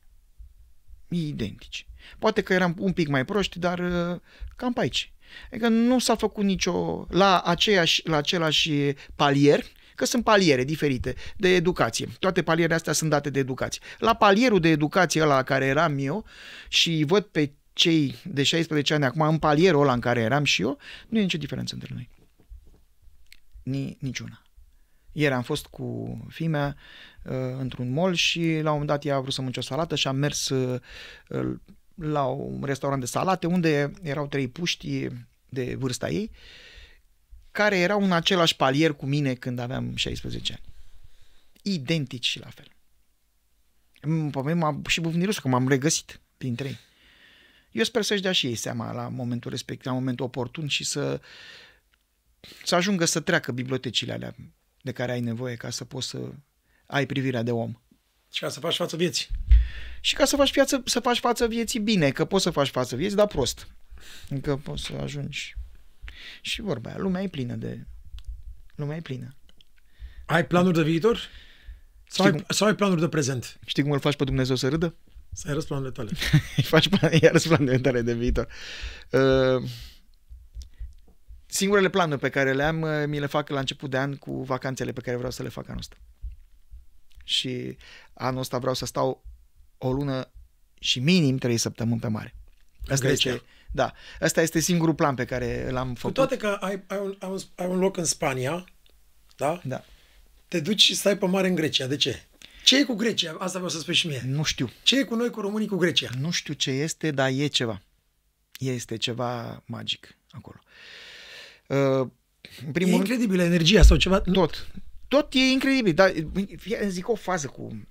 [1.08, 1.86] Identici.
[2.18, 4.20] Poate că eram un pic mai proști, dar uh,
[4.56, 5.12] cam pe aici.
[5.50, 7.06] Adică nu s-a făcut nicio...
[7.10, 8.72] La, aceeași, la același
[9.16, 9.64] palier,
[9.94, 12.08] că sunt paliere diferite de educație.
[12.18, 13.80] Toate palierele astea sunt date de educație.
[13.98, 16.24] La palierul de educație ăla la care eram eu
[16.68, 20.62] și văd pe cei de 16 ani acum în palierul ăla în care eram și
[20.62, 20.78] eu,
[21.08, 22.08] nu e nicio diferență între noi.
[23.62, 24.42] Ni, niciuna.
[25.12, 26.76] Ieri am fost cu fimea
[27.24, 29.94] uh, într-un mall și la un moment dat ea a vrut să mănânce o salată
[29.94, 30.80] și am mers uh,
[31.28, 31.54] uh,
[31.94, 35.08] la un restaurant de salate unde erau trei puști
[35.48, 36.30] de vârsta ei
[37.50, 40.62] care erau în același palier cu mine când aveam 16 ani.
[41.62, 42.66] Identici și la fel.
[43.98, 46.78] M- Pe mine m-a și bufnit că m-am regăsit printre ei.
[47.72, 51.20] Eu sper să-și dea și ei seama la momentul respectiv, la momentul oportun și să,
[52.64, 54.34] să ajungă să treacă bibliotecile alea
[54.82, 56.18] de care ai nevoie ca să poți să
[56.86, 57.74] ai privirea de om.
[58.32, 59.26] Și ca să faci față vieții.
[60.00, 62.96] Și ca să faci, viață, să faci față vieții bine, că poți să faci față
[62.96, 63.66] vieții, dar prost.
[64.28, 65.56] Încă poți să ajungi.
[66.40, 67.86] Și vorba aia, lumea e plină de...
[68.74, 69.34] Lumea e plină.
[70.26, 71.18] Ai planuri de viitor?
[72.08, 73.58] Sau, Știi ai, sau ai planuri de prezent?
[73.64, 74.94] Știi cum îl faci pe Dumnezeu să râdă?
[75.32, 76.10] Să ai răsplanurile tale.
[76.56, 78.48] Îi faci plan, iar planurile tale de viitor.
[79.10, 79.68] Uh,
[81.46, 84.42] singurele planuri pe care le am, uh, mi le fac la început de an cu
[84.42, 85.96] vacanțele pe care vreau să le fac anul ăsta.
[87.24, 87.76] Și
[88.14, 89.24] anul ăsta vreau să stau
[89.78, 90.30] o lună
[90.80, 92.34] și minim trei săptămâni pe mare.
[92.88, 93.30] Asta Grecia.
[93.30, 96.14] este, da, asta este singurul plan pe care l-am Cu făcut.
[96.14, 98.64] toate că ai, ai, un, ai, un, ai un loc în Spania,
[99.36, 99.60] da?
[99.64, 99.84] Da.
[100.48, 101.86] Te duci și stai pe mare în Grecia.
[101.86, 102.22] De ce?
[102.64, 103.30] Ce e cu Grecia?
[103.32, 104.22] Asta vreau să spui și mie.
[104.26, 104.70] Nu știu.
[104.82, 106.08] Ce e cu noi, cu românii, cu Grecia?
[106.18, 107.82] Nu știu ce este, dar e ceva.
[108.58, 110.58] Este ceva magic acolo.
[111.66, 111.76] Uh,
[112.62, 114.20] în E primul rând, incredibilă energia sau ceva.
[114.20, 114.66] tot.
[115.12, 116.12] Tot e incredibil, dar
[116.56, 117.88] fie- zic o fază cu...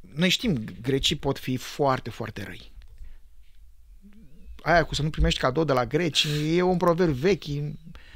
[0.00, 2.72] Noi știm, grecii pot fi foarte, foarte răi.
[4.62, 7.44] Aia cu să nu primești cadou de la greci e un proverb vechi,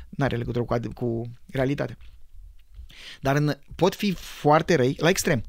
[0.09, 1.96] nu are legătură cu, ad- cu realitatea.
[3.20, 5.44] Dar în, pot fi foarte răi la extrem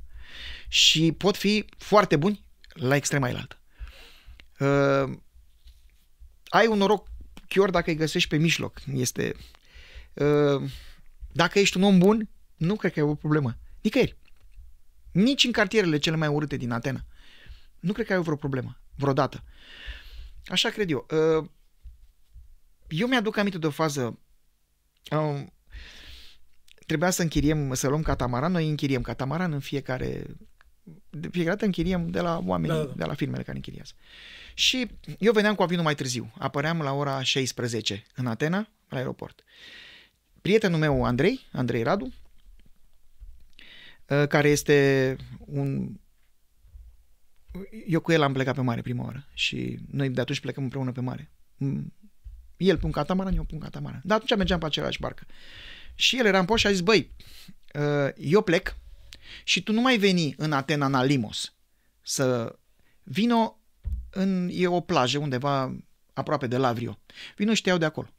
[0.67, 3.59] și pot fi foarte buni la extrema ailaltă.
[4.59, 5.17] Uh,
[6.49, 7.07] ai un noroc
[7.47, 8.81] chiar dacă îi găsești pe mijloc.
[8.93, 9.35] Este...
[10.13, 10.69] Uh,
[11.31, 12.29] dacă ești un om bun,
[12.61, 13.57] nu cred că e o problemă.
[13.81, 14.17] Nicăieri.
[15.11, 17.05] Nici în cartierele cele mai urâte din Atena.
[17.79, 18.77] Nu cred că ai vreo problemă.
[18.95, 19.43] Vreodată.
[20.45, 21.07] Așa cred eu.
[21.39, 21.47] Uh,
[22.87, 24.19] Eu mi-aduc aminte de o fază.
[25.11, 25.53] Um,
[26.85, 28.51] Trebuia să închiriem, să luăm catamaran.
[28.51, 30.25] Noi închiriem catamaran în fiecare...
[31.09, 32.87] De fiecare dată închiriem de la oameni, Da, da, da.
[32.87, 32.95] da.
[32.95, 33.91] de la firmele care închiriază.
[34.53, 34.87] Și
[35.19, 36.33] eu veneam cu avionul mai târziu.
[36.37, 39.43] Apăream la ora 16 în Atena, la aeroport.
[40.41, 42.11] Prietenul meu, Andrei, Andrei Radu, uh,
[44.27, 45.89] care este un...
[47.87, 50.91] Eu cu el am plecat pe mare prima oară și noi de atunci plecăm împreună
[50.91, 51.31] pe mare.
[51.57, 51.93] Mm,
[52.57, 54.01] El pe un catamaran, eu pe un catamaran.
[54.03, 55.25] Dar atunci mergeam pe același barcă.
[55.95, 57.11] Și el era în post și a zis, băi,
[57.73, 58.75] uh, eu plec
[59.43, 61.53] și tu nu mai veni în Atena, în Alimos,
[62.01, 62.55] să
[63.03, 63.59] vino
[64.09, 65.75] în, e o plajă undeva
[66.13, 66.99] aproape de Lavrio.
[67.35, 68.09] Vino și te iau de acolo.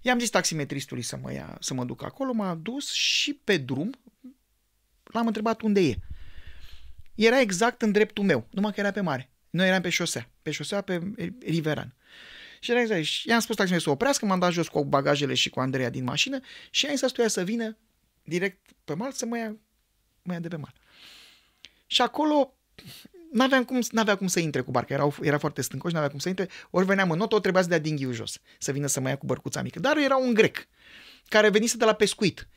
[0.00, 3.94] I-am zis taximetristului să mă, ia, să mă duc acolo, m-a dus și pe drum
[5.12, 5.94] l-am întrebat unde e.
[7.14, 9.30] Era exact în dreptul meu, numai că era pe mare.
[9.50, 11.00] Noi eram pe șosea, pe șosea pe
[11.40, 11.94] Riveran.
[12.60, 13.02] Și era exact.
[13.02, 16.04] Și i-am spus taximetristului să oprească, m-am dat jos cu bagajele și cu Andreea din
[16.04, 16.40] mașină
[16.70, 17.76] și i-am zis să să vină
[18.22, 19.56] direct pe mal să mă ia,
[20.22, 20.72] mă ia de pe mal.
[21.86, 22.54] Și acolo
[23.32, 26.28] n-aveam cum, n-avea cum să intre cu barca, era, era foarte stâncoși, n-avea cum să
[26.28, 29.08] intre, ori veneam în notă, ori trebuia să dea dinghiul jos, să vină să mă
[29.08, 29.80] ia cu bărcuța mică.
[29.80, 30.68] Dar era un grec,
[31.28, 32.48] care venise de la pescuit,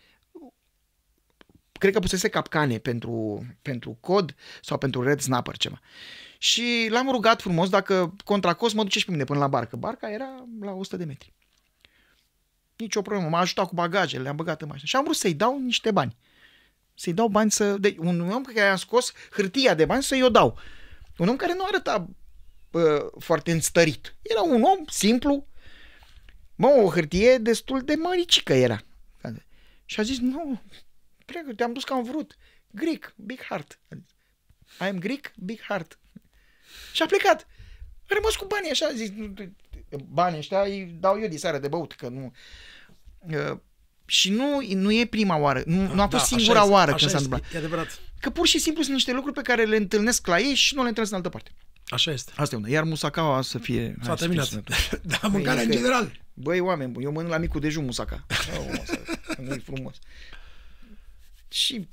[1.81, 5.79] cred că pusese capcane pentru, pentru cod sau pentru red snapper ceva.
[6.37, 9.75] Și l-am rugat frumos dacă contra cost mă duce și pe mine până la barcă.
[9.75, 11.33] Barca era la 100 de metri.
[12.75, 13.29] Nici o problemă.
[13.29, 14.87] M-a ajutat cu bagajele, le-am băgat în mașină.
[14.87, 16.15] Și am vrut să-i dau niște bani.
[16.93, 17.77] Să-i dau bani să...
[17.77, 20.57] De, un om pe care i-am scos hârtia de bani să-i o dau.
[21.17, 22.09] Un om care nu arăta
[22.71, 22.81] uh,
[23.19, 24.15] foarte înstărit.
[24.21, 25.47] Era un om simplu.
[26.55, 28.81] Mă, o hârtie destul de măricică era.
[29.85, 30.61] Și a zis, nu,
[31.31, 32.37] plecă, te-am dus că am vrut.
[32.71, 33.79] Greek, big heart.
[34.79, 35.99] I am Greek, big heart.
[36.93, 37.47] Și a plecat.
[38.09, 39.09] A rămas cu banii așa, zis,
[40.07, 42.31] banii ăștia îi dau eu de seară de băut, că nu...
[43.19, 43.57] Uh,
[44.05, 46.93] și nu, nu e prima oară, nu, da, nu a fost da, singura este, oară
[46.93, 47.53] când s-a întâmplat.
[47.53, 47.99] E adevărat.
[48.19, 50.81] Că pur și simplu sunt niște lucruri pe care le întâlnesc la ei și nu
[50.81, 51.51] le întâlnesc în altă parte.
[51.85, 52.31] Așa este.
[52.35, 52.69] Asta e una.
[52.69, 53.95] Iar musacaua să fie...
[54.01, 54.49] S-a terminat.
[55.21, 56.19] da, mâncarea în general.
[56.33, 58.25] Băi, oameni buni, eu mănânc la micul dejun musaca.
[58.57, 58.81] Oh,
[59.37, 59.95] nu e frumos.
[61.51, 61.87] Și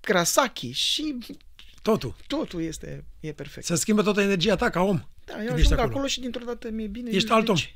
[0.00, 1.16] krasaki și
[1.82, 2.14] Totul.
[2.26, 3.66] Totul este e perfect.
[3.66, 5.02] Să schimbă toată energia ta ca om.
[5.24, 5.88] Da, eu ajung acolo.
[5.88, 7.10] acolo și dintr-o dată mi-e bine.
[7.10, 7.54] Ești alt om.
[7.54, 7.74] Ce.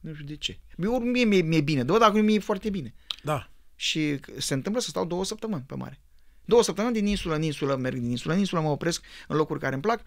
[0.00, 0.58] Nu știu de ce.
[0.76, 2.94] Mie, mie mi-e, mi-e bine, dar dacă mi-e foarte bine.
[3.22, 3.50] Da.
[3.76, 6.00] Și se întâmplă să stau două săptămâni pe mare.
[6.44, 9.60] Două săptămâni din insulă în insulă, merg din insulă în insulă, mă opresc în locuri
[9.60, 10.00] care îmi plac.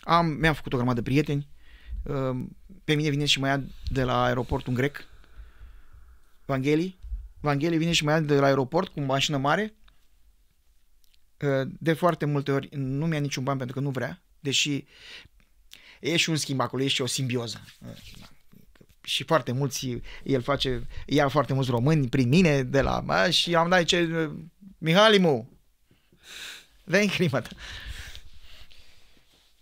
[0.00, 1.48] Am, mi-am făcut o grămadă de prieteni.
[2.08, 5.04] Ehm, pe mine vine și mă ia de la aeroport un grec,
[6.44, 6.98] Vangheli.
[7.40, 9.74] Vangheli vine și mă ia de la aeroport cu mașină mare.
[11.36, 14.84] Ehm, de foarte multe ori nu mi-a niciun ban pentru că nu vrea, deși
[16.00, 17.64] e și un schimb acolo, e și o simbioză.
[19.02, 23.54] Și foarte mulți, el face, ia foarte mulți români prin mine de la, a, și
[23.54, 24.30] am dat ce,
[24.78, 25.50] Mihalimu,
[26.84, 27.42] vei crimă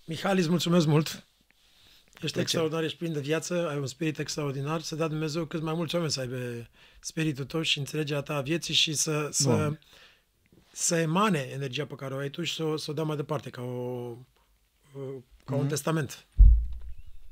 [0.05, 1.27] Mihali, îți mulțumesc mult.
[2.23, 4.81] Ești extraordinar, ești plin de viață, ai un spirit extraordinar.
[4.81, 6.69] Să dea Dumnezeu cât mai mulți oameni să aibă
[7.01, 9.79] spiritul tău și înțelegerea ta a vieții și să, să,
[10.75, 13.51] să emane energia pe care o ai tu și să, să o dea mai departe
[13.51, 15.53] ca, o, ca mm-hmm.
[15.53, 15.69] un mhm.
[15.69, 16.27] testament.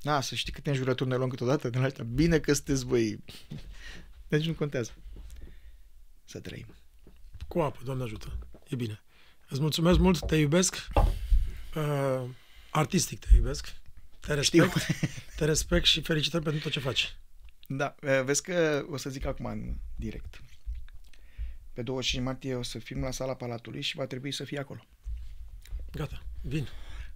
[0.00, 2.04] Da, să știi câte înjurături ne luăm câteodată din astea.
[2.04, 3.24] Bine că sunteți voi.
[4.28, 4.92] Deci nu contează.
[6.24, 6.66] Să trăim.
[7.48, 8.38] Cu apă, Doamne ajută.
[8.68, 9.02] E bine.
[9.48, 10.88] Îți mulțumesc mult, te iubesc.
[11.74, 12.24] Uh,
[12.70, 13.74] artistic te iubesc.
[14.20, 14.70] Te respect.
[14.70, 14.82] Știu.
[15.36, 17.16] te respect și felicitări pentru tot ce faci.
[17.68, 20.42] Da, uh, vezi că o să zic acum în direct.
[21.72, 24.86] Pe 25 martie o să fim la sala Palatului și va trebui să fie acolo.
[25.92, 26.68] Gata, vin.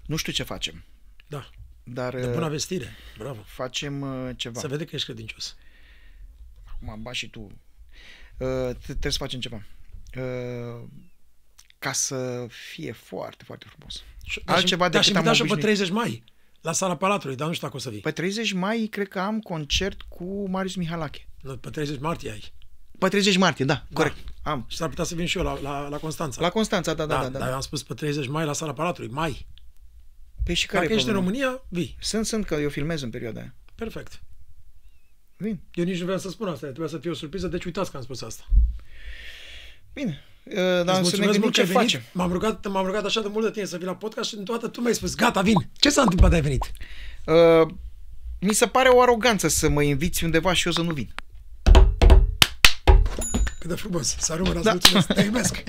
[0.07, 0.85] Nu știu ce facem.
[1.27, 1.51] Da.
[1.85, 2.97] Dar, de bună vestire.
[3.19, 3.43] Bravo.
[3.43, 4.61] Facem uh, ceva.
[4.61, 5.57] Se vede că ești credincios.
[6.65, 7.41] Acum, ba și tu.
[7.41, 9.62] Uh, trebuie să facem ceva.
[10.16, 10.89] Uh,
[11.78, 14.05] ca să fie foarte, foarte frumos.
[14.24, 15.53] Și, Altceva decât am obișnuit.
[15.55, 16.24] pe 30 mai
[16.61, 18.01] la sala Palatului, dar nu știu dacă o să vii.
[18.01, 21.27] Pe 30 mai cred că am concert cu Marius Mihalache.
[21.41, 22.53] Nu, pe 30 martie ai.
[22.98, 24.01] Pe 30 martie, da, da.
[24.01, 24.16] corect.
[24.43, 24.64] Am.
[24.68, 26.40] Și s-ar putea să vin și eu la, la, la Constanța.
[26.40, 27.23] La Constanța, da, da, da.
[27.23, 29.47] da, da dar eu am spus pe 30 mai la sala Palatului, mai.
[30.44, 31.97] Păi și care Dacă ești în România, vii.
[32.01, 33.55] Sunt, sunt, că eu filmez în perioada aia.
[33.74, 34.20] Perfect.
[35.36, 35.60] Vin.
[35.74, 37.97] Eu nici nu vreau să spun asta, trebuia să fie o surpriză, deci uitați că
[37.97, 38.47] am spus asta.
[39.93, 42.01] Bine, uh, dar să ne gândim ce facem.
[42.12, 44.68] M-am rugat, m-am rugat așa de mult de tine să vii la podcast și toată
[44.68, 45.68] tu mi-ai spus, gata, vin.
[45.73, 46.70] Ce s-a întâmplat de ai venit?
[47.27, 47.68] Uh,
[48.40, 51.14] mi se pare o aroganță să mă inviți undeva și eu să nu vin.
[53.66, 54.16] Cât de frumos.
[54.18, 54.70] Să rămână, da.
[54.70, 55.12] mulțumesc.
[55.12, 55.62] Te iubesc.